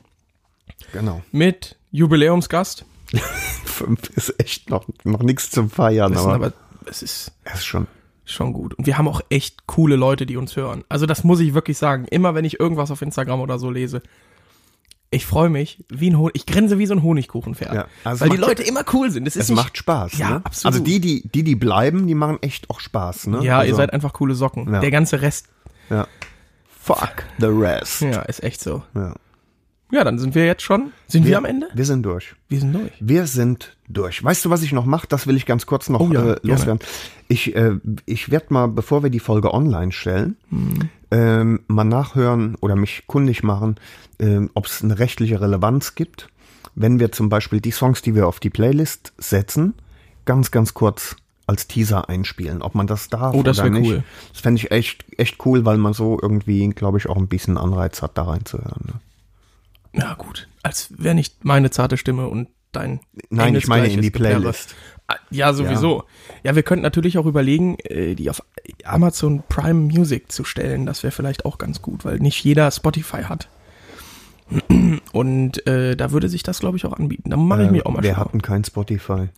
Genau. 0.92 1.22
mit 1.32 1.76
Jubiläumsgast. 1.90 2.84
Fünf 3.64 4.10
ist 4.10 4.38
echt 4.38 4.70
noch, 4.70 4.86
noch 5.04 5.22
nichts 5.22 5.50
zum 5.50 5.70
Feiern, 5.70 6.12
Das 6.12 6.22
aber, 6.22 6.34
aber, 6.34 6.52
es 6.86 7.02
ist 7.02 7.32
es 7.44 7.54
ist 7.54 7.64
schon. 7.64 7.86
schon 8.24 8.52
gut. 8.52 8.74
Und 8.74 8.86
wir 8.86 8.98
haben 8.98 9.08
auch 9.08 9.20
echt 9.30 9.66
coole 9.66 9.96
Leute, 9.96 10.26
die 10.26 10.36
uns 10.36 10.54
hören. 10.56 10.84
Also, 10.88 11.06
das 11.06 11.24
muss 11.24 11.40
ich 11.40 11.54
wirklich 11.54 11.78
sagen. 11.78 12.04
Immer 12.04 12.34
wenn 12.36 12.44
ich 12.44 12.60
irgendwas 12.60 12.90
auf 12.92 13.02
Instagram 13.02 13.40
oder 13.40 13.58
so 13.58 13.70
lese, 13.70 14.02
Ich 15.12 15.26
freue 15.26 15.50
mich 15.50 15.82
wie 15.88 16.08
ein 16.10 16.16
Honig. 16.18 16.36
Ich 16.36 16.46
grinse 16.46 16.78
wie 16.78 16.86
so 16.86 16.94
ein 16.94 17.02
Honigkuchenpferd. 17.02 17.74
Ja, 17.74 17.86
also 18.04 18.20
weil 18.20 18.28
es 18.30 18.34
die 18.36 18.40
Leute 18.40 18.62
immer 18.62 18.84
cool 18.92 19.10
sind. 19.10 19.24
Das 19.26 19.34
ist 19.34 19.42
Es 19.44 19.48
nicht, 19.48 19.56
macht 19.56 19.76
Spaß. 19.76 20.18
Ja, 20.18 20.30
ne? 20.30 20.40
absolut. 20.44 20.74
Also 20.74 20.84
die, 20.84 21.00
die, 21.00 21.26
die, 21.28 21.42
die 21.42 21.56
bleiben, 21.56 22.06
die 22.06 22.14
machen 22.14 22.38
echt 22.42 22.70
auch 22.70 22.78
Spaß. 22.78 23.26
Ne? 23.26 23.42
Ja, 23.44 23.58
also, 23.58 23.70
ihr 23.70 23.74
seid 23.76 23.92
einfach 23.92 24.12
coole 24.12 24.34
Socken. 24.34 24.72
Ja. 24.72 24.78
Der 24.80 24.90
ganze 24.92 25.20
Rest, 25.20 25.46
Ja. 25.88 26.06
Fuck 26.82 27.24
the 27.38 27.46
rest. 27.46 28.00
ja, 28.02 28.22
ist 28.22 28.42
echt 28.42 28.60
so. 28.60 28.82
Ja. 28.94 29.14
Ja, 29.92 30.04
dann 30.04 30.20
sind 30.20 30.36
wir 30.36 30.46
jetzt 30.46 30.62
schon. 30.62 30.92
Sind 31.08 31.26
wir, 31.26 31.36
am 31.36 31.44
Ende? 31.44 31.68
Wir 31.74 31.84
sind 31.84 32.04
durch. 32.04 32.36
Wir 32.48 32.60
sind 32.60 32.72
durch. 32.72 32.92
Wir 33.00 33.26
sind 33.26 33.76
durch. 33.88 34.22
Weißt 34.22 34.44
du, 34.44 34.50
was 34.50 34.62
ich 34.62 34.70
noch 34.70 34.84
mache? 34.86 35.08
Das 35.08 35.26
will 35.26 35.36
ich 35.36 35.44
ganz 35.46 35.66
kurz 35.66 35.88
noch 35.88 35.98
Oh 36.00 36.10
ja, 36.12 36.20
äh, 36.20 36.24
gerne. 36.24 36.38
loswerden. 36.44 36.78
Ich, 37.26 37.56
äh, 37.56 37.72
ich 38.06 38.30
werde 38.30 38.46
mal, 38.50 38.68
bevor 38.68 39.02
wir 39.02 39.10
die 39.10 39.18
Folge 39.18 39.52
online 39.52 39.90
stellen, 39.90 40.36
Mhm. 40.50 40.88
Ähm, 41.10 41.60
mal 41.66 41.84
nachhören 41.84 42.56
oder 42.60 42.76
mich 42.76 43.04
kundig 43.06 43.42
machen, 43.42 43.76
ähm, 44.18 44.50
ob 44.54 44.66
es 44.66 44.82
eine 44.82 44.98
rechtliche 44.98 45.40
Relevanz 45.40 45.94
gibt, 45.94 46.28
wenn 46.74 47.00
wir 47.00 47.12
zum 47.12 47.28
Beispiel 47.28 47.60
die 47.60 47.72
Songs, 47.72 48.02
die 48.02 48.14
wir 48.14 48.26
auf 48.26 48.40
die 48.40 48.50
Playlist 48.50 49.12
setzen, 49.18 49.74
ganz, 50.24 50.50
ganz 50.50 50.74
kurz 50.74 51.16
als 51.46 51.66
Teaser 51.66 52.08
einspielen. 52.08 52.62
Ob 52.62 52.74
man 52.76 52.86
das 52.86 53.08
darf 53.08 53.34
Oh, 53.34 53.42
das 53.42 53.58
oder 53.58 53.70
nicht. 53.70 53.90
cool. 53.90 54.04
Das 54.32 54.40
fände 54.40 54.60
ich 54.60 54.70
echt, 54.70 55.04
echt 55.18 55.44
cool, 55.44 55.64
weil 55.64 55.78
man 55.78 55.94
so 55.94 56.18
irgendwie, 56.22 56.68
glaube 56.68 56.98
ich, 56.98 57.08
auch 57.08 57.16
ein 57.16 57.26
bisschen 57.26 57.58
Anreiz 57.58 58.02
hat, 58.02 58.16
da 58.16 58.22
reinzuhören. 58.22 58.84
Ne? 58.86 60.00
Ja, 60.00 60.14
gut. 60.14 60.46
Als 60.62 60.92
wäre 60.96 61.16
nicht 61.16 61.44
meine 61.44 61.70
zarte 61.70 61.96
Stimme 61.96 62.28
und 62.28 62.48
dein. 62.70 63.00
Nein, 63.30 63.56
ich 63.56 63.66
meine 63.66 63.88
in 63.88 64.00
die. 64.00 64.10
Playlist. 64.10 64.76
Ah, 65.12 65.16
Ja, 65.30 65.52
sowieso. 65.52 66.04
Ja. 66.44 66.54
wir 66.54 66.62
könnten 66.62 66.82
natürlich 66.82 67.18
auch 67.18 67.26
überlegen, 67.26 67.76
äh, 67.80 68.14
die 68.14 68.30
auf 68.30 68.42
Amazon 68.84 69.42
Prime 69.48 69.74
Music 69.92 70.30
zu 70.30 70.44
stellen. 70.44 70.86
Das 70.86 71.02
wäre 71.02 71.10
vielleicht 71.12 71.44
auch 71.44 71.58
ganz 71.58 71.82
gut, 71.82 72.04
weil 72.04 72.18
nicht 72.18 72.42
jeder 72.44 72.70
Spotify 72.70 73.22
hat. 73.24 73.48
Und 75.12 75.66
äh, 75.66 75.96
da 75.96 76.10
würde 76.12 76.28
sich 76.28 76.42
das, 76.42 76.58
glaube 76.60 76.76
ich, 76.76 76.84
auch 76.84 76.92
anbieten. 76.92 77.30
Da 77.30 77.36
mache 77.36 77.62
ich 77.62 77.68
Äh, 77.68 77.72
mich 77.72 77.86
auch 77.86 77.92
mal 77.92 78.02
Wir 78.02 78.14
schlau. 78.14 78.20
hatten 78.24 78.42
kein 78.42 78.64
Spotify. 78.64 79.28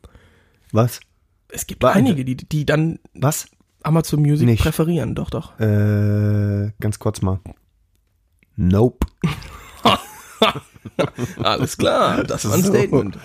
Was? 0.72 1.00
Es 1.48 1.66
gibt 1.66 1.82
Warte. 1.82 1.98
einige, 1.98 2.24
die, 2.24 2.36
die 2.36 2.64
dann 2.66 2.98
Was? 3.14 3.46
Amazon 3.82 4.20
Music 4.22 4.46
Nicht. 4.46 4.62
präferieren. 4.62 5.14
Doch, 5.14 5.28
doch. 5.30 5.58
Äh, 5.60 6.72
ganz 6.80 6.98
kurz 6.98 7.20
mal. 7.20 7.40
Nope. 8.56 9.06
Alles 11.42 11.76
klar, 11.76 12.24
das 12.24 12.46
war 12.46 12.54
ein 12.54 12.62
So. 12.62 12.72
Statement. 12.72 13.18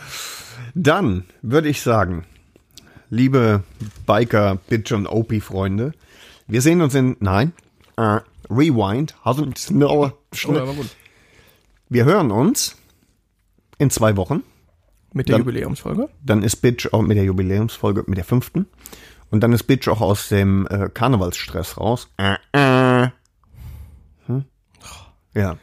Dann 0.75 1.23
würde 1.41 1.69
ich 1.69 1.81
sagen, 1.81 2.25
liebe 3.09 3.63
Biker, 4.05 4.55
Bitch 4.67 4.91
und 4.91 5.07
OP-Freunde, 5.07 5.93
wir 6.47 6.61
sehen 6.61 6.81
uns 6.81 6.95
in, 6.95 7.17
nein, 7.19 7.53
äh, 7.97 8.19
Rewind, 8.49 9.15
Oh. 9.25 10.09
Wir 11.89 12.05
hören 12.05 12.31
uns 12.31 12.75
in 13.77 13.89
zwei 13.89 14.15
Wochen. 14.17 14.43
Mit 15.13 15.29
der 15.29 15.37
Dann- 15.37 15.45
Jubiläumsfolge. 15.45 16.09
Dann 16.23 16.43
ist 16.43 16.57
Bitch 16.57 16.93
auch 16.93 17.01
mit 17.01 17.17
der 17.17 17.23
Jubiläumsfolge, 17.23 18.03
mit 18.07 18.17
der 18.17 18.25
fünften. 18.25 18.67
Und 19.29 19.41
dann 19.41 19.51
ist 19.53 19.63
Bitch 19.63 19.87
auch 19.87 20.01
aus 20.01 20.29
dem 20.29 20.67
äh, 20.67 20.89
Karnevalsstress 20.89 21.77
raus. 21.77 22.09
Äh, 22.17 22.35
äh. 22.53 23.09
Hm? 24.27 24.45
Ja. 25.33 25.57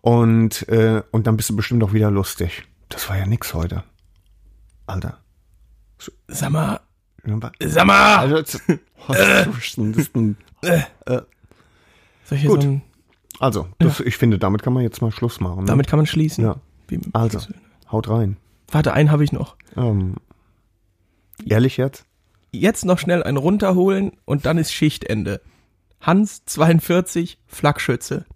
Und, 0.00 0.68
äh, 0.68 1.02
und 1.10 1.26
dann 1.26 1.36
bist 1.36 1.50
du 1.50 1.56
bestimmt 1.56 1.82
auch 1.84 1.92
wieder 1.92 2.10
lustig. 2.10 2.64
Das 2.88 3.08
war 3.08 3.18
ja 3.18 3.26
nix 3.26 3.54
heute. 3.54 3.84
Alter. 4.86 5.18
Sag 6.28 6.50
mal, 6.50 6.80
Also, 7.24 7.50
sag 7.60 7.86
mal, 7.86 8.28
das, 8.28 8.60
das 9.08 9.46
ist 9.58 9.78
ein, 9.78 10.36
soll 12.24 12.30
ich 12.30 12.40
hier 12.40 12.50
Gut. 12.50 12.64
ein, 12.64 12.82
also 13.38 13.68
das, 13.78 14.00
ich 14.00 14.16
finde, 14.16 14.38
damit 14.38 14.62
kann 14.62 14.72
man 14.72 14.82
jetzt 14.82 15.02
mal 15.02 15.10
Schluss 15.10 15.40
machen. 15.40 15.60
Ne? 15.60 15.66
damit 15.66 15.88
kann 15.88 15.98
man 15.98 16.06
schließen. 16.06 16.44
Ja. 16.44 16.56
Also, 17.12 17.40
haut 17.90 18.08
rein. 18.08 18.36
Warte, 18.70 18.92
einen 18.92 19.10
habe 19.10 19.24
ich 19.24 19.32
noch. 19.32 19.56
Ähm, 19.76 20.16
ehrlich 21.44 21.76
jetzt? 21.76 22.04
Jetzt 22.52 22.84
noch 22.84 22.98
schnell 22.98 23.22
einen 23.22 23.38
runterholen 23.38 24.12
und 24.24 24.46
dann 24.46 24.58
ist 24.58 24.72
Schichtende. 24.72 25.40
Hans 26.00 26.44
42, 26.46 27.38
Flakschütze. 27.46 28.26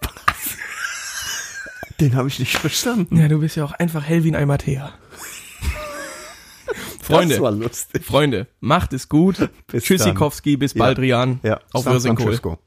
Den 2.00 2.14
habe 2.14 2.28
ich 2.28 2.38
nicht 2.38 2.56
verstanden. 2.56 3.16
Ja, 3.16 3.28
du 3.28 3.40
bist 3.40 3.56
ja 3.56 3.64
auch 3.64 3.72
einfach 3.72 4.04
hell 4.04 4.24
wie 4.24 4.30
ein 4.30 4.36
Eimatea. 4.36 4.92
Freunde. 7.08 7.34
Freunde, 8.02 8.46
macht 8.60 8.92
es 8.92 9.08
gut. 9.08 9.48
Bis 9.66 9.84
Tschüssikowski, 9.84 10.56
bis 10.56 10.74
Ja. 10.74 10.78
bald, 10.84 10.98
Rian. 10.98 11.40
Ja, 11.42 11.60
Auf 11.72 11.84
San 11.84 11.94
Wirsing 11.94 12.16
Francisco. 12.16 12.58